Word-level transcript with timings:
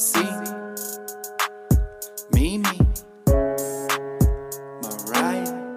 MC, 0.00 0.16
Mimi, 2.32 2.78
Mariah, 4.80 5.74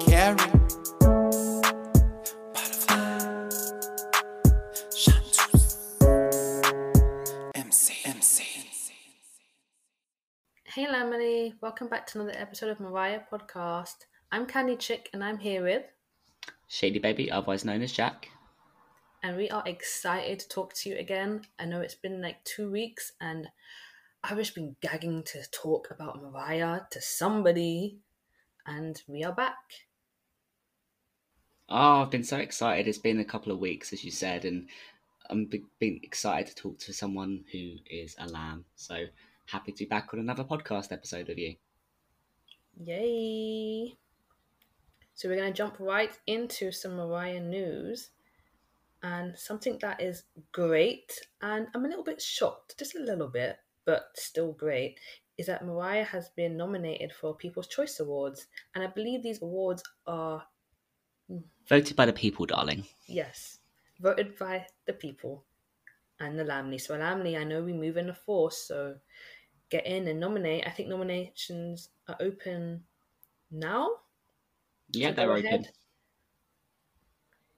Carey, 0.00 0.50
Butterfly, 2.52 3.48
Chanteuse, 4.92 5.76
MC, 7.54 7.94
MC. 8.06 8.44
Hey 10.64 10.86
Lambily, 10.88 11.54
welcome 11.60 11.86
back 11.86 12.08
to 12.08 12.20
another 12.20 12.36
episode 12.36 12.70
of 12.70 12.80
Mariah 12.80 13.20
Podcast. 13.32 14.06
I'm 14.32 14.46
Candy 14.46 14.74
Chick 14.74 15.10
and 15.12 15.22
I'm 15.22 15.38
here 15.38 15.62
with, 15.62 15.84
Shady 16.66 16.98
Baby, 16.98 17.30
otherwise 17.30 17.64
known 17.64 17.82
as 17.82 17.92
Jack. 17.92 18.30
And 19.24 19.38
we 19.38 19.48
are 19.48 19.62
excited 19.64 20.38
to 20.38 20.48
talk 20.50 20.74
to 20.74 20.90
you 20.90 20.98
again. 20.98 21.40
I 21.58 21.64
know 21.64 21.80
it's 21.80 21.94
been 21.94 22.20
like 22.20 22.44
two 22.44 22.70
weeks 22.70 23.12
and 23.22 23.48
I've 24.22 24.36
just 24.36 24.54
been 24.54 24.76
gagging 24.82 25.22
to 25.24 25.42
talk 25.50 25.88
about 25.90 26.22
Mariah 26.22 26.80
to 26.90 27.00
somebody, 27.00 27.98
and 28.66 29.00
we 29.06 29.24
are 29.24 29.32
back. 29.32 29.56
Oh, 31.70 32.02
I've 32.02 32.10
been 32.10 32.24
so 32.24 32.36
excited. 32.36 32.86
It's 32.86 32.98
been 32.98 33.20
a 33.20 33.24
couple 33.24 33.50
of 33.52 33.58
weeks, 33.58 33.92
as 33.92 34.04
you 34.04 34.10
said, 34.10 34.44
and 34.44 34.68
I'm 35.28 35.46
be- 35.46 35.64
been 35.78 36.00
excited 36.02 36.48
to 36.48 36.54
talk 36.54 36.78
to 36.80 36.92
someone 36.92 37.44
who 37.52 37.76
is 37.86 38.16
a 38.18 38.28
lamb. 38.28 38.64
So 38.76 39.04
happy 39.46 39.72
to 39.72 39.84
be 39.84 39.88
back 39.88 40.08
on 40.12 40.20
another 40.20 40.44
podcast 40.44 40.92
episode 40.92 41.28
with 41.28 41.38
you. 41.38 41.54
Yay! 42.78 43.94
So 45.14 45.28
we're 45.28 45.36
going 45.36 45.52
to 45.52 45.56
jump 45.56 45.76
right 45.78 46.18
into 46.26 46.72
some 46.72 46.96
Mariah 46.96 47.40
news 47.40 48.10
and 49.04 49.38
something 49.38 49.78
that 49.82 50.00
is 50.00 50.24
great 50.52 51.12
and 51.42 51.68
I'm 51.74 51.84
a 51.84 51.88
little 51.88 52.02
bit 52.04 52.20
shocked, 52.22 52.76
just 52.78 52.96
a 52.96 53.00
little 53.00 53.28
bit, 53.28 53.58
but 53.84 54.06
still 54.16 54.52
great, 54.52 54.98
is 55.38 55.46
that 55.46 55.64
Mariah 55.64 56.04
has 56.04 56.30
been 56.30 56.56
nominated 56.56 57.12
for 57.12 57.36
People's 57.36 57.68
Choice 57.68 58.00
Awards 58.00 58.46
and 58.74 58.82
I 58.82 58.88
believe 58.88 59.22
these 59.22 59.42
awards 59.42 59.82
are 60.06 60.46
Voted 61.68 61.96
by 61.96 62.06
the 62.06 62.12
people, 62.12 62.46
darling. 62.46 62.86
yes, 63.06 63.60
voted 64.00 64.38
by 64.38 64.66
the 64.86 64.92
people 64.94 65.44
and 66.20 66.38
the 66.38 66.44
Lambily. 66.44 66.78
So 66.80 66.96
Lambily, 66.96 67.36
I 67.38 67.44
know 67.44 67.62
we 67.62 67.72
move 67.72 67.96
in 67.96 68.10
a 68.10 68.14
force, 68.14 68.58
so 68.68 68.98
get 69.70 69.86
in 69.86 70.08
and 70.08 70.20
nominate. 70.20 70.66
I 70.66 70.70
think 70.70 70.88
nominations 70.88 71.90
are 72.08 72.16
open 72.20 72.84
now. 73.50 74.00
Yeah, 74.92 75.12
they're 75.12 75.26
go 75.26 75.34
open. 75.34 75.46
ahead. 75.46 75.72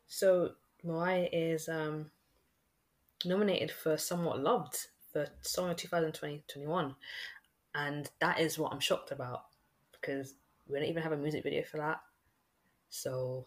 So 0.07 0.55
Mariah 0.87 1.29
is 1.33 1.69
um, 1.69 2.11
nominated 3.25 3.71
for 3.71 3.97
Somewhat 3.97 4.41
Loved 4.41 4.87
for 5.13 5.27
Song 5.43 5.71
of 5.71 5.77
2020-21. 5.77 6.95
And 7.75 8.09
that 8.21 8.41
is 8.41 8.59
what 8.59 8.73
I'm 8.73 8.81
shocked 8.81 9.11
about 9.11 9.45
because 9.93 10.35
we 10.69 10.79
don't 10.79 10.89
even 10.89 11.03
have 11.03 11.13
a 11.13 11.17
music 11.17 11.43
video 11.43 11.63
for 11.65 11.79
that. 11.79 12.01
So 12.89 13.45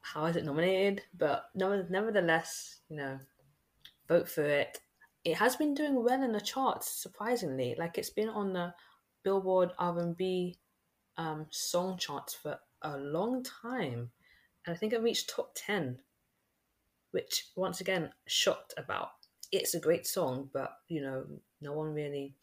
how 0.00 0.26
is 0.26 0.36
it 0.36 0.44
nominated? 0.44 1.02
But 1.18 1.46
no, 1.54 1.84
nevertheless, 1.90 2.76
you 2.88 2.96
know, 2.96 3.18
vote 4.08 4.28
for 4.28 4.44
it. 4.44 4.78
It 5.24 5.36
has 5.36 5.56
been 5.56 5.74
doing 5.74 6.02
well 6.02 6.22
in 6.22 6.32
the 6.32 6.40
charts, 6.40 6.88
surprisingly. 6.88 7.74
Like 7.76 7.98
it's 7.98 8.10
been 8.10 8.28
on 8.28 8.52
the 8.52 8.72
Billboard 9.24 9.72
R&B 9.78 10.56
um, 11.16 11.46
song 11.50 11.98
charts 11.98 12.34
for 12.34 12.58
a 12.82 12.96
long 12.96 13.42
time, 13.42 14.10
and 14.64 14.74
I 14.74 14.78
think 14.78 14.92
it 14.92 15.02
reached 15.02 15.28
top 15.28 15.50
ten, 15.56 15.98
which 17.10 17.48
once 17.56 17.80
again 17.80 18.10
shocked 18.26 18.74
about. 18.76 19.10
It's 19.52 19.74
a 19.74 19.80
great 19.80 20.06
song, 20.06 20.50
but 20.52 20.72
you 20.88 21.00
know, 21.00 21.24
no 21.60 21.72
one 21.72 21.94
really. 21.94 22.34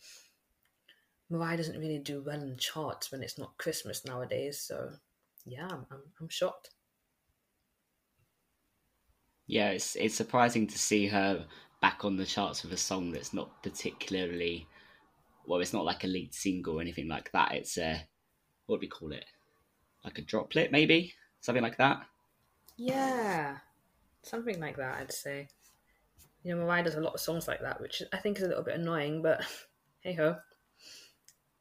Mariah 1.30 1.58
doesn't 1.58 1.80
really 1.80 2.00
do 2.00 2.22
well 2.22 2.42
in 2.42 2.50
the 2.50 2.56
charts 2.56 3.12
when 3.12 3.24
it's 3.24 3.38
not 3.40 3.58
Christmas 3.58 4.06
nowadays. 4.06 4.60
So, 4.60 4.92
yeah, 5.46 5.66
I'm 5.66 5.86
I'm, 5.92 6.02
I'm 6.22 6.30
shocked. 6.30 6.70
Yeah, 9.48 9.70
it's 9.70 9.96
it's 9.96 10.16
surprising 10.16 10.68
to 10.68 10.78
see 10.78 11.08
her 11.08 11.46
back 11.82 12.06
on 12.06 12.16
the 12.16 12.26
charts 12.26 12.64
with 12.64 12.72
a 12.72 12.78
song 12.78 13.12
that's 13.12 13.34
not 13.34 13.62
particularly 13.62 14.68
well, 15.46 15.60
it's 15.60 15.74
not 15.74 15.86
like 15.86 16.04
a 16.04 16.08
lead 16.08 16.34
single 16.34 16.78
or 16.78 16.82
anything 16.82 17.08
like 17.08 17.32
that. 17.34 17.54
It's 17.54 17.78
a 17.78 18.08
what 18.66 18.78
do 18.78 18.82
we 18.82 18.88
call 18.88 19.12
it? 19.12 19.26
Like 20.04 20.18
a 20.18 20.22
droplet, 20.22 20.72
maybe 20.72 21.14
something 21.42 21.64
like 21.64 21.78
that. 21.78 22.06
Yeah, 22.78 23.58
something 24.24 24.60
like 24.60 24.78
that, 24.78 25.00
I'd 25.00 25.12
say. 25.12 25.48
You 26.44 26.56
know, 26.56 26.64
Mariah 26.64 26.84
does 26.84 26.96
a 26.96 27.02
lot 27.02 27.14
of 27.14 27.20
songs 27.20 27.48
like 27.48 27.62
that, 27.62 27.80
which 27.80 28.02
I 28.12 28.18
think 28.18 28.38
is 28.38 28.44
a 28.44 28.48
little 28.48 28.64
bit 28.64 28.80
annoying, 28.80 29.22
but 29.22 29.42
hey 30.02 30.14
ho. 30.14 30.38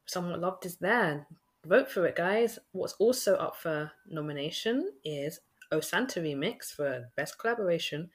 Somewhat 0.06 0.40
Loved 0.40 0.66
is 0.66 0.76
there. 0.76 1.26
Vote 1.64 1.90
for 1.90 2.04
it, 2.06 2.16
guys. 2.16 2.58
What's 2.72 2.94
also 2.94 3.36
up 3.36 3.56
for 3.56 3.92
nomination 4.08 4.90
is 5.04 5.40
O 5.70 5.80
Santa 5.80 6.20
Remix 6.20 6.72
for 6.74 7.10
Best 7.16 7.38
Collaboration, 7.38 8.10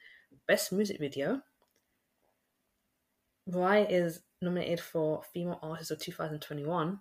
Best 0.46 0.70
Music 0.70 1.00
Video. 1.00 1.40
Mariah 3.46 3.86
is 3.88 4.20
nominated 4.42 4.80
for 4.80 5.22
Female 5.32 5.58
Artist 5.62 5.90
of 5.90 5.98
2021, 5.98 7.00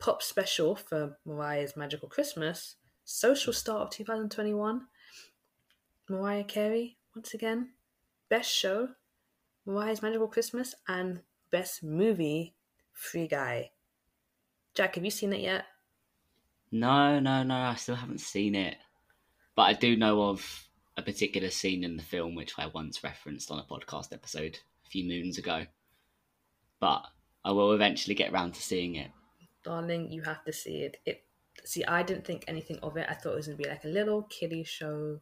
Pop 0.00 0.22
Special 0.22 0.74
for 0.74 1.16
Mariah's 1.24 1.76
Magical 1.76 2.08
Christmas, 2.08 2.74
Social 3.04 3.52
Star 3.52 3.78
of 3.78 3.90
2021, 3.90 4.82
Mariah 6.12 6.44
Carey, 6.44 6.98
once 7.16 7.32
again, 7.32 7.70
Best 8.28 8.52
Show, 8.52 8.90
Mariah's 9.64 10.02
Magical 10.02 10.28
Christmas, 10.28 10.74
and 10.86 11.22
Best 11.50 11.82
Movie, 11.82 12.54
Free 12.92 13.26
Guy. 13.26 13.70
Jack, 14.74 14.96
have 14.96 15.06
you 15.06 15.10
seen 15.10 15.32
it 15.32 15.40
yet? 15.40 15.64
No, 16.70 17.18
no, 17.18 17.42
no, 17.42 17.54
I 17.54 17.76
still 17.76 17.94
haven't 17.94 18.20
seen 18.20 18.54
it. 18.54 18.76
But 19.56 19.62
I 19.62 19.72
do 19.72 19.96
know 19.96 20.24
of 20.24 20.68
a 20.98 21.02
particular 21.02 21.48
scene 21.48 21.82
in 21.82 21.96
the 21.96 22.02
film 22.02 22.34
which 22.34 22.52
I 22.58 22.66
once 22.66 23.02
referenced 23.02 23.50
on 23.50 23.58
a 23.58 23.64
podcast 23.64 24.12
episode 24.12 24.58
a 24.84 24.90
few 24.90 25.08
moons 25.08 25.38
ago. 25.38 25.64
But 26.78 27.06
I 27.42 27.52
will 27.52 27.72
eventually 27.72 28.14
get 28.14 28.32
around 28.32 28.52
to 28.52 28.62
seeing 28.62 28.96
it. 28.96 29.10
Darling, 29.64 30.12
you 30.12 30.20
have 30.24 30.44
to 30.44 30.52
see 30.52 30.82
it. 30.82 30.98
It 31.06 31.24
see, 31.64 31.84
I 31.84 32.02
didn't 32.02 32.26
think 32.26 32.44
anything 32.48 32.78
of 32.82 32.98
it. 32.98 33.06
I 33.08 33.14
thought 33.14 33.32
it 33.32 33.36
was 33.36 33.46
gonna 33.46 33.56
be 33.56 33.68
like 33.68 33.84
a 33.84 33.88
little 33.88 34.24
kiddie 34.24 34.64
show. 34.64 35.20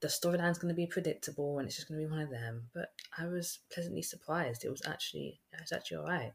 The 0.00 0.08
storyline's 0.08 0.58
gonna 0.58 0.74
be 0.74 0.86
predictable 0.86 1.58
and 1.58 1.66
it's 1.66 1.76
just 1.76 1.88
gonna 1.88 2.00
be 2.00 2.06
one 2.06 2.20
of 2.20 2.30
them. 2.30 2.70
But 2.74 2.92
I 3.16 3.26
was 3.26 3.60
pleasantly 3.72 4.02
surprised. 4.02 4.64
It 4.64 4.70
was 4.70 4.82
actually 4.86 5.40
it 5.52 5.60
was 5.60 5.72
actually 5.72 5.98
alright. 5.98 6.32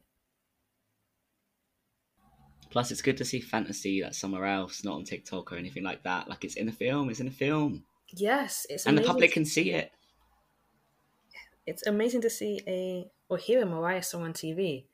Plus, 2.70 2.92
it's 2.92 3.02
good 3.04 3.18
to 3.18 3.26
see 3.26 3.40
fantasy 3.40 4.02
that's 4.02 4.18
somewhere 4.18 4.46
else, 4.46 4.84
not 4.84 4.96
on 4.96 5.04
TikTok 5.04 5.52
or 5.52 5.58
anything 5.58 5.84
like 5.84 6.04
that. 6.04 6.28
Like 6.28 6.44
it's 6.44 6.56
in 6.56 6.68
a 6.68 6.72
film, 6.72 7.10
it's 7.10 7.20
in 7.20 7.28
a 7.28 7.32
film, 7.32 7.86
Yes, 8.16 8.66
it's 8.70 8.86
and 8.86 8.98
the 8.98 9.04
public 9.04 9.32
can 9.32 9.46
see 9.46 9.72
it. 9.72 9.92
it's 11.66 11.86
amazing 11.88 12.22
to 12.22 12.30
see 12.30 12.62
a 12.68 13.10
or 13.30 13.38
hear 13.38 13.62
a 13.62 13.66
Mariah 13.66 14.04
song 14.04 14.24
on 14.24 14.34
TV. 14.34 14.86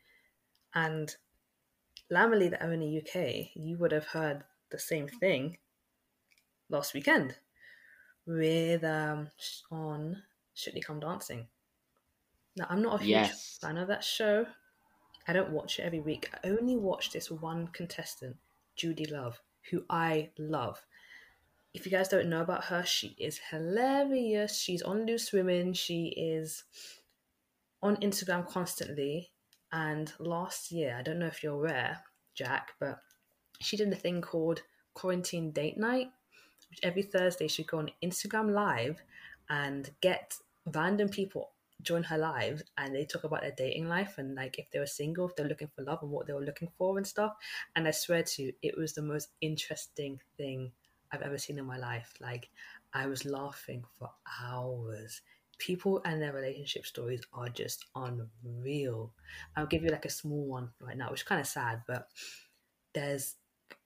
And 0.74 1.16
Lambily 2.12 2.50
that 2.50 2.62
are 2.62 2.72
in 2.74 2.79
the 2.81 2.97
UK, 3.00 3.52
you 3.56 3.78
would 3.78 3.91
have 3.91 4.08
heard 4.08 4.44
the 4.72 4.79
same 4.79 5.08
thing 5.08 5.58
last 6.69 6.94
weekend 6.94 7.38
with 8.29 8.84
um 8.84 9.29
on 9.72 10.22
Strictly 10.53 10.81
Come 10.81 11.00
Dancing. 11.00 11.47
Now 12.56 12.67
I'm 12.69 12.81
not 12.81 13.01
a 13.01 13.03
huge 13.03 13.09
Yes. 13.09 13.57
fan 13.62 13.78
of 13.78 13.88
that 13.88 14.03
show. 14.03 14.45
I 15.28 15.34
don't 15.34 15.51
watch 15.51 15.79
it 15.79 15.84
every 15.84 16.00
week. 16.00 16.29
I 16.34 16.47
only 16.50 16.75
watch 16.75 17.12
this 17.12 17.29
one 17.29 17.67
contestant, 17.67 18.38
Judi 18.78 19.12
Love, 19.12 19.41
who 19.69 19.84
I 19.90 20.29
love. 20.38 20.81
If 21.73 21.85
you 21.85 21.91
guys 21.91 22.07
don't 22.07 22.29
know 22.29 22.41
about 22.41 22.66
her, 22.66 22.84
she 22.84 23.16
is 23.19 23.40
hilarious. 23.51 24.57
She's 24.57 24.81
on 24.81 25.06
Loose 25.06 25.31
Women. 25.31 25.73
She 25.73 26.07
is 26.17 26.63
on 27.84 27.97
Instagram 27.97 28.47
constantly. 28.47 29.29
And 29.72 30.11
last 30.20 30.72
year, 30.72 30.96
I 30.97 31.03
don't 31.03 31.20
know 31.20 31.28
if 31.28 31.43
you're 31.43 31.53
aware, 31.53 31.99
Jack, 32.34 32.73
but 32.79 32.99
she 33.61 33.78
did 33.78 33.93
a 33.93 33.96
thing 33.96 34.22
called 34.22 34.64
Quarantine 34.96 35.52
Date 35.52 35.78
Night, 35.78 36.08
which 36.70 36.80
every 36.84 37.02
Thursday 37.02 37.48
she'd 37.48 37.68
go 37.68 37.80
on 37.80 37.92
Instagram 38.04 38.52
Live 38.52 39.02
and 39.50 39.90
get 40.02 40.36
random 40.66 41.10
people 41.10 41.52
join 41.82 42.04
her 42.04 42.18
live 42.18 42.62
and 42.78 42.94
they 42.94 43.06
talk 43.06 43.24
about 43.24 43.42
their 43.42 43.54
dating 43.56 43.88
life 43.88 44.18
and 44.18 44.36
like 44.36 44.60
if 44.60 44.70
they 44.72 44.80
were 44.80 44.86
single, 44.86 45.28
if 45.28 45.36
they're 45.36 45.48
looking 45.48 45.70
for 45.76 45.84
love 45.84 46.00
and 46.02 46.12
what 46.12 46.28
they 46.28 46.34
were 46.34 46.44
looking 46.44 46.70
for 46.78 46.98
and 46.98 47.08
stuff. 47.08 47.34
And 47.76 47.88
I 47.88 47.92
swear 47.92 48.24
to 48.24 48.44
you, 48.44 48.54
it 48.62 48.78
was 48.78 48.94
the 48.94 49.02
most 49.02 49.30
interesting 49.42 50.20
thing 50.38 50.72
I've 51.12 51.22
ever 51.22 51.38
seen 51.38 51.58
in 51.58 51.66
my 51.66 51.78
life. 51.78 52.14
Like 52.20 52.50
I 52.94 53.08
was 53.08 53.26
laughing 53.26 53.84
for 53.98 54.10
hours. 54.42 55.22
People 55.58 56.02
and 56.06 56.22
their 56.22 56.34
relationship 56.34 56.86
stories 56.86 57.22
are 57.34 57.50
just 57.50 57.86
unreal. 57.96 59.14
I'll 59.56 59.66
give 59.66 59.84
you 59.84 59.90
like 59.90 60.06
a 60.06 60.10
small 60.10 60.46
one 60.46 60.70
right 60.82 60.98
now, 60.98 61.12
which 61.12 61.22
is 61.22 61.28
kind 61.28 61.42
of 61.42 61.48
sad, 61.48 61.84
but 61.88 62.08
there's 62.94 63.36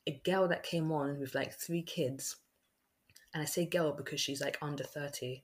a 0.08 0.22
girl 0.24 0.48
that 0.48 0.64
came 0.64 0.92
on 0.92 1.20
with 1.20 1.36
like 1.36 1.54
three 1.54 1.82
kids. 1.82 2.38
And 3.34 3.42
I 3.42 3.46
say 3.46 3.66
girl 3.66 3.94
because 3.94 4.20
she's 4.20 4.42
like 4.42 4.58
under 4.62 4.84
30. 4.84 5.44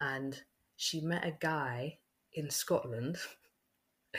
And 0.00 0.40
she 0.76 1.00
met 1.00 1.24
a 1.24 1.36
guy 1.38 1.98
in 2.32 2.50
Scotland 2.50 3.18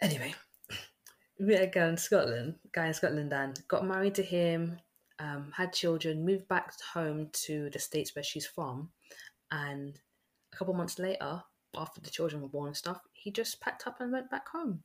Anyway, 0.00 0.32
met 1.40 1.62
a 1.62 1.66
guy 1.66 1.88
in 1.88 1.96
Scotland, 1.96 2.54
guy 2.72 2.86
in 2.86 2.94
Scotland, 2.94 3.32
and 3.32 3.60
got 3.66 3.84
married 3.84 4.14
to 4.14 4.22
him, 4.22 4.78
um, 5.18 5.52
had 5.56 5.72
children, 5.72 6.24
moved 6.24 6.46
back 6.48 6.72
home 6.92 7.28
to 7.32 7.68
the 7.70 7.78
states 7.78 8.14
where 8.14 8.22
she's 8.22 8.46
from, 8.46 8.90
and 9.50 9.98
a 10.52 10.56
couple 10.56 10.74
months 10.74 10.98
later, 10.98 11.42
after 11.76 12.00
the 12.00 12.10
children 12.10 12.42
were 12.42 12.48
born 12.48 12.68
and 12.68 12.76
stuff, 12.76 13.00
he 13.12 13.32
just 13.32 13.60
packed 13.60 13.86
up 13.86 14.00
and 14.00 14.12
went 14.12 14.30
back 14.30 14.48
home, 14.48 14.82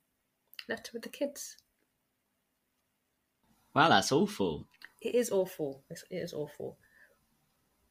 left 0.67 0.87
her 0.87 0.91
with 0.93 1.03
the 1.03 1.09
kids. 1.09 1.57
Wow, 3.73 3.89
that's 3.89 4.11
awful. 4.11 4.67
It 5.01 5.15
is 5.15 5.31
awful. 5.31 5.83
It's, 5.89 6.03
it 6.09 6.17
is 6.17 6.33
awful. 6.33 6.77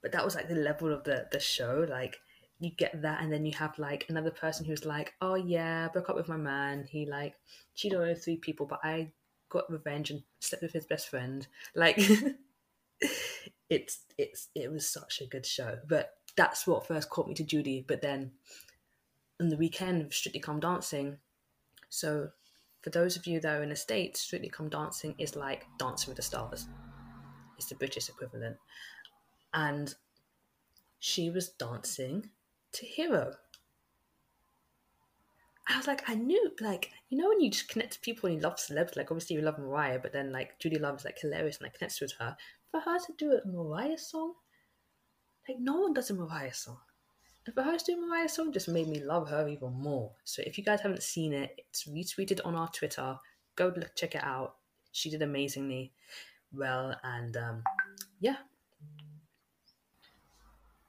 But 0.00 0.12
that 0.12 0.25
was 0.25 0.34
like 0.34 0.49
the 0.49 0.55
level 0.55 0.93
of 0.93 1.05
the 1.05 1.29
the 1.31 1.40
show. 1.40 1.87
Like 1.88 2.20
you 2.58 2.70
get 2.70 3.02
that, 3.02 3.23
and 3.23 3.32
then 3.32 3.44
you 3.44 3.52
have 3.52 3.79
like 3.79 4.06
another 4.08 4.31
person 4.31 4.64
who's 4.64 4.84
like, 4.84 5.14
"Oh 5.20 5.34
yeah, 5.34 5.88
broke 5.88 6.11
up 6.11 6.17
with 6.17 6.29
my 6.29 6.37
man. 6.37 6.87
He 6.90 7.06
like 7.06 7.34
cheated 7.75 8.00
on 8.00 8.14
three 8.14 8.37
people, 8.37 8.67
but 8.67 8.81
I 8.82 9.12
got 9.49 9.70
revenge 9.70 10.11
and 10.11 10.23
slept 10.40 10.62
with 10.62 10.73
his 10.73 10.87
best 10.87 11.08
friend." 11.08 11.46
Like 11.75 11.99
it's 13.70 14.00
it's 14.19 14.49
it 14.55 14.70
was 14.70 14.88
such 14.88 15.20
a 15.20 15.26
good 15.26 15.46
show. 15.46 15.78
But 15.87 16.14
that's 16.37 16.67
what 16.67 16.87
first 16.87 17.11
caught 17.11 17.28
me 17.28 17.35
to 17.35 17.44
Judi. 17.44 17.87
But 17.87 18.02
then 18.02 18.32
on 19.40 19.49
the 19.49 19.56
weekend 19.56 20.12
Strictly 20.12 20.40
Come 20.40 20.61
Dancing, 20.61 21.19
so 21.88 22.31
for 22.82 22.90
those 22.90 23.17
of 23.17 23.26
you 23.26 23.40
that 23.40 23.58
are 23.58 23.62
in 23.62 23.70
the 23.70 23.76
States, 23.76 24.20
Strictly 24.20 24.50
Come 24.50 24.69
Dancing 24.69 25.14
is 25.19 25.37
like 25.37 25.67
Dancing 25.79 26.11
with 26.11 26.17
the 26.17 26.23
Stars. 26.23 26.69
It's 27.56 27.69
the 27.69 27.76
British 27.76 28.08
equivalent. 28.08 28.56
And 29.55 29.94
she 30.99 31.31
was 31.31 31.50
dancing 31.50 32.29
to 32.73 32.87
Hero. 32.87 33.34
I 35.69 35.76
was 35.76 35.87
like, 35.87 36.08
I 36.08 36.14
knew, 36.14 36.50
like, 36.61 36.90
you 37.08 37.19
know, 37.19 37.29
when 37.29 37.40
you 37.40 37.50
just 37.50 37.69
connect 37.69 37.93
to 37.93 38.00
people 38.00 38.29
and 38.29 38.37
you 38.37 38.43
love 38.43 38.56
celebs, 38.56 38.96
like, 38.96 39.12
obviously 39.12 39.37
you 39.37 39.43
love 39.43 39.58
Mariah, 39.58 40.00
but 40.00 40.12
then, 40.12 40.32
like, 40.32 40.58
Judi 40.58 40.81
Love 40.81 40.96
is, 40.96 41.05
like, 41.05 41.20
hilarious 41.20 41.58
and, 41.58 41.64
like, 41.67 41.75
connects 41.75 42.00
with 42.00 42.12
her. 42.19 42.37
For 42.73 42.81
her 42.81 42.99
to 42.99 43.12
do 43.17 43.32
a 43.32 43.46
Mariah 43.46 43.99
song, 43.99 44.35
like, 45.49 45.58
no 45.61 45.81
one 45.81 45.94
does 45.94 46.11
a 46.11 46.14
Mariah 46.14 46.52
song. 46.52 46.78
For 47.55 47.62
her 47.62 47.77
a 47.77 47.97
Mariah 47.97 48.29
song 48.29 48.53
just 48.53 48.69
made 48.69 48.89
me 48.89 49.03
love 49.03 49.29
her 49.29 49.49
even 49.49 49.73
more. 49.73 50.12
So 50.25 50.43
if 50.47 50.56
you 50.56 50.65
guys 50.65 50.81
haven't 50.81 51.03
seen 51.03 51.33
it, 51.33 51.65
it's 51.69 51.85
retweeted 51.85 52.41
on 52.44 52.55
our 52.55 52.69
Twitter. 52.69 53.19
Go 53.56 53.73
look, 53.77 53.94
check 53.97 54.15
it 54.15 54.23
out. 54.23 54.56
She 54.93 55.11
did 55.11 55.23
amazingly 55.23 55.93
well, 56.53 56.94
and 57.03 57.37
um, 57.37 57.62
yeah, 58.21 58.37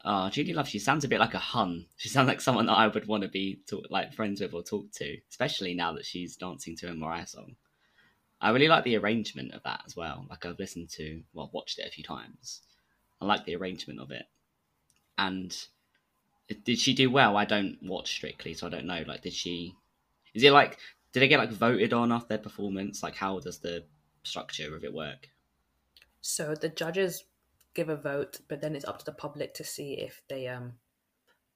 Oh, 0.06 0.30
Judi 0.30 0.54
Love, 0.54 0.68
she 0.68 0.80
sounds 0.80 1.06
a 1.06 1.08
bit 1.08 1.22
like 1.22 1.34
a 1.34 1.40
hun. 1.40 1.86
She 1.96 2.10
sounds 2.10 2.28
like 2.28 2.42
someone 2.42 2.66
that 2.66 2.74
I 2.74 2.88
would 2.88 3.08
want 3.08 3.24
to 3.24 3.30
be 3.30 3.62
talk, 3.66 3.86
like 3.90 4.14
friends 4.14 4.42
with 4.42 4.54
or 4.54 4.62
talk 4.62 4.92
to, 4.94 5.18
especially 5.30 5.74
now 5.74 5.94
that 5.94 6.06
she's 6.06 6.36
dancing 6.36 6.76
to 6.78 6.90
a 6.90 6.94
Mariah 6.94 7.26
song. 7.26 7.56
I 8.42 8.50
really 8.50 8.68
like 8.68 8.84
the 8.84 8.98
arrangement 8.98 9.54
of 9.54 9.64
that 9.64 9.82
as 9.86 9.96
well. 9.96 10.26
Like 10.30 10.46
I've 10.46 10.60
listened 10.60 10.90
to, 10.92 11.24
well, 11.32 11.50
watched 11.54 11.80
it 11.80 11.88
a 11.88 11.92
few 11.92 12.04
times. 12.04 12.64
I 13.22 13.26
like 13.26 13.46
the 13.46 13.56
arrangement 13.56 14.02
of 14.02 14.12
it. 14.12 14.26
And 15.18 15.56
did 16.54 16.80
she 16.80 16.94
do 16.94 17.10
well? 17.10 17.38
I 17.38 17.46
don't 17.46 17.78
watch 17.82 18.12
Strictly, 18.12 18.54
so 18.54 18.68
I 18.68 18.70
don't 18.70 18.86
know. 18.86 19.04
Like, 19.08 19.22
did 19.22 19.34
she? 19.34 19.76
Is 20.34 20.44
it 20.44 20.52
like? 20.52 20.78
Did 21.12 21.22
they 21.22 21.28
get 21.28 21.40
like 21.40 21.52
voted 21.52 21.94
on 21.94 22.12
off 22.12 22.28
their 22.28 22.38
performance? 22.38 23.04
Like, 23.04 23.16
how 23.16 23.40
does 23.40 23.60
the 23.60 23.86
structure 24.24 24.76
of 24.76 24.84
it 24.84 24.94
work? 24.94 25.30
So 26.22 26.56
the 26.56 26.70
judges 26.70 27.26
give 27.74 27.90
a 27.90 27.96
vote, 27.96 28.40
but 28.48 28.62
then 28.62 28.76
it's 28.76 28.86
up 28.86 29.00
to 29.00 29.06
the 29.06 29.12
public 29.12 29.54
to 29.56 29.64
see 29.64 29.94
if 29.94 30.22
they 30.30 30.48
um 30.48 30.74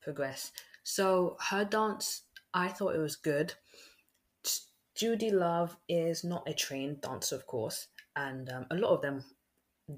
progress. 0.02 0.52
So 0.84 1.38
her 1.50 1.66
dance, 1.66 2.24
I 2.54 2.70
thought 2.70 2.96
it 2.96 3.00
was 3.00 3.16
good. 3.16 3.54
Judi 4.98 5.32
Love 5.32 5.78
is 5.88 6.24
not 6.24 6.48
a 6.50 6.54
trained 6.54 7.02
dancer, 7.02 7.36
of 7.36 7.46
course, 7.46 7.88
and 8.16 8.50
um, 8.50 8.66
a 8.72 8.76
lot 8.76 8.96
of 8.96 9.02
them 9.02 9.24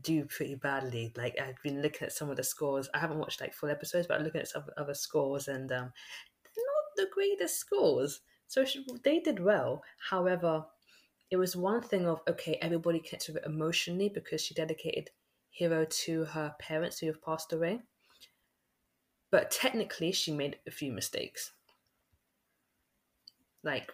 do 0.01 0.25
pretty 0.25 0.56
badly. 0.56 1.12
Like 1.15 1.38
I've 1.39 1.62
been 1.63 1.81
looking 1.81 2.06
at 2.06 2.13
some 2.13 2.30
of 2.30 2.38
the 2.38 2.44
scores. 2.44 2.89
I 2.94 3.00
haven't 3.00 3.19
watched 3.19 3.41
like 3.41 3.53
full 3.53 3.69
episodes, 3.69 4.07
but 4.07 4.18
I'm 4.18 4.24
looking 4.24 4.41
at 4.41 4.47
some 4.47 4.65
other 4.77 4.94
scores, 4.94 5.47
and 5.47 5.71
um, 5.71 5.86
not 5.86 6.86
the 6.95 7.07
greatest 7.13 7.57
scores. 7.57 8.21
So 8.47 8.65
they 9.03 9.19
did 9.19 9.39
well. 9.39 9.83
However, 10.09 10.65
it 11.31 11.38
was 11.38 11.56
one 11.56 11.81
thing 11.81 12.07
of 12.07 12.21
okay, 12.27 12.57
everybody 12.62 13.00
connected 13.00 13.33
with 13.33 13.44
it 13.44 13.50
emotionally 13.50 14.09
because 14.09 14.41
she 14.41 14.53
dedicated 14.53 15.09
hero 15.51 15.86
to 15.86 16.25
her 16.25 16.56
parents 16.59 17.00
who 17.00 17.07
have 17.07 17.21
passed 17.21 17.53
away. 17.53 17.81
But 19.31 19.51
technically, 19.51 20.12
she 20.12 20.31
made 20.31 20.57
a 20.68 20.71
few 20.71 20.92
mistakes. 20.92 21.51
Like 23.63 23.92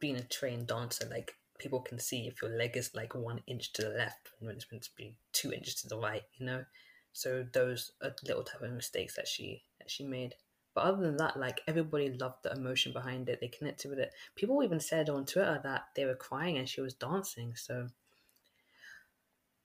being 0.00 0.16
a 0.16 0.22
trained 0.22 0.66
dancer, 0.66 1.06
like 1.10 1.34
people 1.58 1.80
can 1.80 1.98
see 1.98 2.26
if 2.26 2.42
your 2.42 2.50
leg 2.50 2.76
is 2.76 2.94
like 2.94 3.14
one 3.14 3.40
inch 3.46 3.72
to 3.74 3.82
the 3.82 3.90
left 3.90 4.30
when 4.40 4.56
it's 4.56 4.66
meant 4.70 4.84
to 4.84 4.90
be 4.96 5.14
two 5.32 5.52
inches 5.52 5.74
to 5.76 5.88
the 5.88 5.98
right, 5.98 6.22
you 6.36 6.46
know. 6.46 6.64
So 7.12 7.44
those 7.52 7.92
are 8.02 8.14
little 8.26 8.42
type 8.42 8.62
of 8.62 8.72
mistakes 8.72 9.14
that 9.16 9.28
she 9.28 9.62
that 9.78 9.90
she 9.90 10.04
made. 10.04 10.34
But 10.74 10.84
other 10.84 11.02
than 11.02 11.16
that, 11.18 11.38
like 11.38 11.60
everybody 11.68 12.10
loved 12.10 12.42
the 12.42 12.52
emotion 12.52 12.92
behind 12.92 13.28
it. 13.28 13.40
They 13.40 13.48
connected 13.48 13.88
with 13.88 14.00
it. 14.00 14.12
People 14.34 14.62
even 14.64 14.80
said 14.80 15.08
on 15.08 15.24
Twitter 15.24 15.60
that 15.62 15.84
they 15.94 16.04
were 16.04 16.16
crying 16.16 16.58
and 16.58 16.68
she 16.68 16.80
was 16.80 16.94
dancing. 16.94 17.54
So 17.54 17.88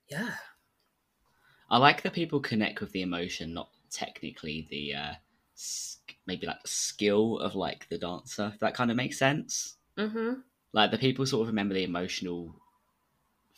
yeah, 0.08 0.34
I 1.68 1.78
like 1.78 2.02
that 2.02 2.12
people 2.12 2.40
connect 2.40 2.80
with 2.80 2.92
the 2.92 3.02
emotion, 3.02 3.54
not 3.54 3.70
technically 3.90 4.66
the 4.70 4.94
uh, 4.94 5.12
maybe 6.26 6.46
like 6.46 6.62
the 6.62 6.68
skill 6.68 7.38
of 7.38 7.54
like 7.54 7.88
the 7.88 7.98
dancer. 7.98 8.52
If 8.54 8.60
that 8.60 8.74
kind 8.74 8.90
of 8.90 8.96
makes 8.96 9.18
sense. 9.18 9.76
Mm-hmm. 9.98 10.40
Like 10.72 10.90
the 10.90 10.98
people 10.98 11.26
sort 11.26 11.42
of 11.42 11.48
remember 11.48 11.74
the 11.74 11.84
emotional 11.84 12.54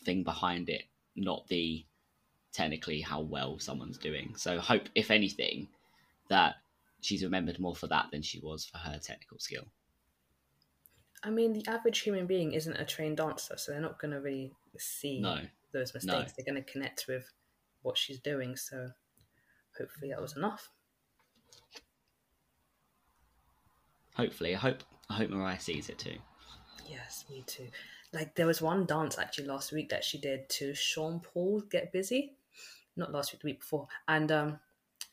thing 0.04 0.22
behind 0.22 0.68
it, 0.68 0.84
not 1.14 1.46
the 1.48 1.84
technically 2.52 3.00
how 3.00 3.20
well 3.20 3.58
someone's 3.58 3.98
doing. 3.98 4.34
So 4.36 4.58
hope, 4.60 4.88
if 4.94 5.10
anything, 5.10 5.68
that 6.28 6.56
she's 7.00 7.22
remembered 7.22 7.58
more 7.58 7.74
for 7.74 7.86
that 7.88 8.06
than 8.10 8.22
she 8.22 8.40
was 8.40 8.64
for 8.64 8.78
her 8.78 8.98
technical 8.98 9.38
skill. 9.38 9.64
I 11.24 11.30
mean, 11.30 11.52
the 11.52 11.64
average 11.68 12.00
human 12.00 12.26
being 12.26 12.52
isn't 12.52 12.76
a 12.76 12.84
trained 12.84 13.18
dancer, 13.18 13.56
so 13.56 13.72
they're 13.72 13.80
not 13.80 14.00
going 14.00 14.10
to 14.10 14.20
really 14.20 14.52
see 14.78 15.20
no. 15.20 15.38
those 15.72 15.94
mistakes. 15.94 16.32
No. 16.32 16.32
They're 16.36 16.52
going 16.52 16.62
to 16.64 16.72
connect 16.72 17.06
with 17.06 17.30
what 17.82 17.96
she's 17.96 18.18
doing. 18.18 18.56
So 18.56 18.90
hopefully 19.78 20.10
that 20.10 20.20
was 20.20 20.36
enough. 20.36 20.68
Hopefully, 24.14 24.54
I 24.54 24.58
hope 24.58 24.82
I 25.08 25.14
hope 25.14 25.30
Mariah 25.30 25.60
sees 25.60 25.88
it 25.88 25.98
too. 25.98 26.16
Yes, 26.88 27.24
me 27.30 27.42
too. 27.46 27.68
Like 28.12 28.34
there 28.34 28.46
was 28.46 28.60
one 28.60 28.84
dance 28.86 29.18
actually 29.18 29.46
last 29.46 29.72
week 29.72 29.88
that 29.90 30.04
she 30.04 30.18
did 30.18 30.48
to 30.50 30.74
Sean 30.74 31.20
Paul 31.20 31.60
"Get 31.62 31.92
Busy," 31.92 32.34
not 32.96 33.12
last 33.12 33.32
week, 33.32 33.42
the 33.42 33.46
week 33.46 33.60
before, 33.60 33.88
and 34.08 34.30
um, 34.30 34.60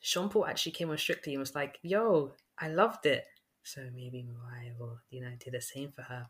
Sean 0.00 0.28
Paul 0.28 0.46
actually 0.46 0.72
came 0.72 0.90
on 0.90 0.98
Strictly 0.98 1.34
and 1.34 1.40
was 1.40 1.54
like, 1.54 1.78
"Yo, 1.82 2.34
I 2.58 2.68
loved 2.68 3.06
it." 3.06 3.26
So 3.62 3.88
maybe 3.94 4.22
Mariah 4.22 4.74
will, 4.78 5.00
you 5.10 5.20
know, 5.20 5.32
do 5.38 5.50
the 5.50 5.60
same 5.60 5.92
for 5.92 6.02
her, 6.02 6.28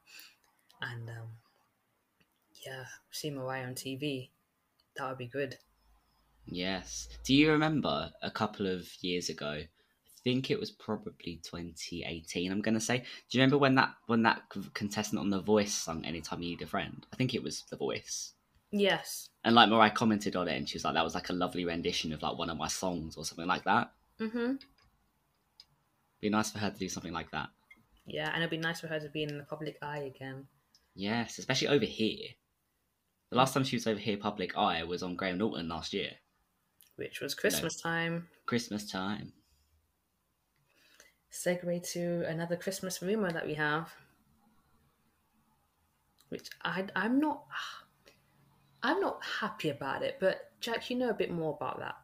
and 0.82 1.08
um, 1.10 1.28
yeah, 2.64 2.84
see 3.10 3.30
Mariah 3.30 3.66
on 3.66 3.74
TV. 3.74 4.30
That 4.96 5.08
would 5.08 5.18
be 5.18 5.26
good. 5.26 5.58
Yes. 6.46 7.08
Do 7.24 7.34
you 7.34 7.50
remember 7.52 8.12
a 8.22 8.30
couple 8.30 8.66
of 8.66 8.86
years 9.02 9.28
ago? 9.28 9.64
Think 10.22 10.50
it 10.50 10.60
was 10.60 10.70
probably 10.70 11.40
2018. 11.42 12.52
I'm 12.52 12.60
gonna 12.60 12.80
say. 12.80 12.98
Do 12.98 13.04
you 13.38 13.40
remember 13.40 13.58
when 13.58 13.74
that 13.76 13.94
when 14.06 14.22
that 14.22 14.42
contestant 14.74 15.20
on 15.20 15.30
The 15.30 15.40
Voice 15.40 15.72
sung 15.72 16.04
"Anytime 16.04 16.42
You 16.42 16.50
Need 16.50 16.62
a 16.62 16.66
Friend"? 16.66 17.06
I 17.12 17.16
think 17.16 17.34
it 17.34 17.42
was 17.42 17.64
The 17.70 17.76
Voice. 17.76 18.34
Yes. 18.70 19.30
And 19.44 19.54
like 19.54 19.68
Mariah 19.70 19.90
commented 19.90 20.36
on 20.36 20.48
it, 20.48 20.56
and 20.56 20.68
she 20.68 20.76
was 20.76 20.84
like, 20.84 20.94
"That 20.94 21.04
was 21.04 21.14
like 21.14 21.30
a 21.30 21.34
lovely 21.34 21.64
rendition 21.64 22.12
of 22.12 22.22
like 22.22 22.36
one 22.36 22.50
of 22.50 22.58
my 22.58 22.68
songs 22.68 23.16
or 23.16 23.24
something 23.24 23.46
like 23.46 23.64
that." 23.64 23.92
Mm-hmm. 24.20 24.56
Be 26.20 26.28
nice 26.28 26.50
for 26.50 26.58
her 26.58 26.70
to 26.70 26.78
do 26.78 26.88
something 26.88 27.12
like 27.12 27.30
that. 27.30 27.48
Yeah, 28.06 28.28
and 28.28 28.38
it'd 28.38 28.50
be 28.50 28.58
nice 28.58 28.80
for 28.80 28.88
her 28.88 29.00
to 29.00 29.08
be 29.08 29.22
in 29.22 29.38
the 29.38 29.44
public 29.44 29.78
eye 29.80 30.00
again. 30.00 30.46
Yes, 30.94 31.38
especially 31.38 31.68
over 31.68 31.86
here. 31.86 32.28
The 33.30 33.36
last 33.36 33.54
time 33.54 33.64
she 33.64 33.76
was 33.76 33.86
over 33.86 34.00
here, 34.00 34.16
public 34.18 34.58
eye, 34.58 34.82
was 34.82 35.02
on 35.02 35.16
Graham 35.16 35.38
Norton 35.38 35.68
last 35.68 35.94
year 35.94 36.10
which 37.00 37.22
was 37.22 37.34
Christmas 37.34 37.82
no. 37.82 37.90
time. 37.90 38.28
Christmas 38.44 38.84
time. 38.90 39.32
Segue 41.32 41.88
to 41.92 42.24
another 42.26 42.56
Christmas 42.56 43.02
rumor 43.02 43.30
that 43.30 43.46
we 43.46 43.54
have, 43.54 43.92
which 46.28 46.48
I 46.62 46.86
I'm 46.96 47.20
not 47.20 47.44
I'm 48.82 49.00
not 49.00 49.22
happy 49.22 49.70
about 49.70 50.02
it. 50.02 50.16
But 50.20 50.50
Jack, 50.60 50.90
you 50.90 50.96
know 50.96 51.10
a 51.10 51.14
bit 51.14 51.30
more 51.30 51.54
about 51.54 51.78
that. 51.80 51.96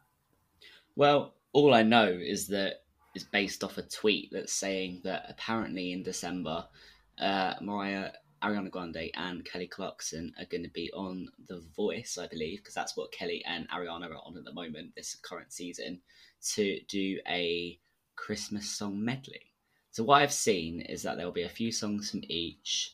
Well, 0.95 1.33
all 1.53 1.73
I 1.73 1.83
know 1.83 2.07
is 2.07 2.47
that 2.47 2.81
it's 3.15 3.25
based 3.25 3.63
off 3.63 3.77
a 3.77 3.83
tweet 3.83 4.29
that's 4.31 4.53
saying 4.53 5.01
that 5.03 5.25
apparently 5.27 5.91
in 5.91 6.03
December, 6.03 6.65
uh, 7.19 7.55
Mariah 7.61 8.11
Ariana 8.43 8.69
Grande 8.69 9.09
and 9.15 9.43
Kelly 9.43 9.67
Clarkson 9.67 10.33
are 10.39 10.45
going 10.45 10.63
to 10.63 10.69
be 10.69 10.91
on 10.93 11.27
The 11.47 11.63
Voice, 11.75 12.17
I 12.21 12.27
believe, 12.27 12.59
because 12.59 12.75
that's 12.75 12.95
what 12.95 13.11
Kelly 13.11 13.43
and 13.45 13.67
Ariana 13.69 14.11
are 14.11 14.21
on 14.25 14.37
at 14.37 14.45
the 14.45 14.53
moment, 14.53 14.93
this 14.95 15.15
current 15.15 15.51
season, 15.51 15.99
to 16.53 16.79
do 16.87 17.19
a 17.27 17.79
Christmas 18.17 18.69
song 18.69 19.01
medley. 19.03 19.39
So 19.91 20.03
what 20.03 20.21
I've 20.21 20.33
seen 20.33 20.81
is 20.81 21.01
that 21.03 21.15
there'll 21.15 21.31
be 21.31 21.43
a 21.43 21.49
few 21.49 21.71
songs 21.71 22.11
from 22.11 22.21
each. 22.27 22.93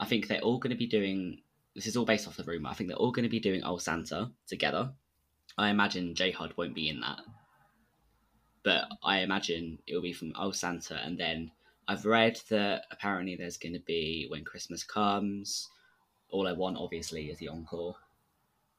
I 0.00 0.06
think 0.06 0.26
they're 0.26 0.40
all 0.40 0.58
going 0.58 0.72
to 0.72 0.76
be 0.76 0.88
doing. 0.88 1.42
This 1.76 1.86
is 1.86 1.96
all 1.96 2.04
based 2.04 2.26
off 2.26 2.36
the 2.36 2.42
rumor. 2.42 2.68
I 2.68 2.74
think 2.74 2.88
they're 2.88 2.96
all 2.96 3.12
going 3.12 3.22
to 3.22 3.28
be 3.28 3.38
doing 3.38 3.62
Old 3.62 3.82
Santa 3.82 4.30
together. 4.48 4.90
I 5.56 5.70
imagine 5.70 6.14
J 6.14 6.32
Hud 6.32 6.54
won't 6.56 6.74
be 6.74 6.88
in 6.88 7.00
that, 7.00 7.20
but 8.64 8.88
I 9.02 9.20
imagine 9.20 9.78
it'll 9.86 10.02
be 10.02 10.12
from 10.12 10.32
Old 10.36 10.56
Santa, 10.56 11.00
and 11.04 11.18
then 11.18 11.50
I've 11.88 12.04
read 12.04 12.40
that 12.50 12.84
apparently 12.90 13.34
there's 13.34 13.56
going 13.56 13.72
to 13.72 13.80
be 13.80 14.26
When 14.28 14.44
Christmas 14.44 14.84
Comes. 14.84 15.68
All 16.30 16.46
I 16.46 16.52
Want, 16.52 16.76
obviously, 16.76 17.30
is 17.30 17.38
the 17.38 17.48
encore. 17.48 17.96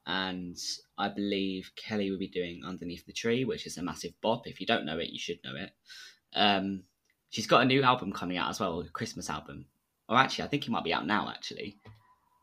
And 0.06 0.56
I 0.98 1.08
believe 1.08 1.72
Kelly 1.76 2.10
will 2.10 2.18
be 2.18 2.28
doing 2.28 2.62
Underneath 2.64 3.06
the 3.06 3.12
Tree, 3.12 3.44
which 3.44 3.66
is 3.66 3.76
a 3.76 3.82
massive 3.82 4.12
bop. 4.22 4.46
If 4.46 4.60
you 4.60 4.66
don't 4.66 4.86
know 4.86 4.98
it, 4.98 5.10
you 5.10 5.18
should 5.18 5.38
know 5.44 5.54
it. 5.54 5.70
Um, 6.34 6.84
she's 7.30 7.46
got 7.46 7.62
a 7.62 7.66
new 7.66 7.82
album 7.82 8.12
coming 8.12 8.36
out 8.36 8.50
as 8.50 8.60
well, 8.60 8.80
a 8.80 8.88
Christmas 8.88 9.30
album. 9.30 9.66
Or 10.08 10.16
actually, 10.16 10.44
I 10.44 10.48
think 10.48 10.66
it 10.66 10.70
might 10.70 10.84
be 10.84 10.94
out 10.94 11.06
now, 11.06 11.28
actually. 11.28 11.76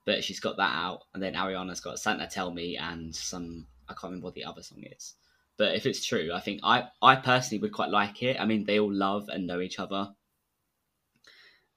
But 0.05 0.23
she's 0.23 0.39
got 0.39 0.57
that 0.57 0.73
out. 0.73 1.01
And 1.13 1.21
then 1.21 1.33
Ariana's 1.33 1.81
got 1.81 1.99
Santa 1.99 2.27
Tell 2.27 2.51
Me 2.51 2.77
and 2.77 3.13
some, 3.13 3.67
I 3.89 3.93
can't 3.93 4.05
remember 4.05 4.25
what 4.25 4.35
the 4.35 4.45
other 4.45 4.63
song 4.63 4.83
is. 4.83 5.15
But 5.57 5.75
if 5.75 5.85
it's 5.85 6.05
true, 6.05 6.29
I 6.33 6.39
think 6.39 6.61
I, 6.63 6.85
I 7.01 7.15
personally 7.15 7.61
would 7.61 7.73
quite 7.73 7.89
like 7.89 8.21
it. 8.23 8.39
I 8.39 8.45
mean, 8.45 8.65
they 8.65 8.79
all 8.79 8.93
love 8.93 9.27
and 9.27 9.47
know 9.47 9.59
each 9.59 9.79
other. 9.79 10.09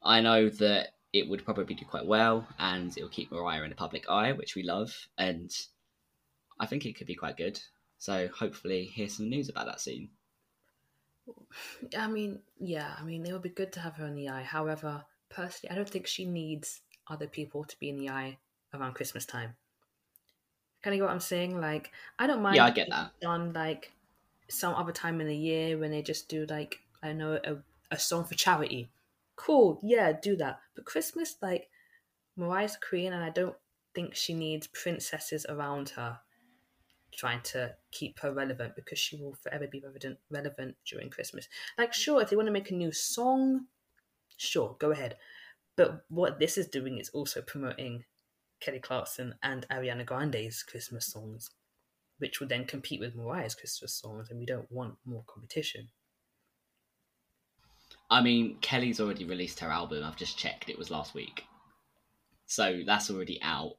I 0.02 0.20
know 0.20 0.48
that 0.48 0.88
it 1.12 1.28
would 1.28 1.44
probably 1.44 1.74
do 1.74 1.84
quite 1.84 2.06
well 2.06 2.46
and 2.58 2.96
it 2.96 3.02
will 3.02 3.08
keep 3.10 3.32
Mariah 3.32 3.64
in 3.64 3.70
the 3.70 3.76
public 3.76 4.08
eye, 4.08 4.32
which 4.32 4.54
we 4.54 4.62
love. 4.62 4.94
And 5.18 5.50
I 6.58 6.66
think 6.66 6.86
it 6.86 6.96
could 6.96 7.06
be 7.06 7.14
quite 7.14 7.36
good. 7.36 7.60
So 7.98 8.28
hopefully, 8.28 8.84
hear 8.84 9.08
some 9.08 9.28
news 9.28 9.48
about 9.48 9.66
that 9.66 9.80
soon. 9.80 10.08
I 11.96 12.06
mean, 12.06 12.40
yeah, 12.58 12.94
I 12.98 13.04
mean, 13.04 13.26
it 13.26 13.32
would 13.32 13.42
be 13.42 13.50
good 13.50 13.72
to 13.72 13.80
have 13.80 13.96
her 13.96 14.06
in 14.06 14.14
the 14.14 14.28
eye. 14.28 14.42
However, 14.42 15.04
personally, 15.28 15.72
I 15.72 15.76
don't 15.76 15.88
think 15.88 16.06
she 16.06 16.24
needs 16.24 16.80
other 17.08 17.26
people 17.26 17.64
to 17.64 17.78
be 17.78 17.90
in 17.90 17.96
the 17.96 18.08
eye 18.08 18.38
around 18.72 18.94
Christmas 18.94 19.26
time. 19.26 19.56
Kind 20.82 20.94
of 20.94 20.98
get 20.98 21.04
what 21.04 21.12
I'm 21.12 21.20
saying? 21.20 21.60
Like, 21.60 21.90
I 22.18 22.26
don't 22.26 22.42
mind. 22.42 22.56
Yeah, 22.56 22.64
I 22.64 22.70
get 22.70 22.88
that. 22.88 23.12
Done 23.20 23.52
like 23.52 23.92
some 24.48 24.74
other 24.74 24.92
time 24.92 25.20
in 25.20 25.26
the 25.26 25.36
year 25.36 25.76
when 25.78 25.90
they 25.90 26.02
just 26.02 26.28
do 26.28 26.46
like 26.46 26.80
I 27.02 27.12
know 27.12 27.38
a, 27.44 27.56
a 27.90 27.98
song 27.98 28.24
for 28.24 28.34
charity. 28.34 28.88
Cool, 29.40 29.80
yeah, 29.82 30.12
do 30.12 30.36
that. 30.36 30.60
But 30.76 30.84
Christmas, 30.84 31.36
like 31.40 31.70
Mariah's 32.36 32.76
queen, 32.76 33.14
and 33.14 33.24
I 33.24 33.30
don't 33.30 33.56
think 33.94 34.14
she 34.14 34.34
needs 34.34 34.66
princesses 34.66 35.46
around 35.48 35.88
her 35.90 36.18
trying 37.14 37.40
to 37.42 37.74
keep 37.90 38.20
her 38.20 38.34
relevant 38.34 38.76
because 38.76 38.98
she 38.98 39.16
will 39.16 39.34
forever 39.42 39.66
be 39.66 39.80
relevant 39.80 40.18
relevant 40.30 40.76
during 40.86 41.08
Christmas. 41.08 41.48
Like, 41.78 41.94
sure, 41.94 42.20
if 42.20 42.28
they 42.28 42.36
want 42.36 42.48
to 42.48 42.52
make 42.52 42.70
a 42.70 42.74
new 42.74 42.92
song, 42.92 43.64
sure, 44.36 44.76
go 44.78 44.90
ahead. 44.90 45.16
But 45.74 46.04
what 46.10 46.38
this 46.38 46.58
is 46.58 46.68
doing 46.68 46.98
is 46.98 47.08
also 47.08 47.40
promoting 47.40 48.04
Kelly 48.60 48.78
Clarkson 48.78 49.34
and 49.42 49.66
Ariana 49.70 50.04
Grande's 50.04 50.62
Christmas 50.62 51.06
songs, 51.06 51.48
which 52.18 52.40
would 52.40 52.50
then 52.50 52.66
compete 52.66 53.00
with 53.00 53.16
Mariah's 53.16 53.54
Christmas 53.54 53.94
songs, 53.94 54.28
and 54.28 54.38
we 54.38 54.44
don't 54.44 54.70
want 54.70 54.96
more 55.06 55.24
competition. 55.26 55.88
I 58.10 58.20
mean, 58.22 58.56
Kelly's 58.60 59.00
already 59.00 59.24
released 59.24 59.60
her 59.60 59.68
album. 59.68 60.02
I've 60.02 60.16
just 60.16 60.36
checked; 60.36 60.68
it 60.68 60.78
was 60.78 60.90
last 60.90 61.14
week, 61.14 61.44
so 62.46 62.82
that's 62.84 63.10
already 63.10 63.40
out. 63.40 63.76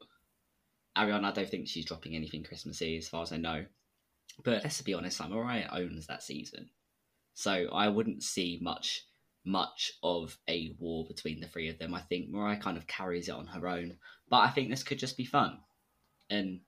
Ariana, 0.96 1.26
I 1.26 1.32
don't 1.32 1.50
think 1.50 1.68
she's 1.68 1.86
dropping 1.86 2.16
anything 2.16 2.44
Christmassy, 2.44 2.98
as 2.98 3.10
far 3.10 3.24
as 3.24 3.34
I 3.34 3.38
know. 3.38 3.66
But 4.44 4.64
let's 4.64 4.82
be 4.82 4.94
honest, 4.94 5.20
like 5.20 5.30
Mariah 5.30 5.68
owns 5.72 6.08
that 6.08 6.24
season, 6.24 6.70
so 7.34 7.68
I 7.74 7.90
wouldn't 7.90 8.24
see 8.24 8.58
much, 8.62 9.06
much 9.44 9.94
of 10.02 10.38
a 10.48 10.76
war 10.80 11.06
between 11.06 11.42
the 11.42 11.48
three 11.48 11.68
of 11.68 11.78
them. 11.78 11.94
I 11.94 12.02
think 12.02 12.30
Mariah 12.30 12.60
kind 12.60 12.78
of 12.78 12.88
carries 12.88 13.28
it 13.28 13.36
on 13.36 13.48
her 13.48 13.68
own, 13.68 13.98
but 14.30 14.38
I 14.40 14.50
think 14.50 14.70
this 14.70 14.84
could 14.84 15.00
just 15.00 15.18
be 15.18 15.26
fun, 15.26 15.60
and 16.30 16.62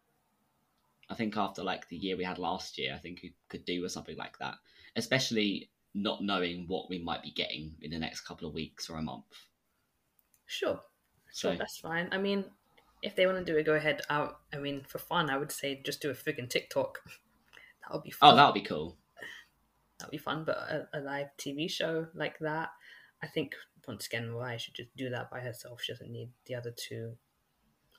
I 1.10 1.16
think 1.16 1.38
after 1.38 1.64
like 1.64 1.88
the 1.88 1.96
year 1.96 2.18
we 2.18 2.26
had 2.26 2.40
last 2.40 2.78
year, 2.78 2.94
I 2.94 2.98
think 2.98 3.22
we 3.24 3.34
could 3.48 3.64
do 3.64 3.82
with 3.82 3.94
something 3.94 4.18
like 4.18 4.38
that, 4.40 4.56
especially 4.98 5.70
not 5.94 6.24
knowing 6.24 6.66
what 6.68 6.90
we 6.90 7.00
might 7.00 7.24
be 7.24 7.32
getting 7.32 7.76
in 7.82 7.92
the 7.92 8.00
next 8.00 8.22
couple 8.22 8.48
of 8.48 8.54
weeks 8.54 8.90
or 8.90 8.98
a 8.98 9.02
month. 9.02 9.26
Sure, 10.46 10.80
sure, 11.32 11.54
So 11.54 11.58
that's 11.58 11.78
fine. 11.78 12.10
I 12.12 12.18
mean, 12.18 12.46
if 13.02 13.16
they 13.16 13.26
want 13.26 13.38
to 13.38 13.46
do 13.46 13.58
it, 13.58 13.66
go 13.66 13.74
ahead. 13.74 14.02
I, 14.10 14.30
I 14.54 14.58
mean, 14.58 14.84
for 14.88 14.98
fun, 14.98 15.30
I 15.30 15.38
would 15.38 15.52
say 15.52 15.82
just 15.86 16.02
do 16.02 16.10
a 16.10 16.14
friggin' 16.14 16.50
TikTok. 16.50 17.00
That 17.82 17.94
would 17.94 18.04
be 18.04 18.14
oh, 18.14 18.18
fun. 18.18 18.34
oh, 18.34 18.36
that 18.38 18.46
would 18.46 18.54
be 18.54 18.62
cool. 18.62 18.98
That'd 20.00 20.12
be 20.12 20.18
fun. 20.18 20.44
But 20.46 20.58
a, 20.58 20.88
a 20.94 21.00
live 21.00 21.28
TV 21.38 21.70
show 21.70 22.08
like 22.14 22.40
that, 22.40 22.70
I 23.22 23.28
think 23.28 23.54
once 23.88 24.08
again, 24.08 24.32
Mariah 24.32 24.58
should 24.58 24.74
just 24.74 24.96
do 24.96 25.10
that 25.10 25.30
by 25.30 25.42
herself. 25.42 25.82
She 25.82 25.92
doesn't 25.92 26.12
need 26.12 26.30
the 26.46 26.56
other 26.56 26.72
two 26.72 27.18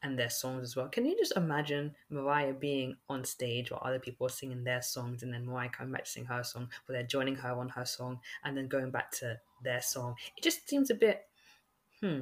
and 0.05 0.19
their 0.19 0.31
songs 0.31 0.63
as 0.63 0.77
well. 0.77 0.89
Can 0.89 1.07
you 1.07 1.17
just 1.17 1.37
imagine 1.37 1.95
Mariah 2.11 2.53
being 2.53 2.97
on 3.09 3.25
stage 3.25 3.71
while 3.71 3.83
other 3.83 3.99
people 3.99 4.27
are 4.27 4.31
singing 4.31 4.63
their 4.63 4.83
songs 4.83 5.23
and 5.23 5.33
then 5.33 5.47
Mariah 5.47 5.71
coming 5.71 5.93
back 5.93 6.05
to 6.05 6.11
sing 6.11 6.27
her 6.27 6.45
song, 6.45 6.69
but 6.87 6.93
they're 6.93 7.03
joining 7.03 7.37
her 7.37 7.53
on 7.53 7.71
her 7.71 7.87
song 7.87 8.21
and 8.45 8.57
then 8.57 8.69
going 8.69 8.91
back 8.91 9.11
to 9.13 9.41
their 9.65 9.81
song? 9.81 10.15
It 10.37 10.45
just 10.45 10.69
seems 10.69 10.91
a 10.91 10.95
bit, 10.95 11.23
hmm. 12.01 12.21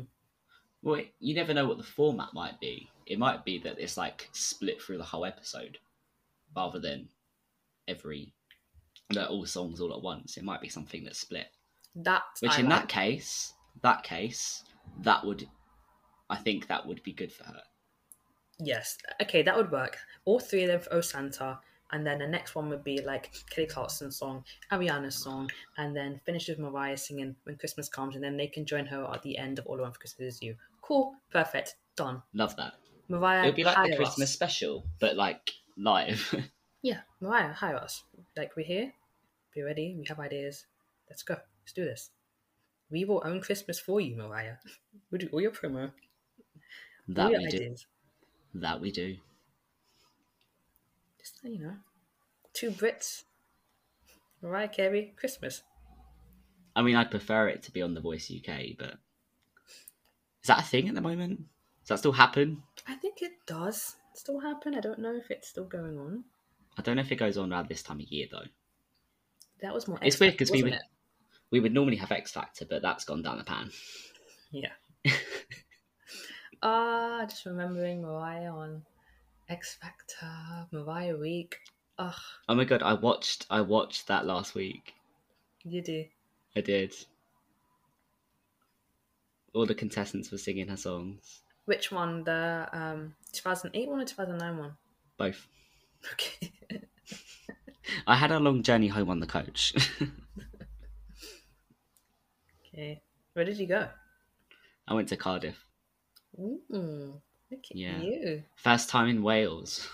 Well, 0.81 1.03
you 1.19 1.35
never 1.35 1.53
know 1.53 1.67
what 1.67 1.79
the 1.79 1.85
format 1.85 2.29
might 2.33 2.59
be. 2.61 2.89
It 3.07 3.19
might 3.19 3.45
be 3.45 3.59
that 3.59 3.79
it's 3.79 3.97
like 3.97 4.29
split 4.33 4.81
through 4.81 4.99
the 4.99 5.05
whole 5.05 5.25
episode, 5.25 5.79
rather 6.57 6.79
than 6.79 7.09
every, 7.89 8.33
no, 9.13 9.27
all 9.27 9.45
songs 9.45 9.81
all 9.81 9.93
at 9.93 10.03
once. 10.03 10.37
It 10.37 10.45
might 10.45 10.61
be 10.61 10.69
something 10.69 11.05
that's 11.05 11.19
split. 11.19 11.47
That 11.97 12.23
Which, 12.41 12.53
I 12.53 12.61
in 12.61 12.69
like. 12.69 12.81
that 12.81 12.89
case, 12.89 13.53
that 13.83 14.03
case, 14.03 14.65
that 15.01 15.25
would, 15.25 15.47
I 16.31 16.37
think 16.37 16.69
that 16.69 16.87
would 16.87 17.03
be 17.03 17.13
good 17.13 17.33
for 17.33 17.45
her. 17.45 17.63
Yes. 18.63 18.99
Okay, 19.21 19.43
that 19.43 19.57
would 19.57 19.71
work. 19.73 19.99
All 20.25 20.39
three 20.39 20.63
of 20.65 20.69
them 20.71 20.81
for 20.81 20.93
Oh 20.95 21.01
Santa, 21.01 21.59
and 21.91 22.07
then 22.07 22.19
the 22.19 22.27
next 22.27 22.55
one 22.55 22.69
would 22.71 22.85
be 22.85 23.01
like 23.03 23.33
Kelly 23.51 23.67
Clarkson's 23.67 24.17
song, 24.17 24.45
Ariana's 24.71 25.17
song, 25.17 25.51
and 25.77 25.95
then 25.97 26.21
finish 26.25 26.49
with 26.49 26.59
Mariah 26.59 26.97
singing 26.97 27.35
When 27.45 27.57
Christmas 27.57 27.89
Comes, 27.89 28.15
and 28.15 28.25
then 28.25 28.37
they 28.37 28.47
can 28.47 28.65
join 28.65 28.87
her 28.87 29.05
at 29.13 29.23
the 29.23 29.37
end 29.37 29.59
of 29.59 29.67
All 29.67 29.79
I 29.79 29.83
Want 29.83 29.95
for 29.95 30.01
Christmas 30.01 30.37
Is 30.37 30.43
You. 30.43 30.57
Cool, 30.81 31.15
perfect, 31.31 31.77
done. 31.97 32.23
Love 32.35 32.57
that. 32.57 32.75
Mariah, 33.09 33.43
It 33.43 33.47
would 33.47 33.57
be 33.57 33.65
like 33.65 33.91
the 33.91 33.97
Christmas 33.97 34.31
us. 34.31 34.33
special, 34.35 34.85
but 35.01 35.17
like 35.17 35.51
live. 35.77 36.35
Yeah, 36.85 37.03
Mariah, 37.21 37.53
hire 37.53 37.77
us. 37.77 38.03
Like 38.37 38.57
we're 38.57 38.67
here, 38.67 38.93
be 39.55 39.63
ready. 39.63 39.95
We 39.97 40.05
have 40.09 40.19
ideas. 40.19 40.67
Let's 41.09 41.23
go. 41.23 41.35
Let's 41.63 41.73
do 41.73 41.85
this. 41.85 42.11
We 42.91 43.05
will 43.05 43.23
own 43.25 43.41
Christmas 43.41 43.79
for 43.79 44.01
you, 44.01 44.17
Mariah. 44.17 44.57
We'll 45.11 45.21
do 45.21 45.29
all 45.33 45.41
your 45.41 45.53
promo, 45.53 45.85
all 45.85 45.93
that 47.09 47.31
your 47.31 47.39
we 47.39 47.47
do. 47.47 47.57
ideas. 47.59 47.87
That 48.55 48.81
we 48.81 48.91
do. 48.93 49.17
Just 51.19 51.39
you 51.45 51.59
know, 51.59 51.77
two 52.53 52.71
Brits. 52.71 53.25
Mariah 54.43 54.69
Carey, 54.69 55.15
Christmas. 55.17 55.63
I 56.75 56.83
mean, 56.83 56.97
I'd 56.97 57.11
prefer 57.11 57.49
it 57.49 57.63
to 57.65 57.73
be 57.73 57.81
on 57.81 57.95
The 57.95 58.01
Voice 58.01 58.31
UK, 58.31 58.77
but 58.77 58.95
is 60.43 60.49
that 60.49 60.61
a 60.61 60.63
thing 60.63 60.89
at 60.89 60.95
the 60.95 61.01
moment? 61.01 61.39
Does 61.83 61.89
that 61.89 61.99
still 61.99 62.13
happen? 62.13 62.63
I 62.87 62.95
think 62.95 63.23
it 63.23 63.33
does 63.47 63.97
still 64.15 64.41
happen. 64.41 64.75
I 64.75 64.81
don't 64.81 64.99
know 64.99 65.15
if 65.15 65.31
it's 65.31 65.49
still 65.49 65.65
going 65.65 65.99
on. 65.99 66.25
I 66.77 66.83
don't 66.83 66.97
know 66.97 67.03
if 67.03 67.13
it 67.13 67.17
goes 67.17 67.39
on 67.39 67.53
around 67.53 67.69
this 67.69 67.83
time 67.83 68.01
of 68.01 68.07
year 68.09 68.27
though. 68.31 68.47
That 69.61 69.75
was 69.75 69.87
more. 69.87 69.99
It's 70.03 70.19
weird 70.19 70.35
because 70.35 70.51
we 70.51 70.63
would 70.63 70.79
we 71.51 71.61
would 71.61 71.73
normally 71.73 71.97
have 71.97 72.11
X 72.11 72.33
Factor, 72.33 72.65
but 72.65 72.83
that's 72.83 73.05
gone 73.05 73.23
down 73.23 73.39
the 73.39 73.45
pan. 73.45 73.71
Yeah. 74.51 74.73
Ah, 76.63 77.25
just 77.29 77.45
remembering 77.45 78.03
Mariah 78.03 78.53
on 78.53 78.83
X 79.49 79.75
Factor, 79.81 80.67
Mariah 80.71 81.17
Week. 81.17 81.59
Ugh, 81.99 82.15
oh 82.49 82.55
my 82.55 82.65
god, 82.65 82.83
I 82.83 82.95
watched 82.95 83.47
I 83.51 83.61
watched 83.61 84.07
that 84.09 84.27
last 84.27 84.55
week. 84.55 84.95
you 85.65 85.83
do. 85.83 86.05
I 86.57 86.61
did. 86.61 86.95
All 89.55 89.67
the 89.67 89.75
contestants 89.75 90.31
were 90.31 90.39
singing 90.39 90.69
her 90.69 90.77
songs. 90.77 91.43
Which 91.65 91.91
one? 91.93 92.25
The 92.25 92.69
um 92.73 93.15
2008 93.33 93.89
one 93.89 94.01
or 94.01 94.05
2009 94.05 94.59
one? 94.59 94.73
Both. 95.19 95.47
Okay. 96.13 96.53
I 98.07 98.17
had 98.17 98.31
a 98.31 98.39
long 98.39 98.63
journey 98.63 98.89
home 98.89 99.11
on 99.11 99.21
the 99.21 99.27
coach. 99.27 99.75
okay. 102.75 103.03
Where 103.33 103.45
did 103.45 103.59
you 103.59 103.67
go? 103.67 103.89
I 104.89 104.95
went 104.95 105.09
to 105.09 105.17
Cardiff. 105.17 105.65
Ooh, 106.39 107.21
look 107.51 107.61
at 107.71 107.77
Yeah. 107.77 108.01
you. 108.01 108.45
First 108.57 108.89
time 108.89 109.09
in 109.09 109.23
Wales. 109.23 109.89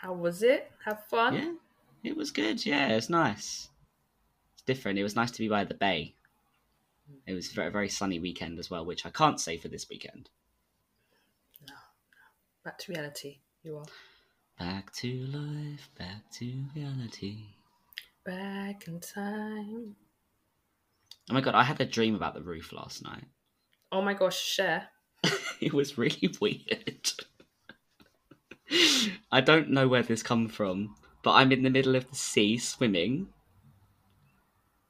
How 0.00 0.12
was 0.12 0.42
it? 0.42 0.70
Have 0.84 1.04
fun? 1.06 1.34
Yeah, 1.34 2.10
it 2.10 2.16
was 2.16 2.30
good. 2.30 2.64
Yeah, 2.64 2.88
it's 2.88 3.10
nice. 3.10 3.68
It's 4.54 4.62
different. 4.62 4.98
It 4.98 5.02
was 5.02 5.16
nice 5.16 5.30
to 5.32 5.38
be 5.38 5.48
by 5.48 5.64
the 5.64 5.74
bay. 5.74 6.14
It 7.26 7.34
was 7.34 7.50
a 7.50 7.54
very, 7.54 7.70
very 7.70 7.88
sunny 7.88 8.18
weekend 8.18 8.58
as 8.58 8.70
well, 8.70 8.84
which 8.84 9.06
I 9.06 9.10
can't 9.10 9.40
say 9.40 9.58
for 9.58 9.68
this 9.68 9.88
weekend. 9.88 10.30
No. 11.68 11.74
Back 12.64 12.78
to 12.78 12.92
reality. 12.92 13.38
You 13.62 13.78
are. 13.78 13.86
Back 14.58 14.92
to 14.94 15.12
life, 15.26 15.90
back 15.98 16.30
to 16.32 16.64
reality. 16.74 17.44
Back 18.24 18.88
in 18.88 19.00
time. 19.00 19.96
Oh 21.30 21.34
my 21.34 21.40
god, 21.40 21.54
I 21.54 21.62
had 21.64 21.80
a 21.80 21.84
dream 21.86 22.14
about 22.14 22.34
the 22.34 22.42
roof 22.42 22.72
last 22.72 23.02
night. 23.02 23.24
Oh 23.92 24.02
my 24.02 24.14
gosh, 24.14 24.40
share. 24.40 24.88
it 25.60 25.72
was 25.72 25.98
really 25.98 26.30
weird. 26.40 27.10
I 29.30 29.40
don't 29.40 29.70
know 29.70 29.88
where 29.88 30.02
this 30.02 30.22
come 30.22 30.48
from, 30.48 30.96
but 31.22 31.32
I'm 31.32 31.52
in 31.52 31.62
the 31.62 31.70
middle 31.70 31.96
of 31.96 32.08
the 32.08 32.16
sea 32.16 32.58
swimming. 32.58 33.28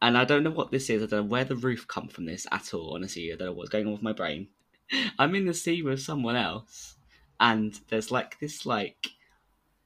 And 0.00 0.16
I 0.16 0.24
don't 0.24 0.44
know 0.44 0.50
what 0.50 0.70
this 0.70 0.90
is. 0.90 1.02
I 1.02 1.06
don't 1.06 1.26
know 1.26 1.30
where 1.30 1.44
the 1.44 1.56
roof 1.56 1.88
come 1.88 2.08
from 2.08 2.26
this 2.26 2.46
at 2.52 2.74
all, 2.74 2.94
honestly. 2.94 3.32
I 3.32 3.36
don't 3.36 3.48
know 3.48 3.52
what's 3.52 3.70
going 3.70 3.86
on 3.86 3.92
with 3.92 4.02
my 4.02 4.12
brain. 4.12 4.48
I'm 5.18 5.34
in 5.34 5.46
the 5.46 5.54
sea 5.54 5.82
with 5.82 6.00
someone 6.00 6.36
else, 6.36 6.96
and 7.40 7.78
there's 7.88 8.10
like 8.10 8.38
this 8.38 8.66
like 8.66 9.08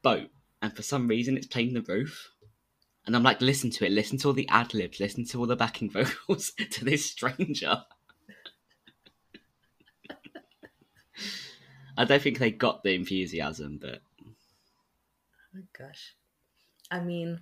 boat, 0.02 0.30
and 0.60 0.74
for 0.74 0.82
some 0.82 1.08
reason 1.08 1.36
it's 1.36 1.46
playing 1.46 1.74
the 1.74 1.82
roof. 1.82 2.30
And 3.06 3.16
I'm 3.16 3.22
like, 3.22 3.40
listen 3.40 3.70
to 3.70 3.86
it, 3.86 3.92
listen 3.92 4.18
to 4.18 4.28
all 4.28 4.34
the 4.34 4.48
ad 4.48 4.74
libs, 4.74 5.00
listen 5.00 5.24
to 5.26 5.38
all 5.38 5.46
the 5.46 5.56
backing 5.56 5.90
vocals 5.90 6.52
to 6.70 6.84
this 6.84 7.06
stranger. 7.06 7.84
I 12.00 12.04
don't 12.04 12.22
think 12.22 12.38
they 12.38 12.50
got 12.50 12.82
the 12.82 12.94
enthusiasm, 12.94 13.78
but 13.78 14.00
Oh 15.54 15.62
gosh. 15.78 16.14
I 16.90 17.00
mean, 17.00 17.40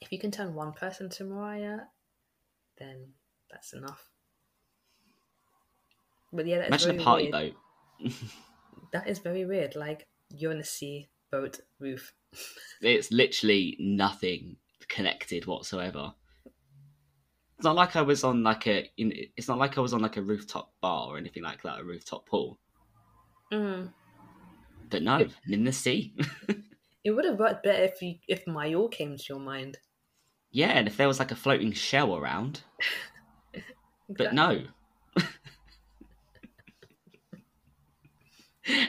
if 0.00 0.10
you 0.10 0.18
can 0.18 0.32
turn 0.32 0.54
one 0.54 0.72
person 0.72 1.08
to 1.10 1.24
Mariah, 1.24 1.82
then 2.78 3.12
that's 3.48 3.74
enough. 3.74 4.10
But 6.32 6.46
yeah, 6.46 6.58
that's 6.58 6.84
imagine 6.84 7.00
a 7.00 7.04
party 7.04 7.30
weird. 7.30 7.54
boat. 8.00 8.12
That 8.92 9.08
is 9.08 9.18
very 9.18 9.44
weird. 9.44 9.76
Like 9.76 10.06
you're 10.30 10.52
in 10.52 10.58
a 10.60 10.64
sea 10.64 11.08
boat 11.30 11.60
roof. 11.78 12.14
It's 12.80 13.12
literally 13.12 13.76
nothing 13.78 14.56
connected 14.88 15.46
whatsoever. 15.46 16.14
It's 17.56 17.64
not 17.64 17.76
like 17.76 17.94
I 17.94 18.02
was 18.02 18.24
on 18.24 18.42
like 18.42 18.66
a. 18.66 18.90
It's 18.96 19.48
not 19.48 19.58
like 19.58 19.76
I 19.76 19.80
was 19.80 19.92
on 19.92 20.00
like 20.00 20.16
a 20.16 20.22
rooftop 20.22 20.72
bar 20.80 21.08
or 21.08 21.18
anything 21.18 21.42
like 21.42 21.62
that, 21.62 21.80
a 21.80 21.84
rooftop 21.84 22.26
pool. 22.26 22.58
Mm. 23.52 23.92
But 24.90 25.02
no, 25.02 25.12
I'm 25.14 25.32
in 25.52 25.64
the 25.64 25.72
sea. 25.72 26.14
It 27.04 27.12
would 27.12 27.24
have 27.24 27.38
worked 27.38 27.62
better 27.62 27.84
if 27.84 28.02
you 28.02 28.16
if 28.26 28.48
Mayor 28.48 28.88
came 28.88 29.16
to 29.16 29.24
your 29.28 29.38
mind. 29.38 29.78
yeah, 30.50 30.70
and 30.70 30.88
if 30.88 30.96
there 30.96 31.06
was 31.06 31.20
like 31.20 31.30
a 31.30 31.36
floating 31.36 31.70
shell 31.72 32.16
around, 32.16 32.62
but 34.08 34.34
no. 34.34 34.64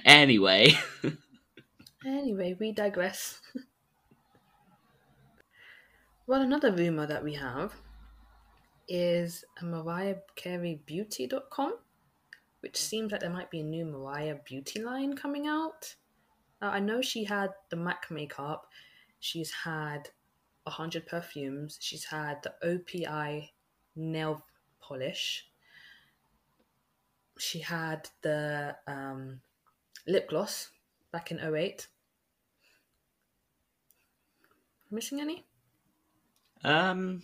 anyway, 0.03 0.73
Anyway, 2.05 2.55
we 2.59 2.71
digress. 2.71 3.39
well, 6.27 6.41
another 6.41 6.71
rumor 6.71 7.05
that 7.05 7.23
we 7.23 7.33
have 7.35 7.73
is 8.87 9.43
a 9.61 9.65
Mariah 9.65 10.15
Carey 10.35 10.81
Beauty.com, 10.85 11.73
which 12.67 12.81
seems 12.81 13.13
like 13.13 13.21
there 13.21 13.29
might 13.29 13.49
be 13.49 13.61
a 13.61 13.63
new 13.63 13.85
Mariah 13.85 14.35
beauty 14.43 14.81
line 14.83 15.15
coming 15.15 15.47
out. 15.47 15.95
Now, 16.61 16.71
I 16.71 16.81
know 16.81 17.01
she 17.01 17.23
had 17.23 17.51
the 17.69 17.77
MAC 17.77 18.11
makeup, 18.11 18.67
she's 19.21 19.53
had 19.63 20.09
100 20.63 21.07
perfumes, 21.07 21.77
she's 21.79 22.03
had 22.03 22.43
the 22.43 22.53
OPI 22.65 23.51
nail 23.95 24.43
polish, 24.81 25.47
she 27.39 27.59
had 27.59 28.09
the 28.21 28.75
um, 28.85 29.39
lip 30.05 30.27
gloss 30.27 30.71
back 31.13 31.31
in 31.31 31.39
08. 31.39 31.87
Missing 34.91 35.21
any? 35.21 35.45
um, 36.65 37.23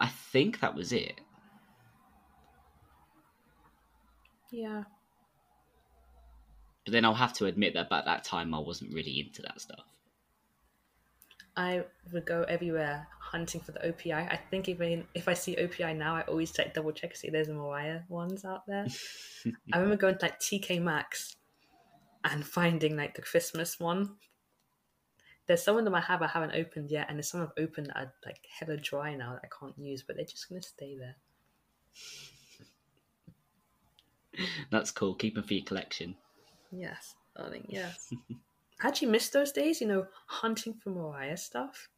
I 0.00 0.08
think 0.08 0.60
that 0.60 0.74
was 0.74 0.94
it. 0.94 1.20
Yeah. 4.50 4.84
But 6.84 6.92
then 6.92 7.04
I'll 7.04 7.14
have 7.14 7.34
to 7.34 7.46
admit 7.46 7.74
that 7.74 7.88
by 7.90 8.02
that 8.02 8.24
time 8.24 8.54
I 8.54 8.58
wasn't 8.58 8.94
really 8.94 9.20
into 9.20 9.42
that 9.42 9.60
stuff. 9.60 9.84
I 11.56 11.84
would 12.12 12.24
go 12.24 12.42
everywhere 12.42 13.08
hunting 13.18 13.60
for 13.60 13.72
the 13.72 13.80
OPI. 13.80 14.14
I 14.14 14.38
think 14.50 14.68
even 14.68 15.04
if 15.14 15.28
I 15.28 15.34
see 15.34 15.56
OPI 15.56 15.96
now, 15.96 16.14
I 16.14 16.22
always 16.22 16.52
check 16.52 16.72
double 16.72 16.92
check 16.92 17.16
see 17.16 17.30
there's 17.30 17.48
Mariah 17.48 18.02
ones 18.08 18.44
out 18.44 18.66
there. 18.66 18.86
I 19.72 19.78
remember 19.78 19.96
going 19.96 20.18
to 20.18 20.24
like 20.24 20.38
TK 20.38 20.80
Maxx 20.80 21.36
and 22.24 22.46
finding 22.46 22.96
like 22.96 23.16
the 23.16 23.22
Christmas 23.22 23.80
one. 23.80 24.14
There's 25.46 25.62
some 25.62 25.76
of 25.76 25.84
them 25.84 25.94
I 25.94 26.00
have 26.00 26.22
I 26.22 26.28
haven't 26.28 26.54
opened 26.54 26.90
yet, 26.90 27.06
and 27.08 27.18
there's 27.18 27.30
some 27.30 27.42
I've 27.42 27.62
opened 27.62 27.88
that 27.88 27.96
are 27.96 28.14
like 28.24 28.40
hella 28.58 28.76
dry 28.76 29.14
now 29.14 29.32
that 29.32 29.42
I 29.44 29.48
can't 29.60 29.78
use, 29.78 30.04
but 30.06 30.16
they're 30.16 30.24
just 30.24 30.48
gonna 30.48 30.62
stay 30.62 30.96
there. 30.96 31.16
That's 34.70 34.90
cool. 34.90 35.14
Keep 35.14 35.34
them 35.34 35.44
for 35.44 35.54
your 35.54 35.64
collection. 35.64 36.14
Yes, 36.70 37.14
darling, 37.36 37.66
yes. 37.68 38.12
I 38.80 38.88
actually 38.88 39.08
miss 39.08 39.30
those 39.30 39.52
days, 39.52 39.80
you 39.80 39.88
know, 39.88 40.06
hunting 40.26 40.74
for 40.74 40.90
Mariah 40.90 41.36
stuff. 41.36 41.88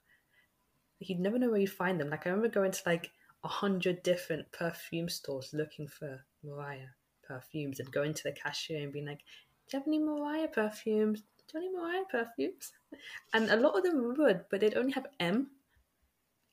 Like, 1.00 1.10
you'd 1.10 1.20
never 1.20 1.38
know 1.38 1.50
where 1.50 1.60
you'd 1.60 1.70
find 1.70 2.00
them. 2.00 2.10
Like, 2.10 2.26
I 2.26 2.30
remember 2.30 2.48
going 2.48 2.72
to 2.72 2.82
like 2.86 3.10
a 3.44 3.48
hundred 3.48 4.02
different 4.02 4.50
perfume 4.52 5.08
stores 5.08 5.50
looking 5.52 5.86
for 5.86 6.24
Mariah 6.42 6.88
perfumes 7.26 7.80
and 7.80 7.90
going 7.92 8.14
to 8.14 8.22
the 8.24 8.32
cashier 8.32 8.82
and 8.82 8.92
being 8.92 9.06
like, 9.06 9.20
Do 9.68 9.76
you 9.76 9.80
have 9.80 9.86
any 9.86 9.98
Mariah 9.98 10.48
perfumes? 10.48 11.22
Do 11.48 11.58
you 11.58 11.64
have 11.64 11.70
any 11.70 11.76
Mariah 11.76 12.04
perfumes? 12.10 12.72
And 13.32 13.50
a 13.50 13.56
lot 13.56 13.76
of 13.76 13.84
them 13.84 14.14
would, 14.18 14.44
but 14.50 14.60
they'd 14.60 14.76
only 14.76 14.92
have 14.92 15.06
M. 15.20 15.50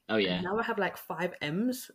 Oh 0.08 0.17
yeah, 0.17 0.36
And 0.36 0.43
now 0.43 0.58
I 0.60 0.63
have 0.63 0.78
like 0.78 0.97
five 0.97 1.34
M's. 1.41 1.89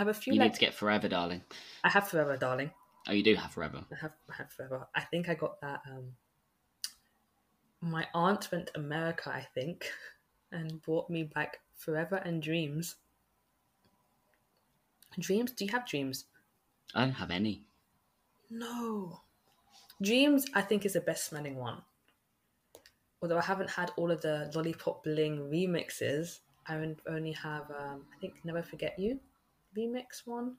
Have 0.00 0.08
a 0.08 0.14
few 0.14 0.32
you 0.32 0.38
like 0.38 0.52
need 0.52 0.54
to 0.54 0.60
get 0.60 0.72
Forever, 0.72 1.08
darling. 1.08 1.42
I 1.84 1.90
have 1.90 2.08
Forever 2.08 2.38
Darling. 2.38 2.70
Oh, 3.06 3.12
you 3.12 3.22
do 3.22 3.34
have 3.34 3.50
Forever. 3.50 3.84
I 3.92 3.96
have 3.96 4.14
I 4.30 4.34
have 4.38 4.50
forever. 4.50 4.88
I 4.94 5.02
think 5.02 5.28
I 5.28 5.34
got 5.34 5.60
that. 5.60 5.82
Um, 5.86 6.14
my 7.82 8.06
aunt 8.14 8.48
went 8.50 8.68
to 8.68 8.78
America, 8.78 9.28
I 9.28 9.46
think, 9.54 9.84
and 10.52 10.80
brought 10.80 11.10
me 11.10 11.24
back 11.24 11.58
Forever 11.74 12.16
and 12.16 12.42
Dreams. 12.42 12.96
Dreams? 15.18 15.52
Do 15.52 15.66
you 15.66 15.70
have 15.70 15.86
dreams? 15.86 16.24
I 16.94 17.04
don't 17.04 17.12
have 17.12 17.30
any. 17.30 17.64
No. 18.48 19.20
Dreams, 20.00 20.46
I 20.54 20.62
think, 20.62 20.86
is 20.86 20.94
the 20.94 21.02
best 21.02 21.26
smelling 21.26 21.56
one. 21.56 21.82
Although 23.20 23.36
I 23.36 23.42
haven't 23.42 23.68
had 23.68 23.92
all 23.98 24.10
of 24.10 24.22
the 24.22 24.50
Lollipop 24.54 25.04
Bling 25.04 25.50
remixes, 25.50 26.38
I 26.66 26.94
only 27.06 27.32
have, 27.32 27.70
um, 27.70 28.06
I 28.16 28.18
think, 28.18 28.42
Never 28.46 28.62
Forget 28.62 28.98
You 28.98 29.20
remix 29.76 30.26
one. 30.26 30.58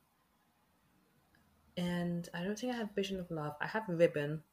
And 1.75 2.29
I 2.33 2.45
don't 2.45 2.57
think 2.57 2.73
I 2.73 2.77
have 2.77 2.95
Vision 2.95 3.19
of 3.19 3.29
Love. 3.29 3.57
I 3.59 3.67
have 3.67 3.89
Ribbon. 3.89 4.43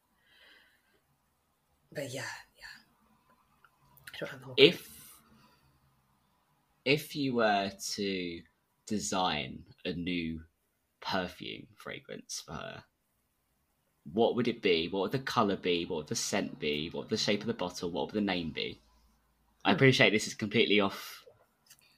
But 1.91 2.11
yeah, 2.11 2.25
yeah. 2.57 2.83
I 4.13 4.17
don't 4.17 4.29
have 4.29 4.39
the 4.41 4.45
whole 4.45 4.57
If 4.57 4.99
if 6.85 7.15
you 7.15 7.35
were 7.35 7.69
to 7.93 8.43
design 8.85 9.65
a 9.85 9.93
new 9.93 10.43
perfume 11.01 11.67
fragrance 11.75 12.41
for 12.41 12.53
her, 12.53 12.85
what 14.11 14.35
would 14.35 14.47
it 14.47 14.61
be? 14.61 14.87
What 14.89 15.01
would 15.01 15.11
the 15.11 15.19
color 15.19 15.55
be? 15.55 15.85
What 15.85 15.97
would 15.97 16.07
the 16.07 16.15
scent 16.15 16.59
be? 16.59 16.89
What 16.89 17.03
would 17.05 17.09
the 17.09 17.17
shape 17.17 17.41
of 17.41 17.47
the 17.47 17.53
bottle? 17.53 17.91
What 17.91 18.07
would 18.07 18.15
the 18.15 18.21
name 18.21 18.51
be? 18.51 18.81
I 19.65 19.71
Hmm. 19.71 19.73
appreciate 19.73 20.11
this 20.11 20.27
is 20.27 20.35
completely 20.35 20.79
off 20.79 21.25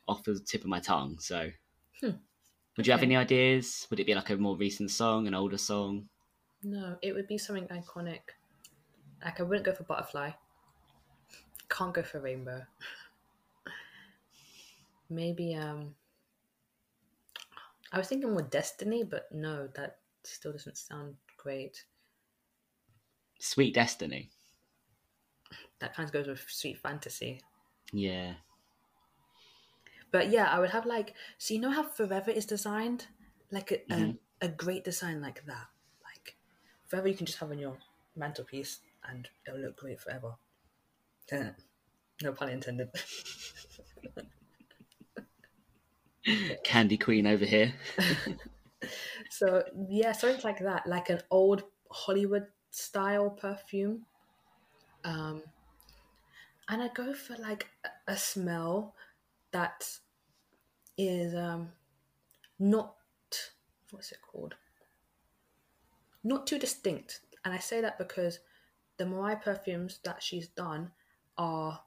off 0.07 0.23
the 0.23 0.39
tip 0.39 0.61
of 0.61 0.67
my 0.67 0.79
tongue. 0.81 1.19
So, 1.19 1.51
Hmm. 2.01 2.15
Would 2.77 2.87
you 2.87 2.93
have 2.93 3.03
any 3.03 3.15
ideas? 3.15 3.87
Would 3.89 3.99
it 3.99 4.05
be 4.05 4.15
like 4.15 4.29
a 4.29 4.37
more 4.37 4.55
recent 4.57 4.91
song, 4.91 5.27
an 5.27 5.33
older 5.33 5.57
song? 5.57 6.09
No, 6.63 6.97
it 7.01 7.13
would 7.13 7.27
be 7.27 7.37
something 7.37 7.67
iconic. 7.67 8.21
Like 9.23 9.39
I 9.39 9.43
wouldn't 9.43 9.65
go 9.65 9.73
for 9.73 9.83
butterfly. 9.83 10.31
Can't 11.69 11.93
go 11.93 12.03
for 12.03 12.19
rainbow. 12.19 12.65
Maybe 15.09 15.55
um 15.55 15.95
I 17.91 17.97
was 17.97 18.07
thinking 18.07 18.31
more 18.31 18.41
destiny, 18.41 19.03
but 19.03 19.31
no, 19.31 19.67
that 19.75 19.99
still 20.23 20.53
doesn't 20.53 20.77
sound 20.77 21.17
great. 21.37 21.85
Sweet 23.39 23.73
Destiny. 23.73 24.31
That 25.79 25.93
kind 25.93 26.07
of 26.07 26.13
goes 26.13 26.27
with 26.27 26.49
sweet 26.49 26.77
fantasy. 26.77 27.41
Yeah. 27.93 28.35
But 30.11 30.29
yeah, 30.29 30.45
I 30.49 30.59
would 30.59 30.71
have 30.71 30.85
like 30.85 31.13
so 31.37 31.53
you 31.53 31.59
know 31.59 31.71
how 31.71 31.83
Forever 31.83 32.31
is 32.31 32.45
designed? 32.45 33.07
Like 33.51 33.71
a 33.71 33.93
Mhm. 33.93 34.17
a, 34.41 34.45
a 34.45 34.49
great 34.49 34.83
design 34.83 35.21
like 35.21 35.45
that. 35.45 35.67
Like 36.03 36.37
Forever 36.87 37.07
you 37.07 37.15
can 37.15 37.25
just 37.25 37.39
have 37.39 37.51
on 37.51 37.59
your 37.59 37.77
mantelpiece 38.15 38.79
and 39.09 39.29
it'll 39.47 39.59
look 39.59 39.77
great 39.77 39.99
forever. 39.99 40.35
no 42.21 42.33
pun 42.33 42.49
intended. 42.49 42.89
Candy 46.63 46.97
Queen 46.97 47.25
over 47.25 47.45
here. 47.45 47.73
so 49.29 49.63
yeah, 49.89 50.11
something 50.11 50.41
like 50.43 50.59
that, 50.59 50.85
like 50.87 51.09
an 51.09 51.21
old 51.31 51.63
Hollywood 51.91 52.47
style 52.69 53.29
perfume. 53.29 54.05
Um, 55.03 55.41
and 56.69 56.81
I 56.81 56.89
go 56.89 57.13
for 57.13 57.35
like 57.37 57.67
a, 57.83 58.13
a 58.13 58.17
smell 58.17 58.93
that's 59.51 60.01
um 61.35 61.69
not 62.59 62.95
what's 63.91 64.11
it 64.11 64.19
called? 64.21 64.55
Not 66.23 66.47
too 66.47 66.59
distinct. 66.59 67.21
And 67.43 67.53
I 67.53 67.57
say 67.57 67.81
that 67.81 67.97
because 67.97 68.39
the 68.97 69.05
Mariah 69.05 69.37
perfumes 69.37 69.99
that 70.03 70.21
she's 70.21 70.47
done 70.49 70.91
are 71.37 71.81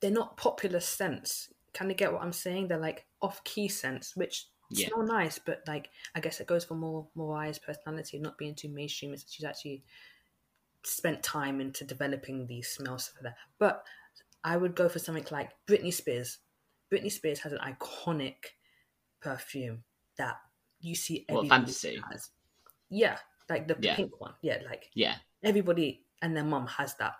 they're 0.00 0.10
not 0.10 0.36
popular 0.36 0.80
scents. 0.80 1.48
Kind 1.72 1.90
of 1.90 1.96
get 1.96 2.12
what 2.12 2.22
I'm 2.22 2.32
saying? 2.32 2.68
They're 2.68 2.78
like 2.78 3.06
off 3.22 3.42
key 3.44 3.68
scents, 3.68 4.14
which 4.16 4.46
Yeah. 4.70 4.88
smell 4.88 5.04
nice, 5.04 5.38
but 5.38 5.62
like 5.66 5.88
I 6.14 6.20
guess 6.20 6.40
it 6.40 6.46
goes 6.46 6.64
for 6.64 6.74
more 6.74 7.06
Mariah's 7.14 7.58
personality 7.58 8.18
of 8.18 8.22
not 8.22 8.38
being 8.38 8.54
too 8.54 8.68
mainstream. 8.68 9.12
It's 9.14 9.24
she's 9.32 9.44
actually 9.46 9.82
spent 10.84 11.22
time 11.22 11.60
into 11.60 11.84
developing 11.84 12.46
these 12.46 12.68
smells 12.68 13.08
for 13.08 13.22
that. 13.24 13.36
But 13.58 13.84
I 14.46 14.56
would 14.56 14.76
go 14.76 14.88
for 14.88 15.00
something 15.00 15.26
like 15.32 15.50
Britney 15.68 15.92
Spears. 15.92 16.38
Britney 16.92 17.10
Spears 17.10 17.40
has 17.40 17.52
an 17.52 17.58
iconic 17.58 18.36
perfume 19.20 19.82
that 20.18 20.36
you 20.80 20.94
see 20.94 21.26
everybody 21.28 21.48
Fantasy? 21.48 22.00
has. 22.10 22.30
Yeah, 22.88 23.18
like 23.50 23.66
the 23.66 23.76
Yeah. 23.80 23.96
pink 23.96 24.20
one. 24.20 24.34
Yeah, 24.42 24.62
like 24.64 24.88
Yeah. 24.94 25.16
everybody 25.42 26.06
and 26.22 26.36
their 26.36 26.44
mum 26.44 26.68
has 26.68 26.94
that 26.98 27.16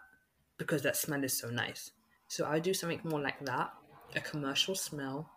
because 0.56 0.82
that 0.82 0.96
smell 0.96 1.24
is 1.24 1.36
so 1.36 1.50
nice. 1.50 1.90
So 2.28 2.44
I 2.44 2.54
would 2.54 2.62
do 2.62 2.72
something 2.72 3.00
more 3.02 3.20
like 3.20 3.44
that, 3.44 3.74
a 4.14 4.20
commercial 4.20 4.76
smell 4.76 5.28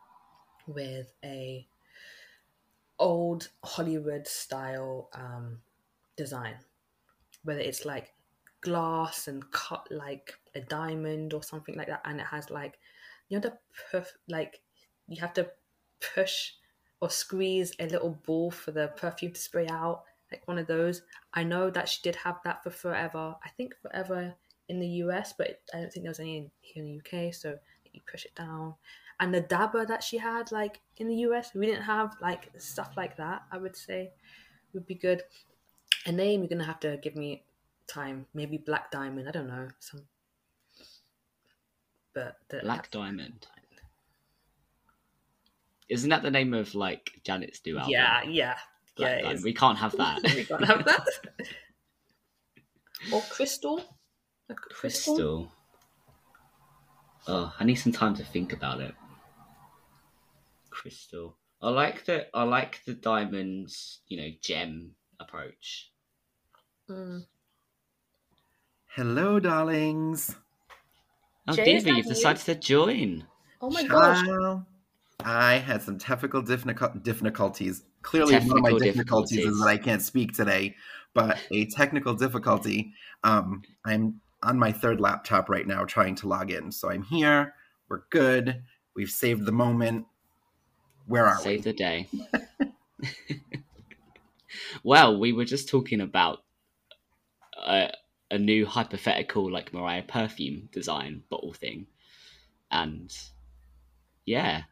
with 0.67 1.11
a 1.23 1.67
old 2.99 3.49
Hollywood 3.63 4.27
style 4.27 5.09
um, 5.13 5.61
design, 6.15 6.55
whether 7.43 7.61
it's 7.61 7.83
like 7.83 8.13
glass 8.61 9.27
and 9.27 9.49
cut 9.51 9.87
like 9.91 10.33
a 10.55 10.61
diamond 10.61 11.33
or 11.33 11.43
something 11.43 11.75
like 11.75 11.87
that, 11.87 12.01
and 12.05 12.19
it 12.19 12.27
has 12.27 12.49
like 12.49 12.79
you 13.29 13.37
know 13.37 13.41
the 13.41 13.57
perf- 13.91 14.17
like 14.27 14.61
you 15.07 15.19
have 15.21 15.33
to 15.33 15.49
push 16.13 16.51
or 17.01 17.09
squeeze 17.09 17.73
a 17.79 17.87
little 17.87 18.19
ball 18.25 18.51
for 18.51 18.71
the 18.71 18.89
perfume 18.97 19.31
to 19.31 19.39
spray 19.39 19.67
out, 19.67 20.03
like 20.31 20.47
one 20.47 20.57
of 20.57 20.67
those. 20.67 21.03
I 21.33 21.43
know 21.43 21.69
that 21.69 21.87
she 21.87 22.01
did 22.03 22.15
have 22.17 22.37
that 22.43 22.63
for 22.63 22.69
Forever. 22.69 23.35
I 23.43 23.49
think 23.49 23.73
Forever 23.81 24.35
in 24.67 24.79
the 24.79 24.87
US, 25.03 25.33
but 25.37 25.61
I 25.73 25.79
don't 25.79 25.91
think 25.91 26.03
there 26.03 26.11
was 26.11 26.19
any 26.19 26.37
in, 26.37 26.51
here 26.61 26.83
in 26.83 27.01
the 27.03 27.27
UK. 27.27 27.33
So 27.33 27.57
you 27.91 28.01
push 28.09 28.25
it 28.25 28.35
down. 28.35 28.75
And 29.19 29.33
the 29.33 29.41
dabber 29.41 29.85
that 29.85 30.03
she 30.03 30.17
had, 30.17 30.51
like 30.51 30.79
in 30.97 31.07
the 31.07 31.15
US, 31.15 31.53
we 31.53 31.65
didn't 31.65 31.83
have 31.83 32.15
like 32.21 32.49
stuff 32.57 32.91
like 32.95 33.17
that. 33.17 33.43
I 33.51 33.57
would 33.57 33.75
say 33.75 34.11
would 34.73 34.85
be 34.85 34.95
good. 34.95 35.23
A 36.05 36.11
name 36.11 36.41
you're 36.41 36.49
gonna 36.49 36.63
have 36.63 36.79
to 36.81 36.97
give 36.97 37.15
me 37.15 37.43
time. 37.89 38.25
Maybe 38.33 38.57
Black 38.57 38.91
Diamond. 38.91 39.27
I 39.27 39.31
don't 39.31 39.47
know 39.47 39.67
some. 39.79 40.01
But 42.13 42.37
the, 42.49 42.59
Black 42.59 42.89
Diamond. 42.91 43.47
Isn't 45.89 46.09
that 46.09 46.21
the 46.21 46.31
name 46.31 46.53
of 46.53 46.75
like 46.75 47.11
Janet's 47.23 47.61
new 47.65 47.77
album? 47.77 47.91
Yeah, 47.91 48.23
yeah, 48.23 48.55
Black 48.95 49.21
yeah. 49.23 49.35
We 49.43 49.53
can't 49.53 49.77
have 49.77 49.97
that. 49.97 50.21
we 50.35 50.45
can't 50.45 50.65
have 50.65 50.85
that. 50.85 51.07
or 53.13 53.21
crystal. 53.29 53.83
Crystal. 54.47 55.15
Crystal. 55.15 55.51
Oh, 57.27 57.53
I 57.59 57.63
need 57.63 57.75
some 57.75 57.91
time 57.91 58.15
to 58.15 58.23
think 58.23 58.53
about 58.53 58.81
it. 58.81 58.93
Crystal. 60.69 61.37
I 61.61 61.69
like 61.69 62.05
the 62.05 62.27
I 62.33 62.43
like 62.43 62.83
the 62.85 62.93
diamonds, 62.93 63.99
you 64.07 64.17
know, 64.17 64.29
gem 64.41 64.95
approach. 65.19 65.91
Mm. 66.89 67.25
Hello, 68.95 69.39
darlings. 69.39 70.35
Oh, 71.47 71.53
Jay, 71.53 71.75
is 71.75 71.83
Diva, 71.83 71.95
you've 71.95 72.05
you? 72.07 72.11
decided 72.11 72.41
to 72.45 72.55
join. 72.55 73.23
Oh 73.61 73.69
my 73.69 73.83
gosh. 73.83 74.25
I 75.23 75.57
had 75.57 75.83
some 75.83 75.99
technical 75.99 76.41
difficulties. 76.41 77.83
Clearly, 78.01 78.33
one 78.33 78.41
of 78.43 78.47
my 78.63 78.69
Technical 78.69 78.79
difficulties 78.79 79.45
is 79.45 79.59
that 79.59 79.67
I 79.67 79.77
can't 79.77 80.01
speak 80.01 80.33
today, 80.33 80.75
but 81.13 81.37
a 81.51 81.65
technical 81.67 82.15
difficulty. 82.15 82.93
Um, 83.23 83.61
I'm 83.85 84.21
on 84.41 84.57
my 84.57 84.71
third 84.71 84.99
laptop 84.99 85.49
right 85.49 85.67
now 85.67 85.83
trying 85.85 86.15
to 86.15 86.27
log 86.27 86.49
in. 86.49 86.71
So 86.71 86.89
I'm 86.89 87.03
here. 87.03 87.53
We're 87.89 88.03
good. 88.09 88.63
We've 88.95 89.09
saved 89.09 89.45
the 89.45 89.51
moment. 89.51 90.05
Where 91.05 91.27
are 91.27 91.37
Save 91.37 91.45
we? 91.45 91.53
Save 91.55 91.63
the 91.63 91.73
day. 91.73 92.09
well, 94.83 95.19
we 95.19 95.31
were 95.33 95.45
just 95.45 95.69
talking 95.69 96.01
about 96.01 96.43
a, 97.57 97.91
a 98.31 98.37
new 98.37 98.65
hypothetical 98.65 99.51
like 99.51 99.73
Mariah 99.73 100.03
perfume 100.03 100.69
design 100.71 101.23
bottle 101.29 101.53
thing, 101.53 101.87
and 102.71 103.15
yeah, 104.25 104.63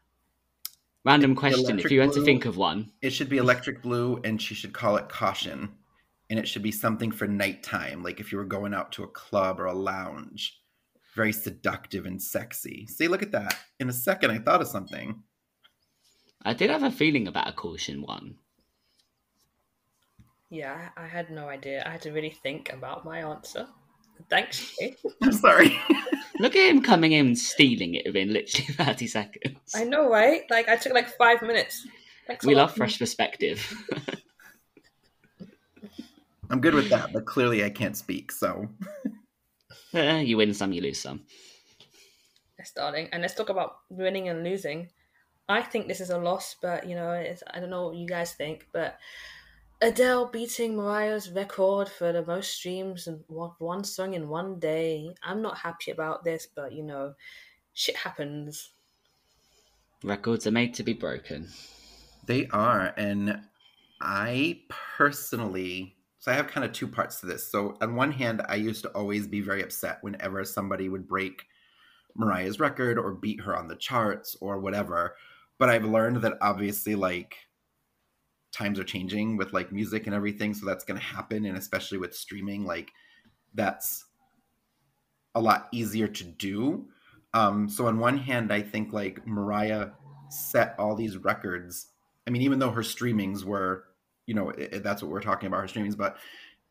random 1.04 1.34
question. 1.34 1.78
If 1.78 1.90
you 1.90 2.00
had 2.00 2.12
to 2.12 2.24
think 2.24 2.44
of 2.44 2.56
one, 2.56 2.92
It 3.02 3.10
should 3.10 3.28
be 3.28 3.38
electric 3.38 3.82
blue, 3.82 4.20
and 4.24 4.40
she 4.40 4.54
should 4.54 4.72
call 4.72 4.96
it 4.96 5.08
caution. 5.08 5.70
And 6.30 6.38
it 6.38 6.46
should 6.46 6.62
be 6.62 6.72
something 6.72 7.10
for 7.10 7.26
nighttime, 7.26 8.02
like 8.02 8.20
if 8.20 8.30
you 8.30 8.36
were 8.36 8.44
going 8.44 8.74
out 8.74 8.92
to 8.92 9.02
a 9.02 9.08
club 9.08 9.58
or 9.58 9.64
a 9.64 9.72
lounge. 9.72 10.60
Very 11.14 11.32
seductive 11.32 12.04
and 12.04 12.22
sexy. 12.22 12.86
See, 12.86 13.08
look 13.08 13.22
at 13.22 13.32
that. 13.32 13.56
In 13.80 13.88
a 13.88 13.94
second, 13.94 14.32
I 14.32 14.38
thought 14.38 14.60
of 14.60 14.68
something. 14.68 15.22
I 16.42 16.52
did 16.52 16.68
have 16.68 16.82
a 16.82 16.90
feeling 16.90 17.28
about 17.28 17.48
a 17.48 17.52
caution 17.52 18.02
one. 18.02 18.36
Yeah, 20.50 20.90
I 20.96 21.04
I 21.04 21.06
had 21.06 21.30
no 21.30 21.48
idea. 21.48 21.82
I 21.86 21.90
had 21.90 22.02
to 22.02 22.12
really 22.12 22.30
think 22.42 22.72
about 22.72 23.04
my 23.04 23.20
answer. 23.20 23.66
Thanks, 24.30 24.74
I'm 25.22 25.32
sorry. 25.32 25.78
Look 26.40 26.56
at 26.56 26.70
him 26.70 26.82
coming 26.82 27.12
in 27.12 27.26
and 27.26 27.38
stealing 27.38 27.94
it 27.94 28.06
within 28.06 28.32
literally 28.32 28.66
thirty 28.74 29.06
seconds. 29.06 29.74
I 29.74 29.84
know, 29.84 30.08
right? 30.08 30.42
Like 30.50 30.68
I 30.68 30.76
took 30.76 30.92
like 30.92 31.08
five 31.16 31.42
minutes. 31.42 31.86
Thanks 32.26 32.44
We 32.44 32.54
love 32.54 32.74
fresh 32.74 32.98
perspective. 32.98 33.60
I'm 36.50 36.60
good 36.60 36.74
with 36.74 36.88
that, 36.90 37.12
but 37.12 37.26
clearly 37.26 37.64
I 37.64 37.70
can't 37.70 37.96
speak. 37.96 38.32
So 38.32 38.68
Eh, 39.94 40.20
you 40.20 40.36
win 40.36 40.52
some, 40.52 40.72
you 40.72 40.82
lose 40.82 41.00
some. 41.00 41.24
Yes, 42.58 42.72
darling. 42.72 43.08
And 43.12 43.22
let's 43.22 43.34
talk 43.34 43.48
about 43.48 43.78
winning 43.88 44.28
and 44.28 44.44
losing. 44.44 44.90
I 45.48 45.62
think 45.62 45.88
this 45.88 46.00
is 46.00 46.10
a 46.10 46.18
loss, 46.18 46.56
but 46.60 46.86
you 46.86 46.94
know, 46.94 47.12
it's, 47.12 47.42
I 47.50 47.60
don't 47.60 47.70
know 47.70 47.86
what 47.88 47.96
you 47.96 48.06
guys 48.06 48.34
think, 48.34 48.66
but 48.72 48.98
Adele 49.80 50.26
beating 50.26 50.76
Mariah's 50.76 51.30
record 51.30 51.88
for 51.88 52.12
the 52.12 52.24
most 52.24 52.52
streams 52.54 53.06
and 53.06 53.22
one, 53.28 53.52
one 53.58 53.84
song 53.84 54.14
in 54.14 54.28
one 54.28 54.58
day. 54.58 55.14
I'm 55.22 55.40
not 55.40 55.58
happy 55.58 55.92
about 55.92 56.24
this, 56.24 56.48
but 56.52 56.72
you 56.72 56.82
know, 56.82 57.14
shit 57.74 57.96
happens. 57.96 58.70
Records 60.02 60.46
are 60.48 60.52
made 60.52 60.74
to 60.74 60.82
be 60.82 60.94
broken. 60.94 61.48
they 62.26 62.48
are. 62.48 62.92
And 62.96 63.40
I 64.00 64.62
personally, 64.68 65.96
so 66.18 66.32
I 66.32 66.34
have 66.34 66.48
kind 66.48 66.64
of 66.64 66.72
two 66.72 66.88
parts 66.88 67.20
to 67.20 67.26
this. 67.26 67.50
So 67.50 67.76
on 67.80 67.94
one 67.94 68.12
hand, 68.12 68.42
I 68.48 68.56
used 68.56 68.82
to 68.82 68.90
always 68.90 69.28
be 69.28 69.40
very 69.40 69.62
upset 69.62 69.98
whenever 70.02 70.44
somebody 70.44 70.88
would 70.88 71.06
break 71.06 71.44
Mariah's 72.16 72.58
record 72.58 72.98
or 72.98 73.14
beat 73.14 73.40
her 73.42 73.56
on 73.56 73.68
the 73.68 73.76
charts 73.76 74.36
or 74.40 74.58
whatever. 74.58 75.16
But 75.58 75.68
I've 75.68 75.84
learned 75.84 76.22
that 76.22 76.38
obviously, 76.40 76.96
like, 76.96 77.47
times 78.52 78.78
are 78.78 78.84
changing 78.84 79.36
with 79.36 79.52
like 79.52 79.72
music 79.72 80.06
and 80.06 80.14
everything. 80.14 80.54
So 80.54 80.66
that's 80.66 80.84
going 80.84 80.98
to 80.98 81.04
happen. 81.06 81.44
And 81.44 81.56
especially 81.56 81.98
with 81.98 82.14
streaming, 82.14 82.64
like, 82.64 82.90
that's 83.54 84.04
a 85.34 85.40
lot 85.40 85.68
easier 85.72 86.08
to 86.08 86.24
do. 86.24 86.88
Um, 87.34 87.68
so 87.68 87.86
on 87.86 87.98
one 87.98 88.18
hand, 88.18 88.52
I 88.52 88.62
think 88.62 88.92
like 88.92 89.26
Mariah 89.26 89.90
set 90.30 90.74
all 90.78 90.94
these 90.94 91.16
records. 91.18 91.88
I 92.26 92.30
mean, 92.30 92.42
even 92.42 92.58
though 92.58 92.70
her 92.70 92.82
streamings 92.82 93.44
were, 93.44 93.84
you 94.26 94.34
know, 94.34 94.50
i 94.52 94.68
i- 94.74 94.78
that's 94.78 95.02
what 95.02 95.10
we're 95.10 95.20
talking 95.20 95.46
about 95.46 95.60
her 95.60 95.66
streamings, 95.66 95.96
but 95.96 96.18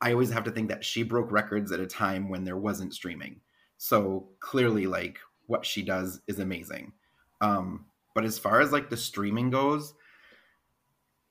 I 0.01 0.11
always 0.11 0.29
have 0.31 0.43
to 0.43 0.51
think 0.51 0.69
that 0.69 0.85
she 0.85 1.03
broke 1.03 1.31
records 1.31 1.71
at 1.71 1.79
a 1.79 1.87
time 1.87 2.29
when 2.29 2.43
there 2.43 2.57
wasn't 2.57 2.93
streaming. 2.93 3.41
So 3.77 4.29
clearly, 4.39 4.85
like 4.87 5.19
what 5.47 5.65
she 5.65 5.81
does 5.83 6.21
is 6.27 6.39
amazing. 6.39 6.93
Um, 7.41 7.85
but 8.13 8.25
as 8.25 8.37
far 8.39 8.61
as 8.61 8.71
like 8.71 8.89
the 8.89 8.97
streaming 8.97 9.49
goes, 9.49 9.93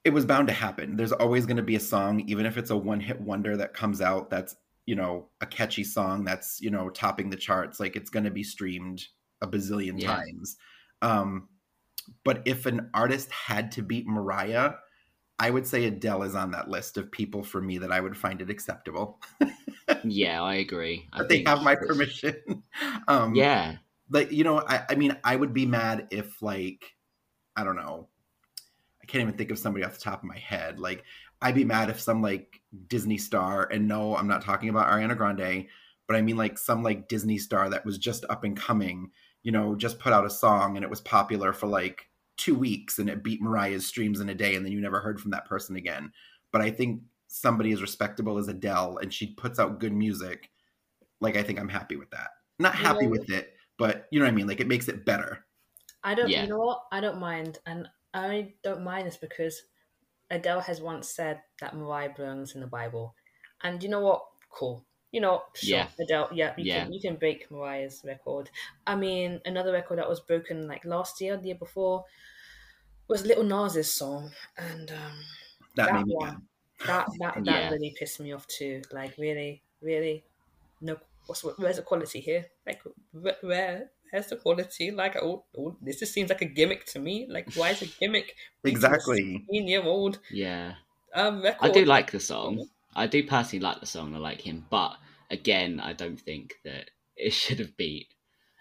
it 0.06 0.12
was 0.12 0.24
bound 0.24 0.46
to 0.46 0.54
happen. 0.54 0.96
There's 0.96 1.10
always 1.10 1.46
going 1.46 1.56
to 1.56 1.64
be 1.64 1.74
a 1.74 1.80
song, 1.80 2.20
even 2.28 2.46
if 2.46 2.56
it's 2.56 2.70
a 2.70 2.76
one 2.76 3.00
hit 3.00 3.20
wonder 3.20 3.56
that 3.56 3.74
comes 3.74 4.00
out 4.00 4.30
that's, 4.30 4.54
you 4.86 4.94
know, 4.94 5.30
a 5.40 5.46
catchy 5.46 5.82
song 5.82 6.22
that's, 6.22 6.60
you 6.60 6.70
know, 6.70 6.90
topping 6.90 7.28
the 7.28 7.36
charts. 7.36 7.80
Like 7.80 7.96
it's 7.96 8.08
going 8.08 8.22
to 8.24 8.30
be 8.30 8.44
streamed 8.44 9.04
a 9.42 9.48
bazillion 9.48 10.00
Yeah. 10.00 10.14
times. 10.14 10.56
Um, 11.02 11.48
but 12.22 12.42
if 12.46 12.66
an 12.66 12.88
artist 12.94 13.32
had 13.32 13.72
to 13.72 13.82
beat 13.82 14.06
Mariah, 14.06 14.74
I 15.40 15.50
would 15.50 15.66
say 15.66 15.86
Adele 15.86 16.22
is 16.22 16.36
on 16.36 16.52
that 16.52 16.68
list 16.70 16.96
of 16.98 17.10
people 17.10 17.42
for 17.42 17.60
me 17.60 17.78
that 17.78 17.90
I 17.90 18.00
would 18.00 18.16
find 18.16 18.40
it 18.40 18.48
acceptable. 18.48 19.20
Yeah, 20.04 20.42
I 20.42 20.56
agree. 20.56 21.08
I 21.12 21.18
But 21.18 21.28
they 21.28 21.42
have 21.46 21.62
my 21.62 21.74
permission. 21.74 22.62
um, 23.08 23.34
Yeah, 23.34 23.76
like 24.10 24.30
you 24.30 24.44
know 24.44 24.60
I, 24.66 24.84
I 24.90 24.94
mean 24.94 25.16
i 25.24 25.34
would 25.34 25.52
be 25.52 25.66
mad 25.66 26.08
if 26.12 26.40
like 26.42 26.94
i 27.56 27.64
don't 27.64 27.76
know 27.76 28.08
i 29.06 29.12
can't 29.12 29.22
even 29.22 29.34
think 29.34 29.50
of 29.50 29.58
somebody 29.58 29.84
off 29.84 29.94
the 29.94 30.00
top 30.00 30.20
of 30.20 30.28
my 30.28 30.38
head 30.38 30.78
like 30.78 31.04
i'd 31.42 31.54
be 31.54 31.64
mad 31.64 31.90
if 31.90 32.00
some 32.00 32.20
like 32.22 32.60
disney 32.88 33.18
star 33.18 33.68
and 33.72 33.86
no 33.86 34.16
i'm 34.16 34.28
not 34.28 34.42
talking 34.42 34.68
about 34.68 34.88
ariana 34.88 35.16
grande 35.16 35.66
but 36.06 36.16
i 36.16 36.22
mean 36.22 36.36
like 36.36 36.58
some 36.58 36.82
like 36.82 37.08
disney 37.08 37.38
star 37.38 37.68
that 37.70 37.84
was 37.84 37.98
just 37.98 38.24
up 38.28 38.44
and 38.44 38.56
coming 38.56 39.10
you 39.46 39.52
know, 39.52 39.76
just 39.76 40.00
put 40.00 40.12
out 40.12 40.26
a 40.26 40.30
song 40.30 40.74
and 40.76 40.82
it 40.82 40.90
was 40.90 41.00
popular 41.02 41.52
for 41.52 41.68
like 41.68 42.08
two 42.36 42.56
weeks 42.56 42.98
and 42.98 43.08
it 43.08 43.22
beat 43.22 43.40
Mariah's 43.40 43.86
streams 43.86 44.18
in 44.18 44.28
a 44.28 44.34
day 44.34 44.56
and 44.56 44.66
then 44.66 44.72
you 44.72 44.80
never 44.80 44.98
heard 44.98 45.20
from 45.20 45.30
that 45.30 45.44
person 45.44 45.76
again. 45.76 46.10
But 46.50 46.62
I 46.62 46.70
think 46.72 47.02
somebody 47.28 47.70
as 47.70 47.80
respectable 47.80 48.38
as 48.38 48.48
Adele 48.48 48.98
and 49.00 49.14
she 49.14 49.34
puts 49.34 49.60
out 49.60 49.78
good 49.78 49.92
music, 49.92 50.50
like 51.20 51.36
I 51.36 51.44
think 51.44 51.60
I'm 51.60 51.68
happy 51.68 51.94
with 51.94 52.10
that. 52.10 52.30
Not 52.58 52.74
happy 52.74 53.04
Yeah. 53.04 53.10
with 53.10 53.30
it, 53.30 53.54
but 53.78 54.08
you 54.10 54.18
know 54.18 54.24
what 54.24 54.32
I 54.32 54.34
mean? 54.34 54.48
Like 54.48 54.58
it 54.58 54.66
makes 54.66 54.88
it 54.88 55.06
better. 55.06 55.44
I 56.02 56.16
don't. 56.16 56.28
Yeah. 56.28 56.42
You 56.42 56.48
know 56.48 56.58
what? 56.58 56.82
I 56.90 57.00
don't 57.00 57.20
mind, 57.20 57.60
and 57.66 57.86
I 58.16 58.54
don't 58.62 58.82
mind 58.84 59.06
this 59.06 59.16
because 59.16 59.62
Adele 60.30 60.60
has 60.60 60.80
once 60.80 61.08
said 61.08 61.42
that 61.60 61.76
Mariah 61.76 62.14
belongs 62.16 62.54
in 62.54 62.60
the 62.60 62.66
Bible, 62.66 63.14
and 63.62 63.82
you 63.82 63.88
know 63.88 64.00
what? 64.00 64.26
Cool. 64.50 64.84
You 65.12 65.20
know, 65.20 65.44
sure, 65.54 65.78
Yeah. 65.78 65.88
Adele. 66.00 66.28
Yeah, 66.32 66.54
you 66.58 66.64
Yeah. 66.64 66.82
can 66.84 66.92
you 66.92 67.00
can 67.00 67.16
break 67.16 67.50
Mariah's 67.50 68.02
record. 68.04 68.50
I 68.86 68.96
mean, 68.96 69.40
another 69.44 69.72
record 69.72 69.98
that 69.98 70.08
was 70.08 70.20
broken 70.20 70.66
like 70.68 70.84
last 70.84 71.20
year, 71.20 71.36
the 71.36 71.46
year 71.48 71.54
before, 71.56 72.04
was 73.08 73.24
Little 73.24 73.44
Nas's 73.44 73.92
song, 73.92 74.32
and 74.56 74.90
um, 74.90 75.16
That, 75.76 75.86
That 75.86 75.94
made 75.94 76.06
me 76.06 76.14
one. 76.14 76.28
mad. 76.28 76.42
that 76.86 77.06
that 77.20 77.34
that 77.44 77.44
Yeah. 77.46 77.70
really 77.70 77.94
pissed 77.98 78.20
me 78.20 78.32
off 78.32 78.46
too. 78.46 78.82
Like 78.92 79.16
really, 79.18 79.62
really, 79.80 80.24
no. 80.80 80.98
What's 81.26 81.42
where's 81.44 81.76
the 81.76 81.82
quality 81.82 82.20
here? 82.20 82.46
Like 82.66 82.82
where, 83.12 83.90
where 84.10 84.20
where's 84.20 84.26
the 84.30 84.36
quality? 84.36 84.90
Like 84.90 85.16
oh, 85.16 85.44
oh, 85.58 85.76
this 85.82 85.98
just 86.00 86.12
seems 86.12 86.30
like 86.30 86.42
a 86.42 86.46
gimmick 86.46 86.84
to 86.86 86.98
me. 86.98 87.26
Like 87.28 87.52
why 87.54 87.70
is 87.70 87.82
a 87.82 87.86
gimmick? 88.00 88.34
Exactly. 88.64 89.44
Year 89.50 89.82
old 89.82 90.18
Yeah. 90.30 90.74
um 91.14 91.42
record. 91.42 91.70
I 91.70 91.72
do 91.72 91.84
like 91.84 92.10
the 92.10 92.20
song. 92.20 92.68
I 92.94 93.06
do 93.06 93.26
personally 93.26 93.62
like 93.62 93.80
the 93.80 93.86
song. 93.86 94.14
I 94.14 94.18
like 94.18 94.40
him, 94.40 94.66
but 94.70 94.96
again, 95.30 95.80
I 95.80 95.92
don't 95.92 96.20
think 96.20 96.54
that 96.64 96.90
it 97.16 97.32
should 97.32 97.58
have 97.58 97.76
beat. 97.76 98.08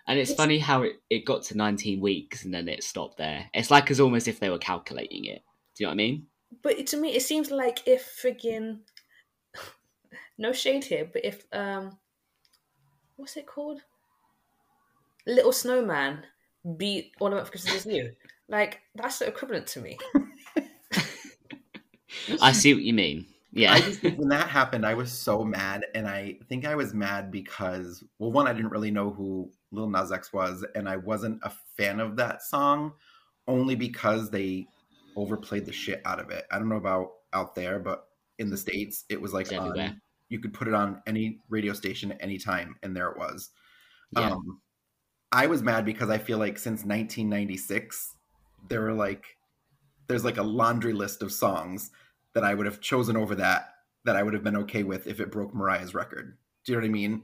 And 0.07 0.19
it's 0.19 0.31
It's- 0.31 0.37
funny 0.43 0.59
how 0.59 0.83
it, 0.83 1.01
it 1.09 1.25
got 1.25 1.43
to 1.43 1.57
19 1.57 1.99
weeks 1.99 2.45
and 2.45 2.53
then 2.53 2.67
it 2.67 2.83
stopped 2.83 3.17
there. 3.17 3.49
It's 3.53 3.71
like 3.71 3.89
as 3.89 3.99
almost 3.99 4.27
if 4.27 4.39
they 4.39 4.49
were 4.49 4.57
calculating 4.59 5.25
it. 5.25 5.41
Do 5.75 5.83
you 5.83 5.85
know 5.85 5.89
what 5.89 5.93
I 5.93 5.95
mean? 5.95 6.27
But 6.61 6.87
to 6.87 6.97
me, 6.97 7.15
it 7.15 7.21
seems 7.21 7.49
like 7.51 7.87
if 7.87 8.19
friggin' 8.21 8.79
no 10.37 10.53
shade 10.53 10.83
here, 10.85 11.09
but 11.11 11.25
if 11.25 11.45
um, 11.53 11.97
what's 13.15 13.35
it 13.37 13.47
called? 13.47 13.81
Little 15.27 15.51
Snowman 15.51 16.23
beat 16.77 17.13
All 17.19 17.29
I 17.29 17.35
Want 17.35 17.45
for 17.45 17.51
Christmas 17.51 17.85
Is 17.85 17.85
You. 17.85 18.11
Like 18.47 18.81
that's 18.95 19.19
the 19.19 19.27
equivalent 19.27 19.67
to 19.67 19.81
me. 19.81 19.97
I 22.41 22.51
see 22.51 22.73
what 22.73 22.83
you 22.83 22.93
mean. 22.93 23.25
Yeah. 23.51 23.73
I 23.73 23.81
just 23.81 24.03
when 24.03 24.27
that 24.29 24.49
happened, 24.49 24.85
I 24.85 24.93
was 24.93 25.11
so 25.11 25.43
mad, 25.43 25.85
and 25.95 26.07
I 26.07 26.37
think 26.49 26.65
I 26.65 26.75
was 26.75 26.93
mad 26.93 27.31
because, 27.31 28.03
well, 28.19 28.31
one, 28.31 28.47
I 28.47 28.53
didn't 28.53 28.71
really 28.71 28.91
know 28.91 29.11
who 29.11 29.49
Lil 29.71 29.89
Nas 29.89 30.11
X 30.11 30.33
was, 30.33 30.65
and 30.75 30.89
I 30.89 30.97
wasn't 30.97 31.39
a 31.43 31.51
fan 31.77 31.99
of 31.99 32.17
that 32.17 32.43
song, 32.43 32.93
only 33.47 33.75
because 33.75 34.29
they 34.29 34.67
overplayed 35.15 35.65
the 35.65 35.71
shit 35.71 36.01
out 36.03 36.19
of 36.19 36.29
it. 36.31 36.45
I 36.51 36.59
don't 36.59 36.67
know 36.67 36.75
about 36.75 37.11
out 37.33 37.55
there, 37.55 37.79
but 37.79 38.07
in 38.39 38.49
the 38.49 38.57
states, 38.57 39.05
it 39.09 39.21
was 39.21 39.33
like 39.33 39.53
on, 39.53 40.01
you 40.29 40.39
could 40.39 40.53
put 40.53 40.67
it 40.67 40.73
on 40.73 41.01
any 41.07 41.39
radio 41.49 41.71
station 41.73 42.11
at 42.11 42.21
any 42.21 42.37
time, 42.37 42.75
and 42.83 42.95
there 42.95 43.09
it 43.09 43.17
was. 43.17 43.51
yeah. 44.11 44.31
Um, 44.31 44.59
I 45.31 45.47
was 45.47 45.61
mad 45.61 45.85
because 45.85 46.09
I 46.09 46.17
feel 46.17 46.37
like 46.37 46.57
since 46.57 46.83
1996, 46.83 48.13
there 48.69 48.81
were 48.81 48.93
like, 48.93 49.37
there's 50.07 50.25
like 50.25 50.37
a 50.37 50.43
laundry 50.43 50.93
list 50.93 51.21
of 51.21 51.31
songs 51.31 51.91
that 52.33 52.43
I 52.43 52.53
would 52.53 52.65
have 52.65 52.81
chosen 52.81 53.17
over 53.17 53.35
that 53.35 53.69
that 54.05 54.15
I 54.15 54.23
would 54.23 54.33
have 54.33 54.43
been 54.43 54.57
okay 54.57 54.83
with 54.83 55.07
if 55.07 55.19
it 55.19 55.31
broke 55.31 55.53
Mariah's 55.53 55.93
record. 55.93 56.37
Do 56.63 56.71
you 56.71 56.77
know 56.77 56.83
what 56.83 56.87
I 56.87 56.91
mean? 56.91 57.23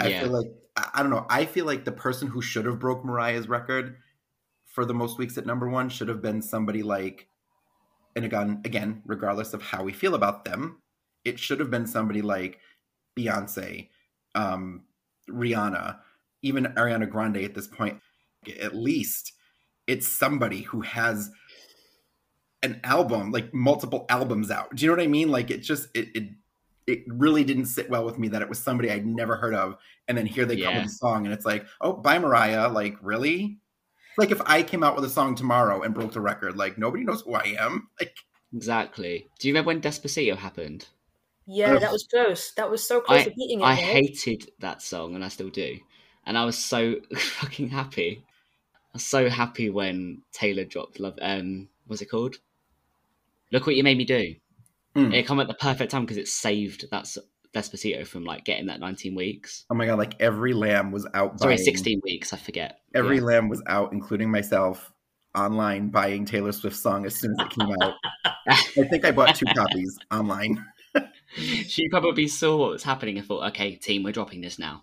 I 0.00 0.20
feel 0.20 0.30
like 0.30 0.46
I, 0.76 0.88
I 0.94 1.02
don't 1.02 1.10
know. 1.10 1.26
I 1.30 1.46
feel 1.46 1.64
like 1.64 1.84
the 1.84 1.92
person 1.92 2.28
who 2.28 2.42
should 2.42 2.66
have 2.66 2.78
broke 2.78 3.04
Mariah's 3.04 3.48
record 3.48 3.96
for 4.66 4.84
the 4.84 4.94
most 4.94 5.18
weeks 5.18 5.38
at 5.38 5.46
number 5.46 5.68
one 5.68 5.88
should 5.88 6.08
have 6.08 6.20
been 6.20 6.42
somebody 6.42 6.82
like, 6.82 7.28
and 8.14 8.24
again, 8.24 8.60
again, 8.64 9.02
regardless 9.06 9.54
of 9.54 9.62
how 9.62 9.82
we 9.82 9.92
feel 9.92 10.14
about 10.14 10.44
them, 10.44 10.82
it 11.24 11.38
should 11.38 11.60
have 11.60 11.70
been 11.70 11.86
somebody 11.86 12.20
like 12.20 12.58
Beyonce, 13.18 13.88
um, 14.34 14.82
Rihanna, 15.30 15.98
even 16.42 16.64
Ariana 16.76 17.08
Grande 17.08 17.38
at 17.38 17.54
this 17.54 17.66
point. 17.66 18.00
At 18.60 18.74
least 18.74 19.32
it's 19.86 20.06
somebody 20.06 20.62
who 20.62 20.80
has 20.82 21.30
an 22.62 22.80
album, 22.84 23.30
like 23.32 23.52
multiple 23.54 24.06
albums 24.08 24.50
out. 24.50 24.74
Do 24.74 24.84
you 24.84 24.90
know 24.90 24.96
what 24.96 25.04
I 25.04 25.08
mean? 25.08 25.30
Like 25.30 25.50
it 25.50 25.58
just 25.58 25.88
it 25.94 26.08
it 26.14 26.24
it 26.86 27.02
really 27.08 27.42
didn't 27.44 27.66
sit 27.66 27.90
well 27.90 28.04
with 28.04 28.18
me 28.18 28.28
that 28.28 28.42
it 28.42 28.48
was 28.48 28.58
somebody 28.60 28.90
I'd 28.90 29.06
never 29.06 29.36
heard 29.36 29.54
of, 29.54 29.76
and 30.08 30.16
then 30.16 30.26
here 30.26 30.44
they 30.44 30.56
come 30.60 30.76
with 30.76 30.86
a 30.86 30.88
song, 30.90 31.24
and 31.24 31.34
it's 31.34 31.44
like, 31.46 31.66
oh, 31.80 31.92
bye 31.94 32.18
Mariah. 32.18 32.68
Like 32.68 32.96
really? 33.02 33.58
Like 34.18 34.30
if 34.30 34.40
I 34.46 34.62
came 34.62 34.82
out 34.82 34.94
with 34.96 35.04
a 35.04 35.10
song 35.10 35.34
tomorrow 35.34 35.82
and 35.82 35.92
broke 35.94 36.12
the 36.12 36.20
record, 36.20 36.56
like 36.56 36.78
nobody 36.78 37.04
knows 37.04 37.22
who 37.22 37.34
I 37.34 37.56
am. 37.58 37.88
Like 38.00 38.16
Exactly. 38.54 39.26
Do 39.38 39.48
you 39.48 39.52
remember 39.52 39.68
when 39.68 39.80
Despacito 39.82 40.36
happened? 40.36 40.86
Yeah, 41.46 41.74
Ugh. 41.74 41.80
that 41.80 41.92
was 41.92 42.06
close. 42.10 42.52
That 42.52 42.70
was 42.70 42.86
so 42.86 43.00
close 43.00 43.22
I- 43.22 43.24
to 43.24 43.30
beating 43.34 43.60
it. 43.60 43.64
I 43.64 43.70
right? 43.70 43.78
hated 43.78 44.50
that 44.60 44.80
song, 44.82 45.14
and 45.14 45.24
I 45.24 45.28
still 45.28 45.50
do. 45.50 45.78
And 46.26 46.36
I 46.36 46.44
was 46.44 46.58
so 46.58 46.96
fucking 47.16 47.68
happy. 47.68 48.22
I 48.74 48.94
was 48.94 49.04
so 49.06 49.28
happy 49.28 49.70
when 49.70 50.22
Taylor 50.32 50.64
dropped 50.64 50.98
"Love." 51.00 51.18
Um, 51.22 51.68
what's 51.86 52.02
it 52.02 52.06
called? 52.10 52.36
Look 53.52 53.66
what 53.66 53.76
you 53.76 53.84
made 53.84 53.96
me 53.98 54.04
do. 54.04 54.34
Mm. 54.96 55.14
It 55.14 55.26
come 55.26 55.38
at 55.40 55.46
the 55.46 55.54
perfect 55.54 55.90
time 55.92 56.02
because 56.02 56.16
it 56.16 56.26
saved 56.26 56.86
that 56.90 57.04
Despacito 57.54 58.06
from 58.06 58.24
like 58.24 58.44
getting 58.44 58.66
that 58.66 58.80
19 58.80 59.14
weeks. 59.14 59.64
oh 59.70 59.74
my 59.74 59.86
god, 59.86 59.98
like 59.98 60.14
every 60.20 60.52
lamb 60.52 60.90
was 60.90 61.06
out. 61.14 61.38
Sorry, 61.38 61.54
buying- 61.54 61.64
16 61.64 62.00
weeks. 62.02 62.32
I 62.32 62.38
forget. 62.38 62.80
Every 62.94 63.18
Yeah. 63.18 63.22
lamb 63.24 63.48
was 63.48 63.62
out, 63.66 63.92
including 63.92 64.30
myself, 64.30 64.92
online 65.34 65.90
buying 65.90 66.24
Taylor 66.24 66.52
Swift's 66.52 66.80
song 66.82 67.06
as 67.06 67.14
soon 67.14 67.32
as 67.38 67.46
it 67.46 67.50
came 67.52 67.74
out. 67.82 67.94
I 68.48 68.54
think 68.88 69.04
I 69.04 69.10
bought 69.12 69.36
two 69.36 69.46
copies 69.54 69.96
online. 70.10 70.64
she 71.66 71.88
probably 71.88 72.26
saw 72.26 72.56
what 72.56 72.70
was 72.70 72.82
happening 72.82 73.18
and 73.18 73.26
thought, 73.26 73.46
"Okay, 73.50 73.76
team, 73.76 74.02
we're 74.02 74.12
dropping 74.12 74.40
this 74.40 74.58
now." 74.58 74.82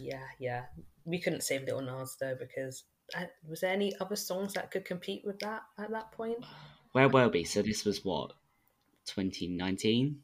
Yeah, 0.00 0.24
yeah. 0.38 0.64
We 1.04 1.20
couldn't 1.20 1.42
save 1.42 1.62
Little 1.62 1.82
Nas 1.82 2.16
though 2.20 2.36
because 2.38 2.84
uh, 3.16 3.24
was 3.48 3.60
there 3.60 3.72
any 3.72 3.94
other 4.00 4.16
songs 4.16 4.54
that 4.54 4.70
could 4.70 4.84
compete 4.84 5.22
with 5.24 5.38
that 5.40 5.62
at 5.78 5.90
that 5.90 6.12
point? 6.12 6.44
Where 6.92 7.08
were 7.08 7.28
we? 7.28 7.44
So 7.44 7.62
this 7.62 7.84
was 7.84 8.04
what 8.04 8.32
2019. 9.06 10.20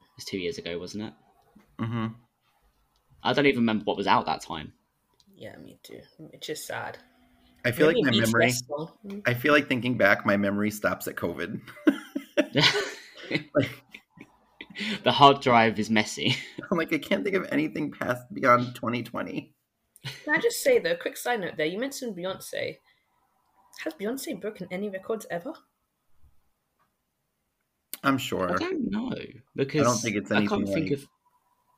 It 0.00 0.06
was 0.16 0.24
two 0.24 0.38
years 0.38 0.58
ago, 0.58 0.78
wasn't 0.78 1.04
it? 1.04 1.12
hmm 1.78 2.06
I 3.22 3.32
don't 3.32 3.46
even 3.46 3.60
remember 3.60 3.84
what 3.84 3.96
was 3.96 4.06
out 4.06 4.26
that 4.26 4.42
time. 4.42 4.74
Yeah, 5.34 5.56
me 5.56 5.78
too. 5.82 6.00
It's 6.32 6.46
just 6.46 6.66
sad. 6.66 6.98
I 7.64 7.72
feel 7.72 7.86
Maybe 7.86 8.02
like 8.02 8.14
my 8.14 8.20
memory. 8.20 8.52
I 9.26 9.32
feel 9.32 9.54
like 9.54 9.66
thinking 9.66 9.96
back, 9.96 10.26
my 10.26 10.36
memory 10.36 10.70
stops 10.70 11.08
at 11.08 11.16
COVID. 11.16 11.60
Like, 13.54 13.70
the 15.02 15.12
hard 15.12 15.40
drive 15.40 15.78
is 15.78 15.90
messy. 15.90 16.36
I'm 16.70 16.78
like, 16.78 16.92
I 16.92 16.98
can't 16.98 17.24
think 17.24 17.36
of 17.36 17.46
anything 17.50 17.90
past 17.90 18.32
beyond 18.32 18.74
2020. 18.74 19.52
Can 20.24 20.34
I 20.34 20.38
just 20.38 20.62
say 20.62 20.78
though, 20.78 20.96
quick 20.96 21.16
side 21.16 21.40
note 21.40 21.56
there, 21.56 21.66
you 21.66 21.78
mentioned 21.78 22.16
Beyonce. 22.16 22.78
Has 23.82 23.94
Beyonce 23.94 24.40
broken 24.40 24.68
any 24.70 24.88
records 24.88 25.26
ever? 25.30 25.52
I'm 28.02 28.18
sure. 28.18 28.52
I 28.52 28.56
don't 28.56 28.90
know 28.90 29.14
because 29.56 29.80
I 29.80 29.84
don't 29.84 29.98
think 29.98 30.16
it's 30.16 30.30
I 30.30 30.46
can't 30.46 30.52
anything 30.52 30.74
think 30.74 30.90
of 30.92 31.06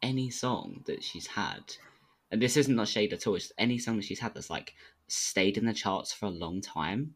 any 0.03 0.29
song 0.31 0.83
that 0.87 1.03
she's 1.03 1.27
had, 1.27 1.63
and 2.31 2.43
this 2.43 2.57
isn't 2.57 2.75
not 2.75 2.89
shade 2.89 3.13
at 3.13 3.27
all. 3.27 3.37
It's 3.37 3.53
any 3.59 3.79
song 3.79 3.97
that 3.97 4.05
she's 4.05 4.19
had 4.19 4.35
that's 4.35 4.51
like 4.51 4.75
stayed 5.07 5.57
in 5.57 5.67
the 5.67 5.73
charts 5.73 6.13
for 6.13 6.27
a 6.27 6.31
long 6.31 6.61
time. 6.61 7.15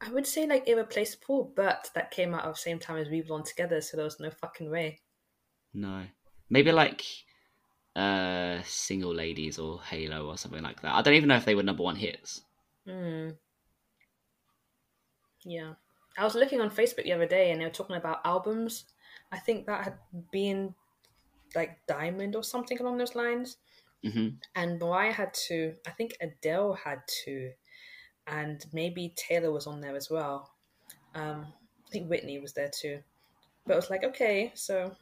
I 0.00 0.10
would 0.10 0.26
say 0.26 0.46
like 0.46 0.68
Irreplaceable, 0.68 1.52
but 1.54 1.90
that 1.94 2.10
came 2.10 2.34
out 2.34 2.44
at 2.44 2.52
the 2.52 2.58
same 2.58 2.78
time 2.78 2.96
as 2.96 3.08
We 3.08 3.20
Belong 3.20 3.44
Together, 3.44 3.80
so 3.80 3.96
there 3.96 4.04
was 4.04 4.18
no 4.18 4.30
fucking 4.30 4.70
way. 4.70 5.00
No, 5.72 6.04
maybe 6.48 6.72
like 6.72 7.04
uh 7.96 8.62
single 8.64 9.14
ladies 9.14 9.58
or 9.58 9.80
Halo 9.82 10.28
or 10.28 10.38
something 10.38 10.62
like 10.62 10.80
that. 10.82 10.94
I 10.94 11.02
don't 11.02 11.14
even 11.14 11.28
know 11.28 11.36
if 11.36 11.44
they 11.44 11.54
were 11.54 11.62
number 11.62 11.82
one 11.82 11.96
hits. 11.96 12.42
Hmm. 12.86 13.30
Yeah. 15.44 15.74
I 16.18 16.24
was 16.24 16.34
looking 16.34 16.60
on 16.60 16.70
Facebook 16.70 17.04
the 17.04 17.12
other 17.12 17.26
day 17.26 17.50
and 17.50 17.60
they 17.60 17.64
were 17.64 17.70
talking 17.70 17.96
about 17.96 18.20
albums. 18.24 18.84
I 19.32 19.38
think 19.38 19.66
that 19.66 19.84
had 19.84 19.94
been 20.32 20.74
like 21.54 21.78
Diamond 21.86 22.36
or 22.36 22.44
something 22.44 22.78
along 22.80 22.98
those 22.98 23.14
lines. 23.14 23.56
hmm 24.04 24.28
And 24.54 24.78
Mariah 24.78 25.12
had 25.12 25.34
two. 25.34 25.74
I 25.86 25.90
think 25.90 26.16
Adele 26.20 26.74
had 26.74 27.00
two. 27.24 27.52
And 28.26 28.64
maybe 28.72 29.14
Taylor 29.16 29.50
was 29.50 29.66
on 29.66 29.80
there 29.80 29.96
as 29.96 30.10
well. 30.10 30.50
Um, 31.14 31.46
I 31.86 31.90
think 31.90 32.08
Whitney 32.08 32.38
was 32.38 32.52
there 32.52 32.70
too. 32.72 33.00
But 33.66 33.74
it 33.74 33.76
was 33.76 33.90
like, 33.90 34.04
okay, 34.04 34.52
so 34.54 34.94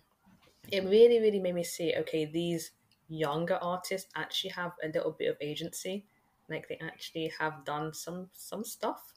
it 0.73 0.85
really, 0.85 1.21
really 1.21 1.41
made 1.41 1.55
me 1.55 1.65
see, 1.65 1.95
okay, 1.99 2.25
these 2.27 2.73
younger 3.09 3.59
artists 3.63 4.11
actually 4.17 4.51
have 4.51 4.73
a 4.83 4.89
little 4.89 5.13
bit 5.13 5.29
of 5.31 5.37
agency. 5.41 6.05
Like 6.49 6.69
they 6.69 6.79
actually 6.83 7.33
have 7.39 7.65
done 7.65 7.93
some 7.95 8.31
some 8.33 8.65
stuff. 8.65 9.15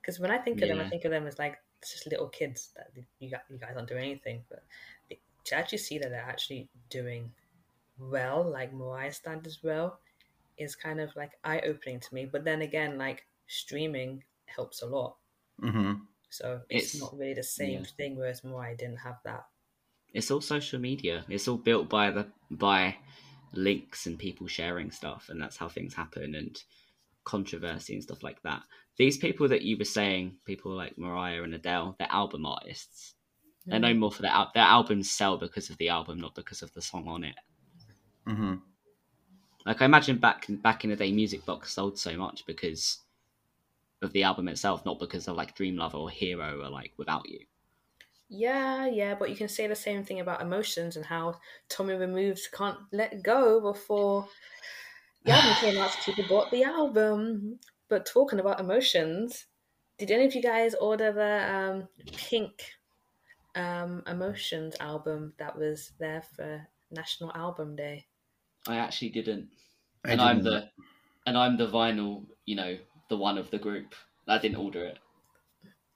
Because 0.00 0.18
when 0.20 0.30
I 0.30 0.38
think 0.38 0.62
of 0.62 0.68
them, 0.68 0.80
I 0.80 0.88
think 0.88 1.04
of 1.04 1.10
them 1.10 1.26
as 1.26 1.38
like 1.38 1.58
just 1.82 2.06
little 2.06 2.28
kids 2.28 2.70
that 2.76 2.90
you 3.18 3.30
got 3.30 3.44
you 3.50 3.58
guys 3.58 3.74
aren't 3.76 3.88
doing 3.88 4.04
anything. 4.04 4.44
But 4.48 4.64
to 5.46 5.54
actually 5.56 5.78
see 5.78 5.98
that 5.98 6.10
they're 6.10 6.20
actually 6.22 6.68
doing 6.90 7.32
well, 7.98 8.44
like 8.48 8.72
Mariah 8.72 9.12
standards 9.12 9.60
well, 9.62 10.00
is 10.58 10.74
kind 10.76 11.00
of 11.00 11.14
like 11.16 11.32
eye 11.44 11.60
opening 11.60 12.00
to 12.00 12.14
me. 12.14 12.26
But 12.26 12.44
then 12.44 12.62
again, 12.62 12.98
like 12.98 13.26
streaming 13.46 14.24
helps 14.46 14.82
a 14.82 14.86
lot. 14.86 15.16
hmm 15.60 15.94
So 16.30 16.62
it's, 16.70 16.94
It's- 16.94 17.00
not 17.00 17.16
really 17.18 17.34
the 17.34 17.42
same 17.42 17.80
yeah. 17.80 17.90
thing. 17.96 18.16
Whereas 18.16 18.44
Mariah 18.44 18.76
didn't 18.76 18.98
have 18.98 19.18
that. 19.24 19.46
It's 20.12 20.30
all 20.30 20.40
social 20.40 20.80
media. 20.80 21.24
It's 21.28 21.48
all 21.48 21.56
built 21.56 21.88
by 21.88 22.10
the 22.10 22.26
by 22.50 22.96
links 23.52 24.06
and 24.06 24.18
people 24.18 24.46
sharing 24.46 24.90
stuff, 24.90 25.28
and 25.28 25.40
that's 25.40 25.56
how 25.56 25.68
things 25.68 25.94
happen 25.94 26.34
and 26.34 26.60
controversy 27.24 27.94
and 27.94 28.02
stuff 28.02 28.22
like 28.22 28.42
that. 28.42 28.62
These 28.96 29.18
people 29.18 29.48
that 29.48 29.62
you 29.62 29.76
were 29.78 29.84
saying, 29.84 30.36
people 30.44 30.72
like 30.72 30.98
Mariah 30.98 31.42
and 31.42 31.54
Adele, 31.54 31.96
they're 31.98 32.10
album 32.10 32.46
artists. 32.46 33.14
They're 33.66 33.78
Mm. 33.78 33.82
known 33.82 33.98
more 33.98 34.12
for 34.12 34.22
their 34.22 34.46
their 34.54 34.64
albums 34.64 35.10
sell 35.10 35.36
because 35.38 35.70
of 35.70 35.78
the 35.78 35.88
album, 35.90 36.20
not 36.20 36.34
because 36.34 36.62
of 36.62 36.72
the 36.74 36.82
song 36.82 37.06
on 37.08 37.24
it. 37.24 37.36
hmm 38.26 38.54
Like 39.66 39.82
I 39.82 39.84
imagine 39.84 40.18
back 40.18 40.46
back 40.48 40.84
in 40.84 40.90
the 40.90 40.96
day, 40.96 41.12
Music 41.12 41.44
Box 41.46 41.72
sold 41.72 41.98
so 41.98 42.16
much 42.16 42.46
because 42.46 42.98
of 44.02 44.12
the 44.12 44.22
album 44.22 44.48
itself, 44.48 44.84
not 44.84 44.98
because 44.98 45.28
of 45.28 45.36
like 45.36 45.54
Dream 45.54 45.76
Lover 45.76 45.98
or 45.98 46.10
Hero 46.10 46.60
or 46.60 46.68
like 46.70 46.92
Without 46.96 47.28
You. 47.28 47.40
Yeah, 48.32 48.86
yeah, 48.86 49.16
but 49.16 49.28
you 49.28 49.36
can 49.36 49.48
say 49.48 49.66
the 49.66 49.74
same 49.74 50.04
thing 50.04 50.20
about 50.20 50.40
emotions 50.40 50.94
and 50.96 51.04
how 51.04 51.40
Tommy 51.68 51.94
Removes 51.94 52.46
can't 52.46 52.78
let 52.92 53.24
go 53.24 53.60
before 53.60 54.28
the 55.24 55.32
album 55.32 55.54
came 55.56 55.78
out, 55.78 55.90
so 55.90 56.12
people 56.12 56.24
bought 56.28 56.50
the 56.52 56.62
album. 56.62 57.58
But 57.88 58.06
talking 58.06 58.38
about 58.38 58.60
emotions, 58.60 59.46
did 59.98 60.12
any 60.12 60.26
of 60.26 60.34
you 60.36 60.42
guys 60.42 60.76
order 60.76 61.10
the 61.12 61.54
um, 61.54 61.88
Pink 62.16 62.52
um, 63.56 64.04
Emotions 64.06 64.76
album 64.78 65.32
that 65.38 65.58
was 65.58 65.90
there 65.98 66.22
for 66.22 66.68
National 66.92 67.32
Album 67.32 67.74
Day? 67.74 68.06
I 68.68 68.76
actually 68.76 69.10
didn't. 69.10 69.48
I 70.04 70.12
and 70.12 70.20
I'm 70.20 70.42
the 70.44 70.70
and 71.26 71.36
I'm 71.36 71.56
the 71.56 71.66
vinyl, 71.66 72.26
you 72.46 72.54
know, 72.54 72.78
the 73.08 73.16
one 73.16 73.38
of 73.38 73.50
the 73.50 73.58
group. 73.58 73.96
I 74.28 74.38
didn't 74.38 74.58
order 74.58 74.84
it. 74.84 74.98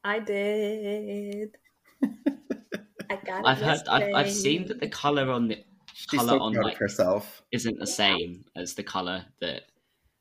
I 0.03 0.19
did. 0.19 1.57
I 3.11 3.17
got 3.17 3.41
it 3.41 3.47
I've 3.47 3.59
heard 3.59 3.81
I've, 3.89 4.15
I've 4.15 4.33
seen 4.33 4.67
that 4.69 4.81
the 4.81 4.89
color 4.89 5.31
on 5.31 5.49
the 5.49 5.65
She's 5.93 6.19
color 6.19 6.39
so 6.39 6.43
on 6.43 6.55
like 6.55 6.77
herself. 6.77 7.43
isn't 7.53 7.79
the 7.79 7.87
same 7.87 8.45
as 8.57 8.75
the 8.75 8.83
color 8.83 9.27
that 9.41 9.63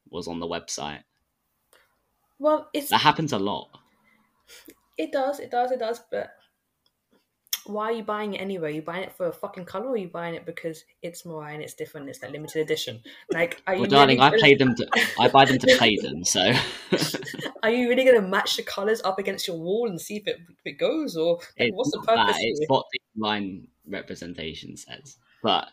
was 0.10 0.28
on 0.28 0.40
the 0.40 0.48
website. 0.48 1.02
Well, 2.40 2.70
it's 2.74 2.90
That 2.90 3.02
happens 3.02 3.34
a 3.34 3.40
lot. 3.40 3.70
It 4.98 5.12
does, 5.12 5.40
it 5.40 5.50
does, 5.50 5.72
it 5.72 5.80
does, 5.80 6.02
but 6.12 6.32
why 7.66 7.86
are 7.86 7.92
you 7.92 8.04
buying 8.04 8.34
it 8.34 8.38
anyway? 8.42 8.72
Are 8.72 8.76
you 8.76 8.82
buying 8.82 9.04
it 9.04 9.14
for 9.14 9.28
a 9.28 9.34
fucking 9.34 9.66
color 9.66 9.88
or 9.88 9.94
are 9.94 9.98
you 9.98 10.08
buying 10.08 10.36
it 10.36 10.46
because 10.46 10.84
it's 11.02 11.26
Mariah 11.26 11.54
and 11.54 11.64
it's 11.64 11.74
different, 11.74 12.10
it's 12.10 12.22
like 12.22 12.32
limited 12.32 12.62
edition? 12.62 13.02
Like 13.32 13.62
are 13.68 13.76
you 13.76 13.82
Well, 13.82 13.90
darling, 13.90 14.20
really 14.20 14.36
I 14.36 14.40
play 14.40 14.56
them. 14.56 14.76
To, 14.76 14.88
I 15.20 15.28
buy 15.30 15.46
them 15.46 15.58
to 15.60 15.78
play 15.78 15.98
them. 15.98 16.24
So 16.26 16.52
are 17.64 17.70
you 17.70 17.90
really 17.90 18.04
gonna 18.06 18.22
match 18.22 18.58
the 18.58 18.64
colours 18.64 19.02
up 19.04 19.20
against 19.20 19.48
your 19.48 19.58
wall 19.58 19.88
and 19.90 20.00
see 20.00 20.18
if 20.18 20.28
it 20.28 20.40
if 20.50 20.66
it 20.66 20.78
goes 20.80 21.16
or 21.16 21.40
like, 21.60 21.74
what's 21.74 21.92
the 21.92 22.00
purpose 22.00 22.36
that, 22.36 22.42
It's 22.42 22.60
here? 22.60 22.68
what 22.68 22.86
the 22.92 23.00
line 23.22 23.68
representation 23.88 24.76
says. 24.78 25.18
But 25.42 25.70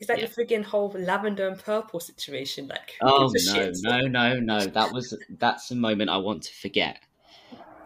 Is 0.00 0.06
that 0.08 0.18
yeah. 0.20 0.26
the 0.26 0.32
friggin' 0.32 0.64
whole 0.64 0.90
lavender 0.98 1.48
and 1.48 1.58
purple 1.58 2.00
situation, 2.00 2.66
like 2.68 2.94
oh 3.02 3.30
no, 3.32 3.52
shit? 3.54 3.76
no, 3.82 4.00
no, 4.00 4.34
no! 4.40 4.60
That 4.60 4.92
was 4.92 5.16
that's 5.38 5.68
the 5.68 5.74
moment 5.76 6.10
I 6.10 6.16
want 6.18 6.42
to 6.44 6.54
forget. 6.54 7.00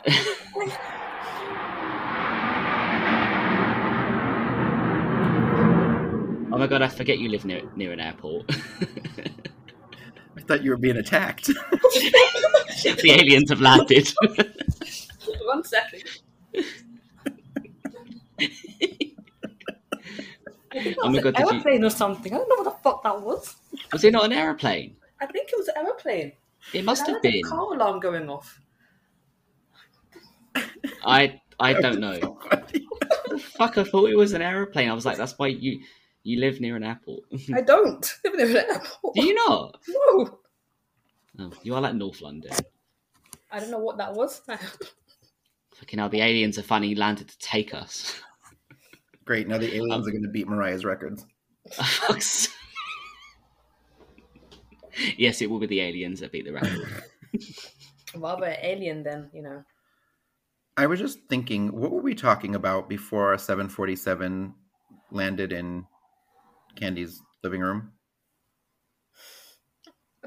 oh 6.52 6.58
my 6.58 6.66
god! 6.66 6.82
I 6.82 6.88
forget 6.88 7.18
you 7.18 7.28
live 7.28 7.44
near 7.44 7.62
near 7.76 7.92
an 7.92 8.00
airport. 8.00 8.50
I 10.36 10.40
thought 10.40 10.62
you 10.62 10.70
were 10.70 10.76
being 10.76 10.96
attacked. 10.96 11.46
the 11.46 13.16
aliens 13.18 13.50
have 13.50 13.60
landed. 13.60 14.12
One 15.44 15.62
second. 15.64 16.02
I 20.74 20.82
think 20.82 20.96
Oh 21.02 21.08
my 21.10 21.20
that 21.20 21.24
was 21.24 21.24
God, 21.24 21.26
an 21.26 21.32
did 21.34 21.38
you- 21.40 21.50
aeroplane 21.52 21.84
or 21.84 21.90
something. 21.90 22.32
I 22.32 22.38
don't 22.38 22.48
know 22.48 22.56
what 22.56 22.64
the 22.64 22.82
fuck 22.82 23.02
that 23.02 23.20
was. 23.20 23.56
was 23.92 24.04
it 24.04 24.12
not 24.12 24.24
an 24.24 24.32
aeroplane? 24.32 24.96
I 25.20 25.26
think 25.26 25.50
it 25.52 25.58
was 25.58 25.68
an 25.68 25.74
aeroplane. 25.78 26.32
It 26.72 26.84
must 26.84 27.02
I 27.02 27.06
have 27.06 27.14
heard 27.16 27.22
the 27.22 27.32
been. 27.32 27.42
car 27.44 27.74
alarm 27.74 28.00
going 28.00 28.28
off. 28.28 28.58
I 31.04 31.40
I 31.60 31.72
don't 31.74 32.00
know. 32.00 32.38
Fuck! 33.38 33.78
I 33.78 33.84
thought 33.84 34.10
it 34.10 34.16
was 34.16 34.32
an 34.32 34.42
aeroplane. 34.42 34.88
I 34.88 34.92
was 34.94 35.04
like, 35.06 35.16
that's 35.16 35.38
why 35.38 35.48
you 35.48 35.80
you 36.24 36.38
live 36.40 36.61
near 36.61 36.76
an 36.76 36.85
airport. 36.85 37.20
I 37.54 37.61
don't 37.62 38.12
live 38.24 38.35
near 38.37 38.46
an 38.61 38.70
airport. 38.70 39.14
Do 39.14 39.24
you 39.26 39.35
not? 39.35 39.78
No, 39.88 40.38
Oh, 41.40 41.50
you 41.62 41.74
are 41.74 41.80
like 41.80 41.94
North 41.94 42.20
London. 42.20 42.52
I 43.50 43.58
don't 43.58 43.70
know 43.70 43.78
what 43.78 43.96
that 43.98 44.12
was. 44.12 44.40
Fucking 45.74 45.98
hell, 45.98 46.08
the 46.11 46.20
aliens 46.20 46.56
have 46.56 46.66
finally 46.66 46.94
landed 46.94 47.28
to 47.28 47.38
take 47.38 47.72
us. 47.74 48.20
Great. 49.24 49.48
Now 49.48 49.56
the 49.58 49.68
Um, 49.68 49.74
aliens 49.87 50.06
are 50.06 50.11
going 50.11 50.22
to 50.24 50.28
beat 50.28 50.46
Mariah's 50.48 50.85
records. 50.85 51.24
Fuck's- 51.72 52.48
yes, 55.16 55.40
it 55.42 55.50
will 55.50 55.58
be 55.58 55.66
the 55.66 55.80
aliens 55.80 56.20
that 56.20 56.32
beat 56.32 56.44
the 56.44 56.52
record. 56.52 57.02
Rather 58.14 58.46
an 58.46 58.58
alien 58.62 59.02
than 59.02 59.30
you 59.32 59.42
know. 59.42 59.64
I 60.76 60.87
was 60.87 61.00
just 61.00 61.20
thinking, 61.28 61.72
what 61.72 61.90
were 61.90 62.00
we 62.02 62.14
talking 62.14 62.54
about 62.54 62.88
before 62.88 63.28
our 63.30 63.38
747 63.38 64.54
landed 65.11 65.52
in 65.52 65.87
Candy's 66.76 67.20
living 67.42 67.61
room? 67.61 67.92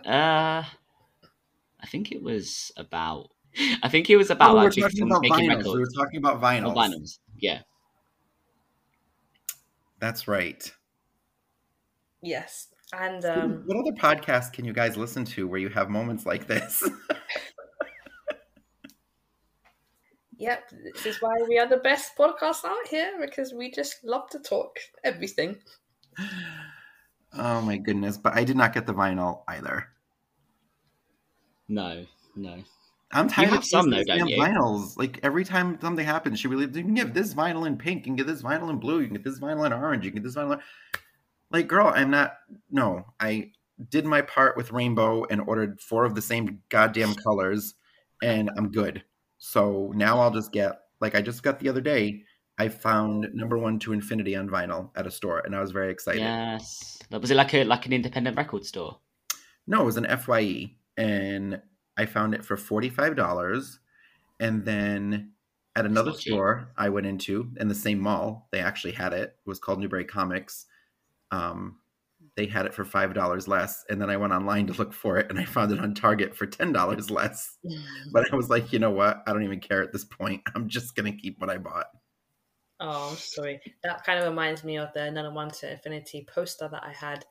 Uh, 0.05 0.63
I 0.63 1.87
think 1.87 2.11
it 2.11 2.21
was 2.21 2.71
about. 2.77 3.29
I 3.81 3.87
think 3.87 4.09
it 4.09 4.17
was 4.17 4.29
about 4.31 4.51
Oh, 4.51 4.55
we 4.55 4.59
were 4.59 4.65
like 4.65 4.75
talking 4.79 5.03
about 5.03 5.21
making 5.21 5.37
vinyls. 5.37 5.49
records. 5.49 5.73
We 5.73 5.79
were 5.79 5.91
talking 5.95 6.17
about 6.17 6.41
vinyls. 6.41 6.71
Oh, 6.71 6.75
vinyls. 6.75 7.19
Yeah. 7.37 7.61
That's 9.99 10.27
right. 10.27 10.69
Yes, 12.21 12.67
and 12.91 13.23
um, 13.25 13.63
what 13.65 13.77
other 13.77 13.93
podcasts 13.93 14.51
can 14.51 14.65
you 14.65 14.73
guys 14.73 14.97
listen 14.97 15.23
to 15.25 15.47
where 15.47 15.59
you 15.59 15.69
have 15.69 15.89
moments 15.89 16.25
like 16.25 16.47
this? 16.47 16.83
yep, 20.37 20.69
this 20.93 21.05
is 21.05 21.21
why 21.21 21.33
we 21.47 21.57
are 21.59 21.67
the 21.67 21.77
best 21.77 22.17
podcast 22.17 22.65
out 22.65 22.87
here 22.89 23.13
because 23.21 23.53
we 23.53 23.71
just 23.71 24.03
love 24.03 24.29
to 24.31 24.39
talk 24.39 24.77
everything. 25.03 25.57
Oh 27.37 27.61
my 27.61 27.77
goodness! 27.77 28.17
But 28.17 28.35
I 28.35 28.43
did 28.43 28.57
not 28.57 28.73
get 28.73 28.85
the 28.85 28.93
vinyl 28.93 29.41
either. 29.47 29.87
No, 31.67 32.05
no. 32.35 32.63
I'm 33.11 33.29
tired 33.29 33.49
have 33.49 33.59
of 33.59 33.65
some, 33.65 33.89
though, 33.89 34.03
don't 34.03 34.17
damn 34.17 34.27
you? 34.27 34.37
vinyls. 34.37 34.97
Like 34.97 35.19
every 35.23 35.45
time 35.45 35.79
something 35.79 36.05
happens, 36.05 36.39
she 36.39 36.47
really 36.47 36.65
you 36.65 36.83
can 36.83 36.93
get 36.93 37.13
this 37.13 37.33
vinyl 37.33 37.65
in 37.65 37.77
pink, 37.77 37.99
you 37.99 38.03
can 38.03 38.15
get 38.15 38.27
this 38.27 38.41
vinyl 38.41 38.69
in 38.69 38.77
blue, 38.77 38.99
you 38.99 39.05
can 39.05 39.15
get 39.15 39.23
this 39.23 39.39
vinyl 39.39 39.65
in 39.65 39.73
orange, 39.73 40.03
you 40.03 40.11
can 40.11 40.21
get 40.21 40.27
this 40.27 40.35
vinyl. 40.35 40.53
In... 40.53 40.59
Like, 41.51 41.67
girl, 41.67 41.91
I'm 41.95 42.11
not. 42.11 42.33
No, 42.69 43.05
I 43.19 43.51
did 43.89 44.05
my 44.05 44.21
part 44.21 44.57
with 44.57 44.71
rainbow 44.71 45.25
and 45.25 45.41
ordered 45.41 45.79
four 45.79 46.05
of 46.05 46.15
the 46.15 46.21
same 46.21 46.61
goddamn 46.69 47.15
colors, 47.15 47.75
and 48.21 48.49
I'm 48.57 48.71
good. 48.71 49.03
So 49.37 49.91
now 49.95 50.19
I'll 50.19 50.31
just 50.31 50.51
get 50.51 50.79
like 50.99 51.15
I 51.15 51.21
just 51.21 51.43
got 51.43 51.59
the 51.59 51.69
other 51.69 51.81
day. 51.81 52.23
I 52.57 52.69
found 52.69 53.27
number 53.33 53.57
one 53.57 53.79
to 53.79 53.93
infinity 53.93 54.35
on 54.35 54.49
vinyl 54.49 54.91
at 54.95 55.07
a 55.07 55.11
store, 55.11 55.39
and 55.39 55.55
I 55.55 55.61
was 55.61 55.71
very 55.71 55.91
excited. 55.91 56.21
Yes. 56.21 56.99
Was 57.11 57.31
it 57.31 57.35
like 57.35 57.53
a 57.53 57.63
like 57.63 57.85
an 57.85 57.93
independent 57.93 58.37
record 58.37 58.65
store? 58.65 58.99
No, 59.67 59.81
it 59.81 59.85
was 59.85 59.97
an 59.97 60.05
FYE, 60.05 60.75
and 60.97 61.61
I 61.97 62.05
found 62.05 62.33
it 62.33 62.45
for 62.45 62.55
forty 62.57 62.89
five 62.89 63.15
dollars. 63.15 63.79
And 64.39 64.65
then 64.65 65.31
at 65.75 65.85
another 65.85 66.11
not 66.11 66.19
store 66.19 66.69
I 66.77 66.89
went 66.89 67.07
into 67.07 67.51
in 67.57 67.67
the 67.67 67.75
same 67.75 67.99
mall, 67.99 68.47
they 68.51 68.59
actually 68.59 68.93
had 68.93 69.13
it. 69.13 69.35
It 69.45 69.49
was 69.49 69.59
called 69.59 69.79
Newbury 69.79 70.05
Comics. 70.05 70.65
Um, 71.31 71.77
they 72.35 72.45
had 72.45 72.65
it 72.65 72.73
for 72.73 72.85
five 72.85 73.13
dollars 73.13 73.47
less, 73.47 73.83
and 73.89 74.01
then 74.01 74.09
I 74.09 74.17
went 74.17 74.33
online 74.33 74.67
to 74.67 74.73
look 74.73 74.93
for 74.93 75.17
it, 75.17 75.29
and 75.29 75.39
I 75.39 75.45
found 75.45 75.71
it 75.71 75.79
on 75.79 75.93
Target 75.93 76.35
for 76.35 76.45
ten 76.45 76.71
dollars 76.71 77.09
less. 77.09 77.57
But 78.11 78.31
I 78.31 78.35
was 78.35 78.49
like, 78.49 78.71
you 78.71 78.79
know 78.79 78.91
what? 78.91 79.23
I 79.27 79.33
don't 79.33 79.43
even 79.43 79.59
care 79.59 79.81
at 79.83 79.91
this 79.91 80.05
point. 80.05 80.41
I'm 80.55 80.69
just 80.69 80.95
gonna 80.95 81.11
keep 81.11 81.39
what 81.39 81.49
I 81.49 81.57
bought. 81.57 81.87
Oh, 82.79 83.09
I'm 83.11 83.17
sorry. 83.17 83.61
That 83.83 84.03
kind 84.03 84.19
of 84.19 84.27
reminds 84.27 84.63
me 84.63 84.77
of 84.77 84.91
the 84.93 85.09
None 85.09 85.25
of 85.25 85.33
One 85.33 85.49
to 85.49 85.71
Infinity 85.71 86.27
poster 86.31 86.67
that 86.67 86.83
I 86.83 86.91
had 86.91 87.25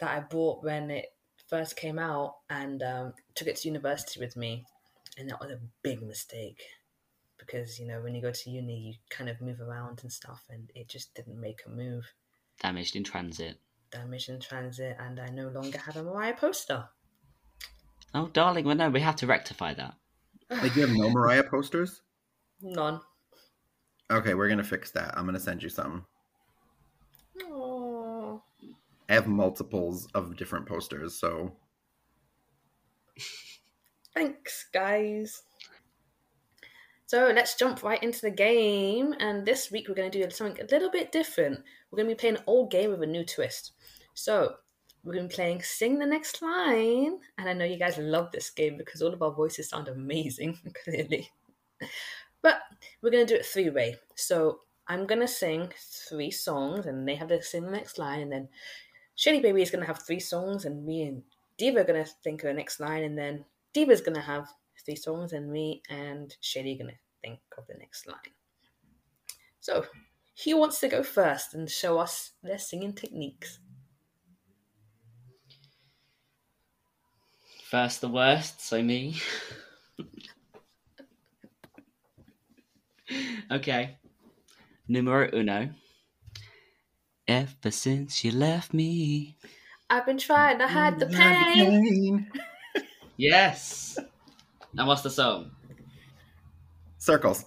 that 0.00 0.10
I 0.10 0.20
bought 0.20 0.62
when 0.62 0.90
it 0.90 1.06
first 1.48 1.76
came 1.76 1.98
out 1.98 2.36
and 2.48 2.82
um, 2.82 3.14
took 3.34 3.48
it 3.48 3.56
to 3.56 3.68
university 3.68 4.20
with 4.20 4.36
me. 4.36 4.64
And 5.16 5.28
that 5.28 5.40
was 5.40 5.50
a 5.50 5.60
big 5.82 6.02
mistake 6.02 6.62
because, 7.38 7.78
you 7.80 7.86
know, 7.86 8.00
when 8.00 8.14
you 8.14 8.22
go 8.22 8.30
to 8.30 8.50
uni, 8.50 8.78
you 8.78 8.94
kind 9.10 9.28
of 9.28 9.40
move 9.40 9.60
around 9.60 10.00
and 10.02 10.12
stuff, 10.12 10.44
and 10.50 10.70
it 10.74 10.88
just 10.88 11.14
didn't 11.14 11.40
make 11.40 11.60
a 11.66 11.70
move. 11.70 12.04
Damaged 12.60 12.94
in 12.94 13.04
transit. 13.04 13.58
Damage 13.90 14.28
in 14.28 14.38
transit, 14.38 14.96
and 15.00 15.18
I 15.18 15.28
no 15.28 15.48
longer 15.48 15.78
have 15.78 15.96
a 15.96 16.02
Mariah 16.02 16.36
poster. 16.36 16.84
Oh, 18.14 18.28
darling, 18.28 18.64
well, 18.64 18.76
no, 18.76 18.90
we 18.90 19.00
have 19.00 19.16
to 19.16 19.26
rectify 19.26 19.74
that. 19.74 19.94
Like 20.50 20.76
you 20.76 20.82
have 20.82 20.96
no 20.96 21.10
Mariah 21.10 21.44
posters? 21.44 22.00
None. 22.62 23.00
Okay, 24.10 24.34
we're 24.34 24.48
gonna 24.48 24.64
fix 24.64 24.90
that. 24.92 25.16
I'm 25.16 25.26
gonna 25.26 25.40
send 25.40 25.62
you 25.62 25.68
some. 25.68 26.06
Oh. 27.44 28.42
I 29.08 29.14
have 29.14 29.26
multiples 29.26 30.06
of 30.14 30.36
different 30.36 30.66
posters, 30.66 31.18
so 31.18 31.52
Thanks, 34.14 34.66
guys. 34.72 35.42
So 37.06 37.32
let's 37.34 37.54
jump 37.54 37.82
right 37.82 38.02
into 38.02 38.20
the 38.20 38.30
game. 38.30 39.14
And 39.18 39.46
this 39.46 39.70
week 39.70 39.88
we're 39.88 39.94
going 39.94 40.10
to 40.10 40.22
do 40.22 40.30
something 40.30 40.62
a 40.62 40.66
little 40.70 40.90
bit 40.90 41.12
different. 41.12 41.60
We're 41.90 41.96
going 41.96 42.08
to 42.08 42.14
be 42.14 42.18
playing 42.18 42.36
an 42.36 42.42
old 42.46 42.70
game 42.70 42.90
with 42.90 43.02
a 43.02 43.06
new 43.06 43.24
twist. 43.24 43.72
So 44.14 44.54
we're 45.04 45.14
going 45.14 45.28
to 45.28 45.32
be 45.32 45.34
playing 45.34 45.62
Sing 45.62 45.98
the 45.98 46.06
Next 46.06 46.42
Line. 46.42 47.18
And 47.38 47.48
I 47.48 47.52
know 47.52 47.64
you 47.64 47.78
guys 47.78 47.96
love 47.96 48.30
this 48.32 48.50
game 48.50 48.76
because 48.76 49.00
all 49.00 49.14
of 49.14 49.22
our 49.22 49.32
voices 49.32 49.70
sound 49.70 49.88
amazing, 49.88 50.58
clearly. 50.84 51.30
But 52.42 52.60
we're 53.02 53.10
going 53.10 53.26
to 53.26 53.34
do 53.34 53.38
it 53.38 53.46
three 53.46 53.70
way. 53.70 53.96
So 54.14 54.60
I'm 54.86 55.06
going 55.06 55.20
to 55.20 55.28
sing 55.28 55.72
three 56.08 56.30
songs 56.30 56.86
and 56.86 57.06
they 57.06 57.14
have 57.14 57.28
to 57.28 57.42
sing 57.42 57.64
the 57.64 57.70
next 57.70 57.98
line. 57.98 58.20
And 58.20 58.32
then 58.32 58.48
Shady 59.16 59.40
Baby 59.40 59.62
is 59.62 59.70
going 59.70 59.82
to 59.82 59.86
have 59.86 60.02
three 60.02 60.20
songs 60.20 60.64
and 60.64 60.84
me 60.84 61.02
and 61.02 61.22
Diva 61.56 61.80
are 61.80 61.84
going 61.84 62.04
to 62.04 62.10
think 62.22 62.42
of 62.42 62.48
the 62.48 62.54
next 62.54 62.80
line. 62.80 63.04
And 63.04 63.18
then 63.18 63.44
Diva's 63.72 64.00
going 64.00 64.14
to 64.14 64.20
have 64.20 64.48
three 64.84 64.96
songs 64.96 65.32
and 65.32 65.50
me 65.50 65.82
and 65.90 66.34
Shady 66.40 66.74
are 66.74 66.78
going 66.78 66.90
to 66.90 66.98
think 67.22 67.40
of 67.56 67.66
the 67.66 67.74
next 67.74 68.06
line. 68.06 68.16
So, 69.60 69.84
who 70.44 70.56
wants 70.56 70.78
to 70.80 70.88
go 70.88 71.02
first 71.02 71.54
and 71.54 71.68
show 71.68 71.98
us 71.98 72.30
their 72.44 72.58
singing 72.58 72.92
techniques? 72.92 73.58
First 77.68 78.00
the 78.00 78.08
worst, 78.08 78.62
so 78.62 78.82
me. 78.82 79.20
okay. 83.50 83.96
Numero 84.88 85.28
uno. 85.32 85.70
Ever 87.26 87.70
since 87.70 88.24
you 88.24 88.32
left 88.32 88.72
me. 88.72 89.36
I've 89.90 90.06
been 90.06 90.18
trying 90.18 90.58
to 90.58 90.68
hide 90.68 90.98
the 90.98 91.06
pain. 91.06 92.30
Yes. 93.16 93.98
And 94.76 94.86
what's 94.86 95.02
the 95.02 95.10
song? 95.10 95.50
Circles. 96.98 97.44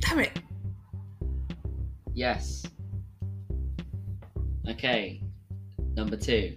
Damn 0.00 0.18
it. 0.18 0.38
Yes. 2.14 2.64
Okay. 4.68 5.22
Number 5.94 6.16
two. 6.16 6.56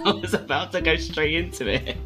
I 0.04 0.12
was 0.12 0.34
about 0.34 0.72
to 0.72 0.80
go 0.80 0.96
straight 0.96 1.34
into 1.34 1.66
it. 1.68 1.96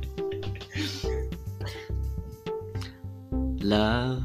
Love 3.63 4.25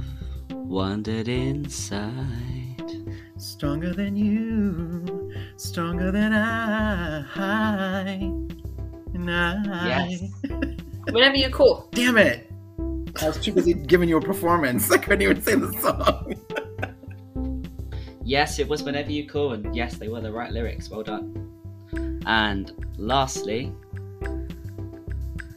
wandered 0.49 1.28
inside. 1.28 2.13
Stronger 3.38 3.93
than 3.93 4.15
you, 4.15 5.32
stronger 5.57 6.11
than 6.11 6.34
I. 6.34 8.15
And 9.13 9.32
I. 9.32 9.88
Yes. 9.88 10.24
Whenever 11.11 11.36
you 11.36 11.49
call. 11.49 11.89
Damn 11.91 12.17
it! 12.17 12.51
I 13.22 13.28
was 13.28 13.38
too 13.38 13.53
busy 13.53 13.74
giving 13.74 14.09
you 14.09 14.17
a 14.17 14.22
performance. 14.22 14.91
I 14.91 14.97
couldn't 14.97 15.22
even 15.22 15.41
say 15.41 15.55
the 15.55 15.72
song. 15.74 16.36
Yes, 18.24 18.59
it 18.59 18.67
was 18.67 18.84
whenever 18.84 19.11
you 19.11 19.28
call, 19.28 19.53
and 19.53 19.76
yes, 19.76 19.95
they 19.95 20.07
were 20.07 20.22
the 20.22 20.32
right 20.32 20.51
lyrics. 20.51 20.89
Well 20.89 21.03
done. 21.03 21.49
And 22.26 22.72
lastly, 22.99 23.71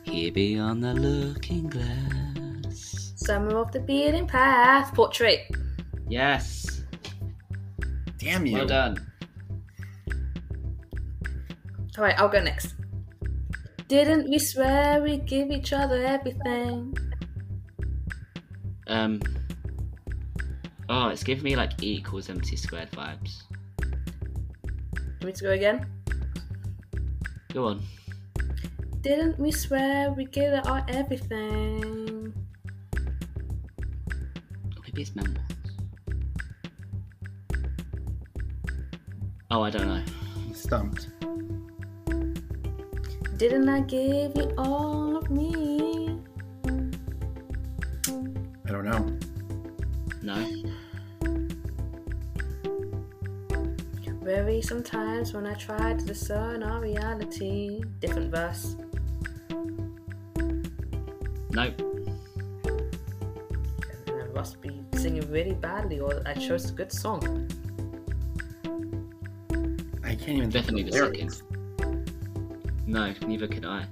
here 0.05 0.32
beyond 0.32 0.82
the 0.82 0.95
looking 0.95 1.68
glass. 1.68 3.12
Summer 3.16 3.59
of 3.59 3.70
the 3.72 3.80
beating 3.80 4.26
path. 4.26 4.95
Portrait. 4.95 5.40
Yes, 6.09 6.82
Damn 8.18 8.47
you. 8.47 8.55
well 8.59 8.66
done. 8.66 8.97
Alright, 11.97 12.18
I'll 12.18 12.28
go 12.28 12.40
next. 12.43 12.74
Didn't 13.88 14.28
we 14.30 14.38
swear 14.38 15.03
we'd 15.03 15.26
give 15.26 15.51
each 15.51 15.72
other 15.72 16.03
everything? 16.05 16.97
Um. 18.86 19.20
Oh, 20.88 21.09
it's 21.09 21.22
giving 21.22 21.45
me 21.45 21.57
like 21.57 21.82
E 21.82 21.97
equals 21.97 22.28
MC 22.30 22.57
squared 22.57 22.90
vibes. 22.93 23.43
Want 23.80 25.24
me 25.24 25.32
to 25.32 25.45
go 25.45 25.51
again? 25.51 25.86
Go 27.53 27.67
on. 27.67 27.83
Didn't 29.03 29.39
we 29.39 29.51
swear 29.51 30.11
we 30.11 30.25
gave 30.25 30.53
it 30.53 30.67
our 30.67 30.85
everything? 30.89 32.33
Maybe 34.83 35.03
it's 35.03 35.15
memoirs. 35.15 35.39
Oh, 39.51 39.61
I 39.61 39.69
don't 39.69 39.87
know. 39.87 40.03
Stumped. 40.55 41.09
Didn't 43.37 43.69
I 43.69 43.81
give 43.81 44.35
you 44.35 44.55
all 44.57 45.17
of 45.19 45.31
me? 45.31 46.19
I 48.65 48.71
don't 48.71 48.85
know. 48.87 49.19
No. 50.23 50.37
Very 54.23 54.62
sometimes 54.62 55.35
when 55.35 55.47
I 55.47 55.55
try 55.55 55.95
to 55.95 56.05
discern 56.05 56.62
our 56.62 56.81
reality. 56.81 57.83
Different 57.99 58.31
verse. 58.31 58.77
Nope. 61.51 61.83
I 64.07 64.33
must 64.33 64.61
be 64.62 64.81
singing 64.95 65.29
really 65.31 65.55
badly, 65.55 65.99
or 65.99 66.23
I 66.25 66.35
chose 66.35 66.70
a 66.70 66.73
good 66.73 66.93
song. 66.93 67.51
I 70.05 70.14
can't 70.14 70.39
even 70.39 70.51
Definitely 70.51 70.85
the 70.85 70.93
lyrics. 70.93 71.43
No, 72.87 73.12
neither 73.27 73.49
can 73.49 73.64
I. 73.64 73.87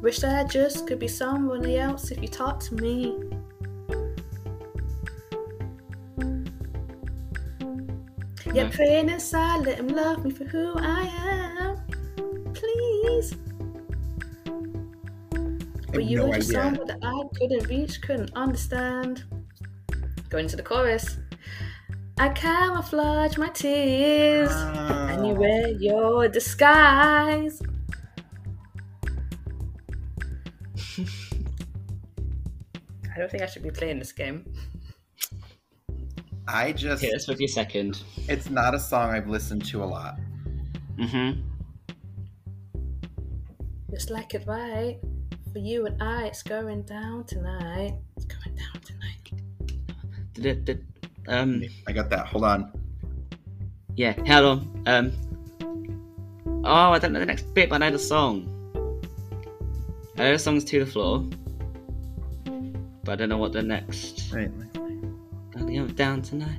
Wish 0.00 0.20
that 0.20 0.46
I 0.46 0.48
just 0.48 0.86
could 0.86 1.00
be 1.00 1.08
someone 1.08 1.66
else 1.66 2.12
if 2.12 2.22
you 2.22 2.28
talk 2.28 2.60
to 2.60 2.74
me. 2.76 3.18
No. 8.54 8.68
praying 8.70 9.08
inside, 9.10 9.66
let 9.66 9.78
him 9.78 9.88
love 9.88 10.24
me 10.24 10.30
for 10.30 10.44
who 10.44 10.74
I 10.76 11.02
am. 11.26 12.52
Please. 12.54 13.34
But 15.92 16.04
you 16.04 16.18
no 16.18 16.26
were 16.28 16.34
just 16.36 16.54
idea. 16.54 16.84
that 16.86 16.98
I 17.02 17.22
couldn't 17.38 17.66
reach, 17.68 18.00
couldn't 18.02 18.30
understand. 18.34 19.24
Going 20.28 20.46
to 20.48 20.56
the 20.56 20.62
chorus. 20.62 21.16
I 22.18 22.28
camouflage 22.30 23.38
my 23.38 23.48
tears, 23.50 24.50
and 24.50 25.26
you 25.26 25.32
Ah. 25.34 25.38
wear 25.38 25.68
your 25.68 26.28
disguise. 26.28 27.62
I 33.14 33.18
don't 33.18 33.30
think 33.30 33.42
I 33.42 33.46
should 33.46 33.62
be 33.62 33.70
playing 33.70 33.98
this 33.98 34.12
game. 34.12 34.44
I 36.48 36.72
just, 36.72 37.02
Hit 37.02 37.14
us 37.14 37.28
with 37.28 37.40
your 37.40 37.48
second. 37.48 38.02
it's 38.26 38.48
not 38.48 38.74
a 38.74 38.80
song 38.80 39.10
I've 39.10 39.28
listened 39.28 39.64
to 39.66 39.82
a 39.82 39.86
lot. 39.86 40.18
Mm-hmm. 40.96 41.42
It's 43.92 44.08
like 44.08 44.34
it 44.34 44.44
right 44.46 44.98
for 45.52 45.58
you 45.58 45.86
and 45.86 46.02
I, 46.02 46.26
it's 46.26 46.42
going 46.42 46.82
down 46.82 47.24
tonight. 47.24 47.94
It's 48.16 48.24
going 48.24 48.56
down 48.56 48.80
tonight. 48.82 49.32
Did 50.32 50.46
it, 50.46 50.64
did, 50.64 50.86
um, 51.28 51.62
I 51.86 51.92
got 51.92 52.08
that. 52.10 52.26
Hold 52.26 52.44
on. 52.44 52.72
yeah, 53.96 54.12
hold 54.12 54.60
on. 54.60 54.82
Um, 54.86 56.62
oh, 56.64 56.92
I 56.92 56.98
don't 56.98 57.12
know 57.12 57.20
the 57.20 57.26
next 57.26 57.52
bit, 57.54 57.68
but 57.68 57.82
I 57.82 57.86
know 57.86 57.92
the 57.92 57.98
song. 57.98 58.54
I 60.16 60.24
know 60.24 60.32
the 60.32 60.38
song's 60.38 60.64
To 60.64 60.84
the 60.84 60.90
Floor, 60.90 61.24
but 63.04 63.12
I 63.12 63.16
don't 63.16 63.28
know 63.28 63.38
what 63.38 63.52
the 63.52 63.62
next. 63.62 64.32
Right. 64.32 64.50
Going 65.78 65.94
down 65.94 66.22
tonight. 66.22 66.58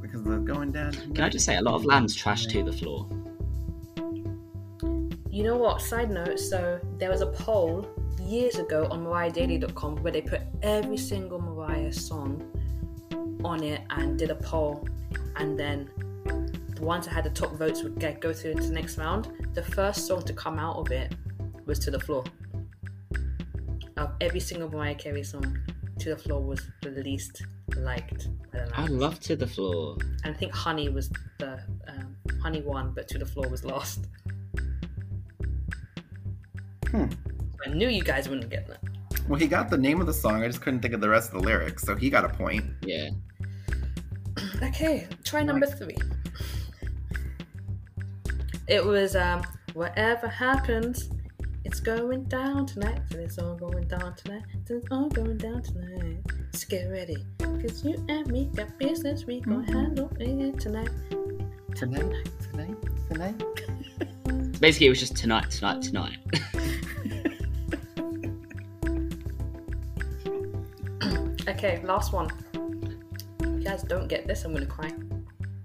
Because 0.00 0.24
they're 0.24 0.38
going 0.40 0.72
down. 0.72 0.90
Can 0.90 1.20
I 1.20 1.28
just 1.28 1.46
say, 1.46 1.54
a 1.54 1.62
lot 1.62 1.74
of 1.74 1.84
lambs 1.84 2.16
trash 2.16 2.46
To 2.46 2.64
the 2.64 2.72
Floor. 2.72 3.08
You 5.30 5.44
know 5.44 5.56
what? 5.56 5.80
Side 5.80 6.10
note, 6.10 6.40
so 6.40 6.80
there 6.98 7.08
was 7.08 7.20
a 7.20 7.26
poll 7.26 7.88
years 8.20 8.56
ago 8.56 8.88
on 8.90 9.04
MariahDaily.com 9.04 10.02
where 10.02 10.12
they 10.12 10.22
put 10.22 10.40
every 10.60 10.96
single 10.96 11.40
Mariah 11.40 11.92
song 11.92 12.42
on 13.44 13.62
it 13.62 13.82
and 13.90 14.18
did 14.18 14.30
a 14.30 14.34
poll, 14.34 14.88
and 15.36 15.56
then 15.56 15.88
the 16.74 16.82
ones 16.82 17.06
that 17.06 17.12
had 17.12 17.22
the 17.22 17.30
top 17.30 17.52
votes 17.52 17.84
would 17.84 18.00
get, 18.00 18.20
go 18.20 18.32
through 18.32 18.50
into 18.52 18.66
the 18.66 18.74
next 18.74 18.98
round. 18.98 19.30
The 19.54 19.62
first 19.62 20.08
song 20.08 20.22
to 20.22 20.32
come 20.32 20.58
out 20.58 20.78
of 20.78 20.90
it 20.90 21.14
was 21.64 21.78
To 21.78 21.92
the 21.92 22.00
Floor. 22.00 22.24
Of 23.96 24.10
every 24.20 24.40
single 24.40 24.68
Mariah 24.68 24.96
Carey 24.96 25.22
song, 25.22 25.56
To 25.98 26.10
the 26.10 26.16
Floor 26.16 26.42
was 26.42 26.60
the 26.82 26.90
least 26.90 27.42
liked 27.76 28.28
by 28.52 28.66
I 28.74 28.86
love 28.86 29.18
To 29.20 29.36
the 29.36 29.46
Floor. 29.46 29.96
And 30.24 30.34
I 30.34 30.38
think 30.38 30.52
Honey 30.52 30.88
was 30.88 31.10
the 31.38 31.60
um, 31.88 32.16
Honey 32.42 32.60
won, 32.62 32.92
but 32.94 33.08
To 33.08 33.18
the 33.18 33.26
Floor 33.26 33.48
was 33.48 33.64
lost. 33.64 34.06
Hmm. 36.88 37.06
I 37.64 37.70
knew 37.70 37.88
you 37.88 38.02
guys 38.02 38.28
wouldn't 38.28 38.50
get 38.50 38.66
that. 38.68 38.78
Well, 39.28 39.40
he 39.40 39.48
got 39.48 39.70
the 39.70 39.78
name 39.78 40.00
of 40.00 40.06
the 40.06 40.14
song. 40.14 40.42
I 40.42 40.46
just 40.46 40.60
couldn't 40.60 40.80
think 40.80 40.94
of 40.94 41.00
the 41.00 41.08
rest 41.08 41.32
of 41.32 41.40
the 41.40 41.46
lyrics, 41.46 41.82
so 41.82 41.96
he 41.96 42.10
got 42.10 42.24
a 42.24 42.28
point. 42.28 42.64
Yeah. 42.82 43.10
Okay, 44.62 45.06
try 45.22 45.42
number 45.42 45.66
three. 45.66 45.96
It 48.68 48.84
was 48.84 49.14
um, 49.14 49.42
whatever 49.74 50.28
happens, 50.28 51.10
it's 51.66 51.80
going 51.80 52.22
down 52.24 52.64
tonight. 52.64 53.00
And 53.10 53.20
it's 53.20 53.38
all 53.38 53.56
going 53.56 53.88
down 53.88 54.14
tonight. 54.14 54.42
So 54.66 54.76
it's 54.76 54.86
all 54.92 55.08
going 55.08 55.36
down 55.36 55.62
tonight. 55.62 56.18
So 56.52 56.66
get 56.68 56.84
ready, 56.90 57.26
cause 57.38 57.84
you 57.84 58.02
and 58.08 58.26
me 58.28 58.48
got 58.54 58.78
business. 58.78 59.26
We 59.26 59.40
gonna 59.40 59.58
mm-hmm. 59.58 59.72
handle 59.72 60.10
it 60.20 60.60
tonight. 60.60 60.90
Tonight, 61.74 62.28
tonight, 62.40 62.76
tonight. 63.10 63.42
Basically, 64.60 64.86
it 64.86 64.90
was 64.90 65.00
just 65.00 65.16
tonight, 65.16 65.50
tonight, 65.50 65.82
tonight. 65.82 66.18
Okay, 71.48 71.80
last 71.84 72.12
one. 72.12 72.28
If 73.38 73.46
you 73.46 73.60
guys 73.60 73.84
don't 73.84 74.08
get 74.08 74.26
this, 74.26 74.44
I'm 74.44 74.52
gonna 74.52 74.66
cry. 74.66 74.90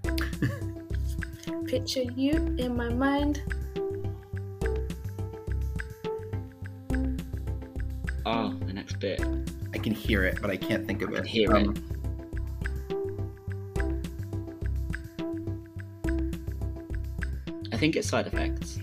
Picture 1.66 2.02
you 2.02 2.32
in 2.56 2.76
my 2.76 2.88
mind. 2.88 3.42
Oh, 8.26 8.54
the 8.66 8.72
next 8.72 8.98
bit. 9.00 9.22
I 9.74 9.78
can 9.78 9.92
hear 9.94 10.24
it, 10.24 10.40
but 10.40 10.50
I 10.50 10.56
can't 10.56 10.86
think 10.86 11.02
of 11.02 11.10
I 11.10 11.12
it. 11.12 11.16
can 11.16 11.24
hear 11.26 11.56
it. 11.56 11.66
Um, 11.66 11.74
I 17.72 17.76
think 17.76 17.96
it's 17.96 18.08
side 18.08 18.26
effects. 18.26 18.78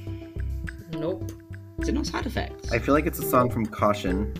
Nope. 0.94 1.32
Is 1.80 1.88
it 1.88 1.94
not 1.94 2.06
side 2.06 2.26
effects? 2.26 2.72
I 2.72 2.80
feel 2.80 2.94
like 2.94 3.06
it's 3.06 3.20
a 3.20 3.30
song 3.30 3.50
from 3.50 3.66
Caution. 3.66 4.34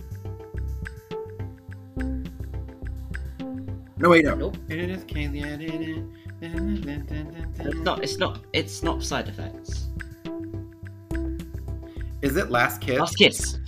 No, 3.96 4.08
wait, 4.10 4.24
no. 4.24 4.34
Nope. 4.34 4.56
It 4.68 4.90
is 4.90 5.04
Kaylee. 5.04 6.10
It's 6.42 7.80
not. 7.80 8.02
It's 8.02 8.16
not. 8.18 8.44
It's 8.52 8.82
not 8.82 9.02
side 9.02 9.28
effects. 9.28 9.88
Is 12.22 12.36
it 12.36 12.50
Last 12.50 12.80
Kiss? 12.80 12.98
Last 12.98 13.16
kiss. 13.16 13.58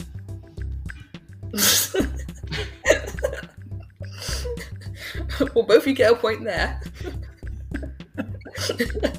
well, 5.54 5.64
both 5.64 5.82
of 5.82 5.86
you 5.86 5.94
get 5.94 6.12
a 6.12 6.16
point 6.16 6.44
there. 6.44 6.80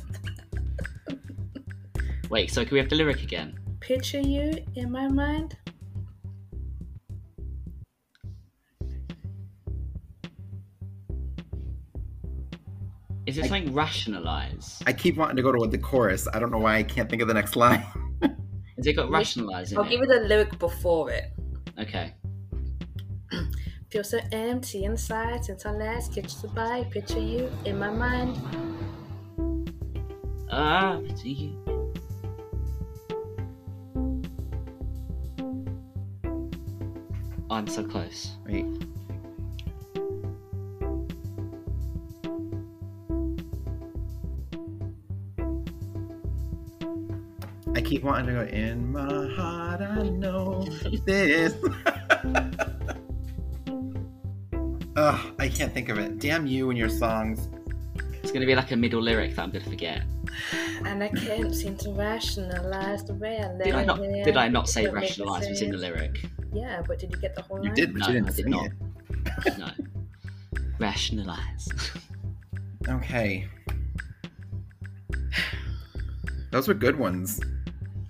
Wait. 2.30 2.52
So 2.52 2.64
can 2.64 2.74
we 2.74 2.80
have 2.80 2.90
the 2.90 2.96
lyric 2.96 3.22
again? 3.24 3.60
Picture 3.80 4.20
you 4.20 4.58
in 4.76 4.92
my 4.92 5.08
mind. 5.08 5.58
Is 13.26 13.38
it 13.38 13.46
something 13.46 13.74
rationalize? 13.74 14.84
I 14.86 14.94
keep 14.94 15.16
wanting 15.16 15.38
to 15.38 15.42
go 15.42 15.52
to 15.52 15.68
the 15.68 15.78
chorus. 15.78 16.28
I 16.34 16.40
don't 16.40 16.52
know 16.52 16.58
why 16.58 16.76
I 16.78 16.84
can't 16.84 17.10
think 17.10 17.22
of 17.22 17.28
the 17.28 17.34
next 17.34 17.56
line. 17.56 17.86
Has 18.78 18.88
it 18.88 18.94
got 18.94 19.10
rationalize 19.10 19.74
I'll 19.74 19.84
it? 19.86 19.90
give 19.90 20.02
you 20.02 20.08
the 20.08 20.22
lyric 20.28 20.60
before 20.60 21.10
it. 21.12 21.32
Okay. 21.80 22.14
Feel 23.94 24.04
so 24.04 24.20
empty 24.32 24.86
inside 24.86 25.46
since 25.46 25.68
our 25.68 25.78
last 25.78 26.16
kiss 26.16 26.34
goodbye. 26.42 26.84
Picture 26.90 27.20
you 27.20 27.52
in 27.64 27.78
my 27.78 27.92
mind. 27.92 28.36
Ah, 30.50 31.00
to 31.22 31.30
you. 31.30 31.54
I'm 37.52 37.68
so 37.68 37.84
close. 37.84 38.32
Wait. 38.48 38.66
I 47.76 47.82
keep 47.82 48.02
wanting 48.02 48.26
to 48.26 48.34
go 48.34 48.42
in 48.42 48.92
my 48.92 49.28
heart. 49.36 49.82
I 49.82 50.10
know 50.10 50.66
this. 51.06 51.54
Ugh, 55.04 55.34
I 55.38 55.50
can't 55.50 55.74
think 55.74 55.90
of 55.90 56.00
it. 56.00 56.20
Damn 56.20 56.46
you 56.48 56.70
and 56.70 56.78
your 56.80 56.88
songs. 56.88 57.50
It's 58.22 58.32
gonna 58.32 58.46
be 58.46 58.56
like 58.56 58.72
a 58.72 58.76
middle 58.78 59.02
lyric 59.02 59.36
that 59.36 59.42
I'm 59.42 59.52
gonna 59.52 59.66
forget. 59.66 60.02
And 60.86 61.04
I 61.04 61.10
can't 61.10 61.54
seem 61.54 61.76
to 61.80 61.92
rationalize 61.92 63.04
the 63.04 63.14
way 63.16 63.38
I 63.42 63.52
live. 63.52 63.66
Did 63.66 63.76
I 63.76 63.84
not? 63.84 63.98
Did 64.02 64.38
I 64.38 64.48
not 64.48 64.70
say 64.70 64.88
rationalize 64.88 65.50
was 65.50 65.62
in 65.62 65.72
the 65.72 65.78
lyric? 65.78 66.24
Yeah, 66.54 66.82
but 66.88 67.00
did 67.00 67.12
you 67.12 67.18
get 67.18 67.36
the 67.36 67.42
whole 67.42 67.58
You 67.58 67.66
line? 67.66 67.74
did, 67.76 67.94
but 67.94 68.00
No, 68.00 68.08
you 68.08 68.14
didn't 68.14 68.30
I 68.30 68.34
did 68.34 68.48
not. 68.48 68.66
it. 68.68 69.58
No. 69.58 69.70
rationalize. 70.80 71.68
Okay. 72.88 73.46
Those 76.52 76.70
were 76.70 76.74
good 76.76 76.98
ones. 76.98 77.42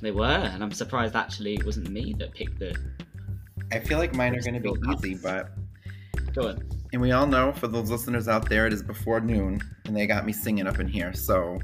they 0.02 0.12
were, 0.12 0.26
and 0.26 0.62
I'm 0.64 0.72
surprised 0.72 1.16
actually 1.16 1.56
it 1.56 1.66
wasn't 1.66 1.90
me 1.90 2.14
that 2.20 2.34
picked 2.36 2.60
the. 2.60 2.76
I 3.72 3.80
feel 3.80 3.98
like 3.98 4.14
mine 4.14 4.36
are 4.36 4.42
going 4.42 4.54
to 4.54 4.60
be 4.60 4.74
easy, 4.94 5.16
but 5.16 5.50
Go 6.34 6.50
on. 6.50 6.64
And 6.94 7.02
we 7.02 7.12
all 7.12 7.26
know 7.26 7.52
for 7.52 7.68
those 7.68 7.90
listeners 7.90 8.28
out 8.28 8.48
there, 8.48 8.68
it 8.68 8.72
is 8.72 8.84
before 8.84 9.20
noon, 9.20 9.60
and 9.86 9.98
they 9.98 10.06
got 10.06 10.28
me 10.28 10.32
singing 10.32 10.68
up 10.68 10.80
in 10.80 10.88
here, 10.88 11.12
so 11.12 11.60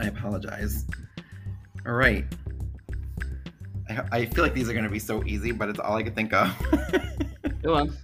I 0.00 0.06
apologize. 0.06 0.86
All 1.86 1.92
right. 1.92 2.24
I, 3.90 4.02
I 4.10 4.26
feel 4.26 4.42
like 4.42 4.54
these 4.54 4.70
are 4.70 4.72
going 4.72 4.86
to 4.86 4.90
be 4.90 4.98
so 4.98 5.22
easy, 5.24 5.52
but 5.52 5.68
it's 5.68 5.78
all 5.78 5.96
I 5.96 6.02
could 6.02 6.14
think 6.14 6.32
of. 6.32 6.50
Go 7.62 7.74
on. 7.74 7.94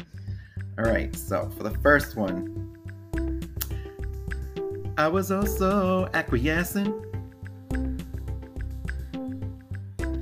all 0.79 0.85
right. 0.85 1.17
So 1.17 1.51
for 1.57 1.63
the 1.63 1.77
first 1.79 2.15
one, 2.15 2.61
I 4.99 5.09
was 5.09 5.33
also 5.33 6.11
acquiescing. 6.13 7.01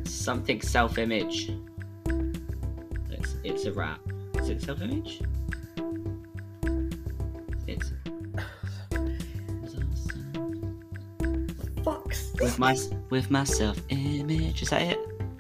Something 0.05 0.63
self-image. 0.63 1.53
It's 3.11 3.37
it's 3.43 3.65
a 3.65 3.73
rap. 3.73 3.99
Is 4.43 4.49
it 4.51 4.63
self-image? 4.63 5.21
It's 7.69 7.93
Fucks. 11.85 12.41
with 12.41 12.59
my 12.59 12.77
with 13.11 13.31
my 13.31 13.45
self-image. 13.45 14.63
Is 14.63 14.71
that 14.71 14.83
it? 14.83 14.99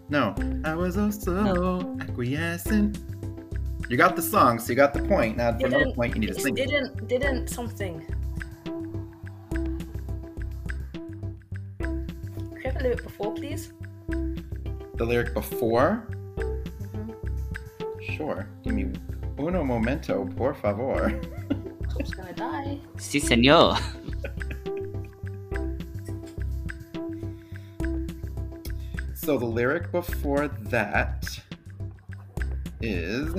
No, 0.08 0.34
I 0.64 0.74
was 0.74 0.96
also 0.96 1.96
acquiescent. 2.00 2.98
You 3.88 3.96
got 3.96 4.14
the 4.16 4.22
song, 4.22 4.58
so 4.58 4.70
you 4.70 4.76
got 4.76 4.94
the 4.94 5.02
point. 5.02 5.36
Now 5.36 5.50
for 5.58 5.66
another 5.66 5.84
Didn't- 5.84 5.96
point, 5.96 6.14
you 6.14 6.20
need 6.20 6.28
to 6.28 6.40
sing. 6.40 6.54
didn't 6.54 7.08
didn't 7.08 7.48
something. 7.48 8.06
Can 11.80 12.06
you 12.54 12.62
have 12.64 12.76
a 12.76 12.82
lyric 12.84 13.02
before, 13.02 13.34
please? 13.34 13.72
The 14.96 15.04
lyric 15.04 15.34
before. 15.34 16.06
Sure. 18.22 18.46
Give 18.62 18.74
me 18.74 18.86
uno 19.36 19.64
momento, 19.64 20.24
por 20.36 20.54
favor. 20.54 21.06
I'm 21.50 21.98
just 21.98 22.16
gonna 22.16 22.32
die. 22.32 22.78
Si, 22.98 23.18
senor. 23.18 23.76
So 29.14 29.38
the 29.38 29.44
lyric 29.46 29.90
before 29.92 30.48
that 30.48 31.24
is 32.80 33.34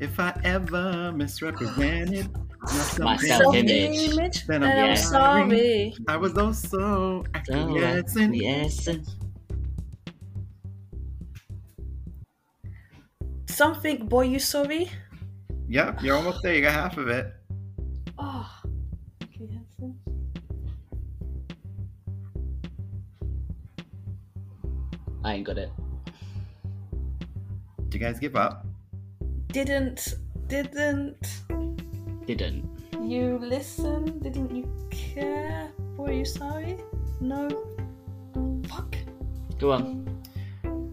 If 0.00 0.20
I 0.20 0.38
ever 0.44 1.12
misrepresented 1.12 2.28
myself, 2.60 2.98
My 3.00 3.16
self-image. 3.16 3.98
Self-image, 4.10 4.46
Then 4.46 4.60
Then 4.60 4.78
I'm 4.78 4.90
I'm, 4.90 4.96
sorry. 4.96 5.50
sorry. 5.50 5.94
I 6.08 6.16
was 6.16 6.36
also 6.38 7.24
Oh, 7.24 7.24
acquiescent. 7.34 9.08
Something, 13.56 14.04
boy, 14.06 14.28
you 14.28 14.38
sorry? 14.38 14.90
Yep, 15.66 16.02
you're 16.02 16.14
almost 16.14 16.42
there. 16.42 16.54
You 16.54 16.60
got 16.60 16.74
half 16.74 16.98
of 16.98 17.08
it. 17.08 17.32
Oh. 18.18 18.46
Okay, 19.24 19.48
that's 19.48 19.78
it. 19.80 19.94
I 25.24 25.32
ain't 25.36 25.46
got 25.46 25.56
it. 25.56 25.70
Do 27.88 27.96
you 27.96 28.04
guys 28.04 28.18
give 28.18 28.36
up? 28.36 28.66
Didn't, 29.48 30.16
didn't 30.48 31.16
Didn't. 32.26 32.68
you 33.00 33.38
listen? 33.40 34.18
Didn't 34.18 34.54
you 34.54 34.68
care? 34.90 35.70
Were 35.96 36.12
you 36.12 36.26
sorry? 36.26 36.76
No. 37.22 37.48
Fuck. 38.68 38.96
Go 39.58 39.72
on. 39.72 40.04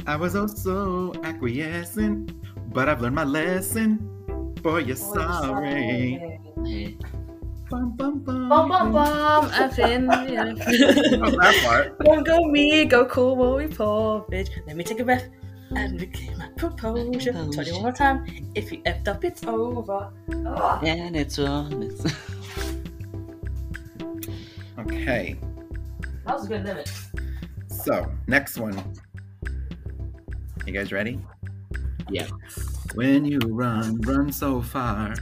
I 0.07 0.15
was 0.15 0.35
also 0.37 1.13
acquiescent, 1.23 2.33
but 2.73 2.89
I've 2.89 3.01
learned 3.01 3.15
my 3.15 3.23
lesson. 3.23 3.97
Boy, 4.27 4.49
you're 4.49 4.61
Boy, 4.61 4.77
you're 4.79 4.95
sorry. 4.95 5.71
Hey. 6.65 6.97
Bum, 7.69 7.95
bum, 7.95 8.19
bum. 8.19 8.49
Bum 8.49 8.69
bum 8.69 8.91
bum, 8.91 9.49
I've 9.53 9.75
been. 9.75 10.05
Oh, 10.11 11.31
that 11.31 11.59
part. 11.63 11.99
Don't 12.05 12.25
go 12.25 12.45
me, 12.45 12.85
go 12.85 13.05
cool, 13.05 13.35
will 13.35 13.55
we 13.55 13.67
pour, 13.67 14.25
bitch. 14.27 14.49
Let 14.67 14.75
me 14.75 14.83
take 14.83 14.99
a 14.99 15.03
breath 15.03 15.27
and 15.75 15.97
begin 15.97 16.37
my 16.37 16.49
proposal. 16.57 17.11
Tell 17.51 17.65
you 17.65 17.73
one 17.73 17.81
more 17.81 17.91
time, 17.91 18.25
if 18.55 18.71
you 18.71 18.79
effed 18.83 19.07
up, 19.07 19.23
it's 19.23 19.43
over. 19.43 20.11
Ugh. 20.45 20.83
And 20.83 21.15
it's 21.15 21.39
on. 21.39 21.83
It's... 21.83 22.05
Okay. 24.79 25.37
That 26.25 26.35
was 26.35 26.45
a 26.45 26.47
good 26.49 26.65
limit. 26.65 26.91
So, 27.67 28.11
next 28.27 28.57
one. 28.57 28.81
You 30.65 30.73
guys 30.73 30.91
ready? 30.91 31.19
Yeah. 32.09 32.27
When 32.93 33.25
you 33.25 33.39
run, 33.39 33.99
run 34.01 34.31
so 34.31 34.61
far. 34.61 35.15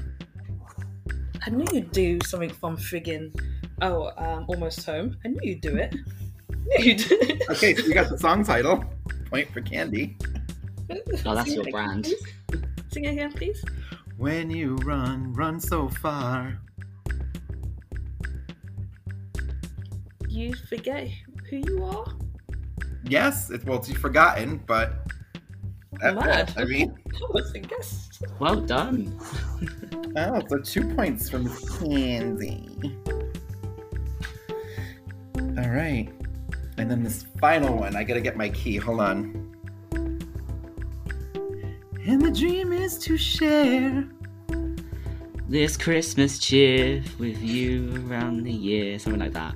I 1.46 1.50
knew 1.50 1.66
you'd 1.72 1.92
do 1.92 2.20
something 2.26 2.50
from 2.50 2.78
friggin' 2.78 3.34
oh, 3.82 4.12
um, 4.18 4.46
almost 4.48 4.86
home. 4.86 5.18
I 5.26 5.30
knew 5.30 5.40
you'd 5.42 5.62
do 5.62 5.78
it. 5.78 5.96
I 6.52 6.56
knew 6.56 6.86
you'd 6.86 6.98
do 6.98 7.18
it. 7.22 7.44
Okay, 7.50 7.76
so 7.76 7.86
you 7.86 7.94
got 7.94 8.10
the 8.10 8.18
song 8.18 8.44
title. 8.44 8.84
Point 9.30 9.52
for 9.52 9.62
Candy. 9.62 10.18
Oh, 10.90 10.96
that's 11.36 11.46
Sing 11.50 11.54
your 11.56 11.62
again, 11.64 11.72
brand. 11.72 12.04
please. 12.04 12.24
Sing 12.92 13.06
it 13.06 13.14
again, 13.14 13.32
please. 13.34 13.64
When 14.18 14.50
you 14.50 14.76
run, 14.84 15.34
run 15.34 15.60
so 15.60 15.88
far. 15.90 16.60
You 20.28 20.54
forget 20.70 21.08
who 21.50 21.58
you 21.58 21.84
are. 21.84 22.06
Yes, 23.04 23.50
it's 23.50 23.66
well, 23.66 23.80
it's 23.80 23.92
forgotten, 23.94 24.62
but 24.68 25.08
that's 25.08 25.21
Mad. 26.02 26.50
it. 26.50 26.58
I 26.58 26.66
mean, 26.66 26.98
I 27.16 27.20
was 27.32 27.52
a 27.54 27.60
guess. 27.60 28.10
Well 28.40 28.60
done. 28.60 29.18
oh, 30.18 30.42
so 30.48 30.58
two 30.60 30.94
points 30.96 31.30
from 31.30 31.50
Candy. 31.80 32.98
All 35.58 35.70
right, 35.70 36.10
and 36.78 36.90
then 36.90 37.04
this 37.04 37.26
final 37.40 37.78
one. 37.78 37.96
I 37.96 38.04
gotta 38.04 38.22
get 38.22 38.36
my 38.38 38.50
key. 38.50 38.78
Hold 38.78 39.02
on. 39.02 39.48
And 42.06 42.20
the 42.22 42.32
dream 42.32 42.74
is 42.74 42.98
to 43.00 43.18
share. 43.18 44.08
This 45.48 45.76
Christmas 45.78 46.40
cheer 46.40 47.04
with 47.20 47.42
you 47.44 48.04
around 48.08 48.44
the 48.44 48.52
year, 48.52 48.98
something 48.98 49.20
like 49.20 49.34
that. 49.34 49.54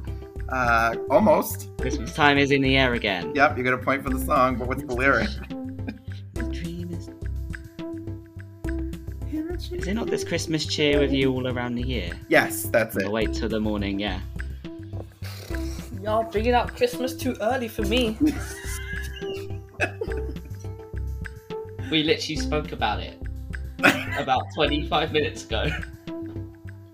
Uh, 0.49 0.95
almost. 1.09 1.69
Christmas 1.79 2.13
time 2.13 2.37
is 2.37 2.51
in 2.51 2.61
the 2.61 2.77
air 2.77 2.93
again. 2.93 3.31
Yep, 3.33 3.57
you 3.57 3.63
got 3.63 3.73
a 3.73 3.77
point 3.77 4.03
for 4.03 4.09
the 4.09 4.19
song, 4.19 4.57
but 4.57 4.67
what's 4.67 4.83
the 4.83 4.93
lyric? 4.93 5.29
Is 9.85 9.89
it 9.89 9.93
not 9.93 10.07
this 10.07 10.23
Christmas 10.23 10.65
cheer 10.65 10.99
with 10.99 11.13
you 11.13 11.31
all 11.31 11.47
around 11.47 11.75
the 11.75 11.83
year? 11.83 12.09
Yes, 12.27 12.63
that's 12.63 12.95
it. 12.95 13.03
I'll 13.03 13.11
wait 13.11 13.35
till 13.35 13.47
the 13.47 13.59
morning, 13.59 13.99
yeah. 13.99 14.19
Y'all 16.01 16.23
bringing 16.23 16.53
out 16.53 16.75
Christmas 16.75 17.15
too 17.15 17.35
early 17.39 17.67
for 17.67 17.83
me. 17.83 18.17
We 21.91 22.01
literally 22.01 22.35
spoke 22.37 22.71
about 22.71 22.99
it 22.99 23.21
about 24.17 24.41
25 24.55 25.11
minutes 25.11 25.45
ago. 25.45 25.67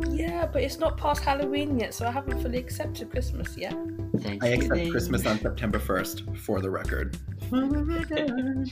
Yeah, 0.10 0.46
but 0.52 0.62
it's 0.62 0.78
not 0.78 0.98
past 0.98 1.24
Halloween 1.24 1.80
yet, 1.80 1.94
so 1.94 2.06
I 2.06 2.12
haven't 2.12 2.42
fully 2.42 2.58
accepted 2.58 3.10
Christmas 3.10 3.56
yet. 3.56 3.74
Thank 4.20 4.44
I 4.44 4.50
accept 4.50 4.92
Christmas 4.92 5.26
on 5.26 5.40
September 5.40 5.80
1st, 5.80 6.38
for 6.38 6.60
the 6.60 6.70
record. 6.70 7.18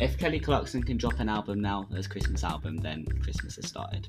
If 0.00 0.16
Kelly 0.18 0.40
Clarkson 0.40 0.82
can 0.82 0.96
drop 0.96 1.20
an 1.20 1.28
album 1.28 1.60
now 1.60 1.86
as 1.94 2.06
Christmas 2.06 2.42
album, 2.42 2.78
then 2.78 3.04
Christmas 3.22 3.56
has 3.56 3.66
started. 3.68 4.08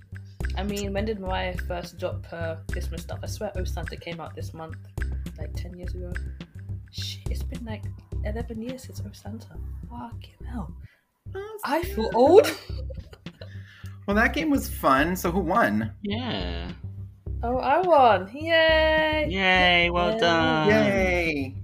I 0.58 0.64
mean, 0.64 0.94
when 0.94 1.04
did 1.04 1.20
Mariah 1.20 1.58
first 1.68 1.98
drop 2.00 2.26
her 2.28 2.62
Christmas 2.72 3.02
stuff? 3.02 3.20
I 3.22 3.28
swear 3.28 3.52
Oh 3.58 3.66
Santa 3.66 3.98
came 3.98 4.22
out 4.22 4.34
this 4.34 4.54
month, 4.54 4.78
like 5.38 5.54
10 5.54 5.78
years 5.78 5.94
ago. 5.94 6.14
Shit, 6.92 7.28
it's 7.30 7.44
been 7.44 7.66
like 7.66 7.84
11 8.24 8.62
years 8.62 8.84
since 8.84 9.02
Oh 9.06 9.12
Santa. 9.12 9.58
Fucking 9.90 10.48
hell. 10.50 10.74
I 11.66 11.84
feel 11.84 12.10
old. 12.16 12.50
Well, 14.08 14.16
that 14.16 14.34
game 14.34 14.50
was 14.50 14.68
fun. 14.68 15.16
So 15.16 15.32
who 15.32 15.40
won? 15.40 15.94
Yeah. 16.02 16.72
Oh, 17.44 17.58
I 17.58 17.82
won. 17.82 18.30
Yay! 18.34 19.28
Yay, 19.30 19.90
well 19.92 20.14
Yay. 20.14 20.20
done. 20.20 20.70
Yay! 20.70 21.56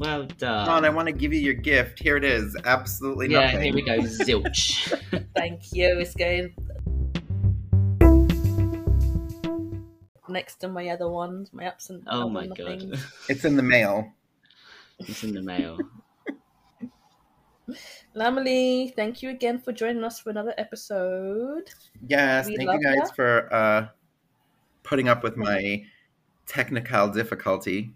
Well 0.00 0.24
done. 0.24 0.66
Ron, 0.66 0.86
I 0.86 0.88
want 0.88 1.08
to 1.08 1.12
give 1.12 1.34
you 1.34 1.40
your 1.40 1.52
gift. 1.52 1.98
Here 1.98 2.16
it 2.16 2.24
is. 2.24 2.56
Absolutely 2.64 3.28
yeah, 3.28 3.52
nothing. 3.52 3.58
Yeah, 3.58 3.64
here 3.64 3.74
we 3.74 3.82
go. 3.82 3.98
Zilch. 4.24 4.98
Thank 5.36 5.74
you. 5.74 6.00
It's 6.00 6.14
going 6.14 6.54
next 10.26 10.56
to 10.60 10.68
my 10.68 10.88
other 10.88 11.10
ones, 11.10 11.52
my 11.52 11.66
ups 11.66 11.90
and 11.90 12.02
oh 12.06 12.30
my 12.30 12.46
god. 12.46 12.98
It's 13.28 13.44
in 13.44 13.56
the 13.56 13.62
mail. 13.62 14.10
It's 15.00 15.22
in 15.22 15.34
the 15.34 15.42
mail. 15.42 15.76
Lambily, 18.16 18.94
thank 18.96 19.22
you 19.22 19.28
again 19.28 19.58
for 19.58 19.70
joining 19.70 20.02
us 20.02 20.18
for 20.18 20.30
another 20.30 20.54
episode. 20.56 21.68
Yes, 22.08 22.46
We 22.46 22.56
thank 22.56 22.70
you 22.72 22.82
guys 22.82 23.08
that. 23.08 23.14
for 23.14 23.52
uh, 23.52 23.88
putting 24.82 25.10
up 25.10 25.22
with 25.22 25.36
my 25.36 25.84
technical 26.46 27.08
difficulty. 27.08 27.92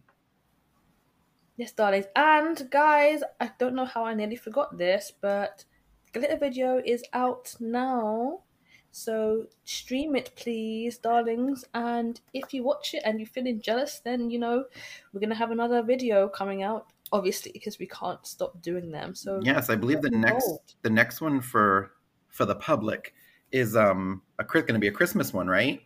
Yes, 1.57 1.73
darlings. 1.73 2.07
And 2.17 2.69
guys, 2.71 3.23
I 3.41 3.51
don't 3.59 3.75
know 3.75 3.85
how 3.85 4.05
I 4.05 4.15
nearly 4.15 4.37
forgot 4.37 4.77
this, 4.77 5.13
but 5.21 5.65
Glitter 6.13 6.37
video 6.39 6.81
is 6.85 7.05
out 7.13 7.55
now. 7.61 8.43
So 8.91 9.47
stream 9.65 10.15
it, 10.17 10.33
please, 10.37 10.99
darlings. 10.99 11.65
And 11.75 12.21
if 12.33 12.55
you 12.55 12.63
watch 12.63 12.95
it 12.95 13.03
and 13.05 13.19
you're 13.19 13.27
feeling 13.29 13.61
jealous, 13.61 14.01
then 14.01 14.31
you 14.31 14.39
know 14.39 14.65
we're 15.13 15.21
gonna 15.21 15.35
have 15.35 15.51
another 15.51 15.83
video 15.83 16.29
coming 16.29 16.63
out. 16.63 16.87
Obviously, 17.13 17.53
because 17.53 17.79
we 17.79 17.87
can't 17.87 18.25
stop 18.27 18.61
doing 18.63 18.91
them. 18.91 19.15
So 19.15 19.41
Yes, 19.43 19.71
I 19.71 19.77
believe 19.77 20.01
the 20.03 20.11
next 20.11 20.45
involved. 20.45 20.75
the 20.83 20.91
next 20.91 21.21
one 21.21 21.41
for 21.41 21.93
for 22.29 22.45
the 22.45 22.57
public 22.57 23.15
is 23.53 23.77
um 23.77 24.23
a 24.39 24.45
going 24.45 24.67
to 24.67 24.79
be 24.79 24.89
a 24.89 24.93
Christmas 24.93 25.33
one, 25.33 25.47
right? 25.47 25.81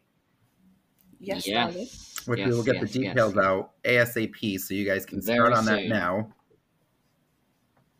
yes, 1.20 1.46
darling. 1.46 1.88
Yes. 2.28 2.30
Which 2.30 2.38
yes, 2.40 2.48
we 2.48 2.54
will 2.54 2.64
get 2.64 2.74
yes, 2.76 2.92
the 2.92 3.00
yes. 3.00 3.14
details 3.14 3.36
out 3.36 3.70
ASAP, 3.84 4.60
so 4.60 4.74
you 4.74 4.86
guys 4.86 5.06
can 5.06 5.20
Very 5.20 5.38
start 5.38 5.52
on 5.54 5.64
that 5.64 5.86
now 5.86 6.32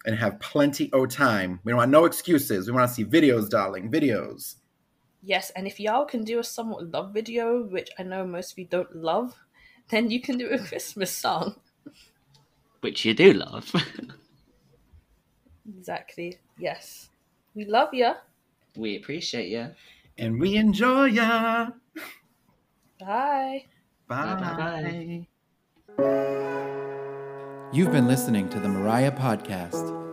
and 0.04 0.16
have 0.16 0.38
plenty 0.40 0.90
of 0.92 1.08
time. 1.08 1.60
We 1.64 1.70
don't 1.70 1.78
want 1.78 1.90
no 1.90 2.04
excuses. 2.04 2.66
We 2.66 2.72
want 2.72 2.88
to 2.88 2.94
see 2.94 3.04
videos, 3.04 3.48
darling, 3.48 3.90
videos. 3.90 4.56
Yes, 5.22 5.50
and 5.50 5.66
if 5.66 5.80
y'all 5.80 6.04
can 6.04 6.24
do 6.24 6.38
a 6.38 6.44
Somewhat 6.44 6.90
Loved 6.90 7.12
video, 7.12 7.64
which 7.64 7.90
I 7.98 8.04
know 8.04 8.24
most 8.24 8.52
of 8.52 8.58
you 8.58 8.66
don't 8.66 8.94
love, 8.94 9.34
then 9.90 10.10
you 10.10 10.20
can 10.20 10.38
do 10.38 10.48
a 10.48 10.58
Christmas 10.68 11.10
song. 11.10 11.56
Which 12.80 13.04
you 13.04 13.14
do 13.14 13.32
love. 13.32 13.72
Exactly. 15.76 16.38
Yes. 16.58 17.10
We 17.54 17.66
love 17.66 17.92
ya. 17.92 18.14
we 18.76 18.96
appreciate 18.96 19.48
you. 19.48 19.74
And 20.16 20.40
we 20.40 20.56
enjoy 20.56 21.06
ya. 21.06 21.68
Bye. 22.98 23.66
Bye-bye. 24.08 25.26
You've 27.72 27.92
been 27.92 28.06
listening 28.06 28.48
to 28.48 28.58
the 28.58 28.68
Mariah 28.68 29.12
Podcast. 29.12 30.07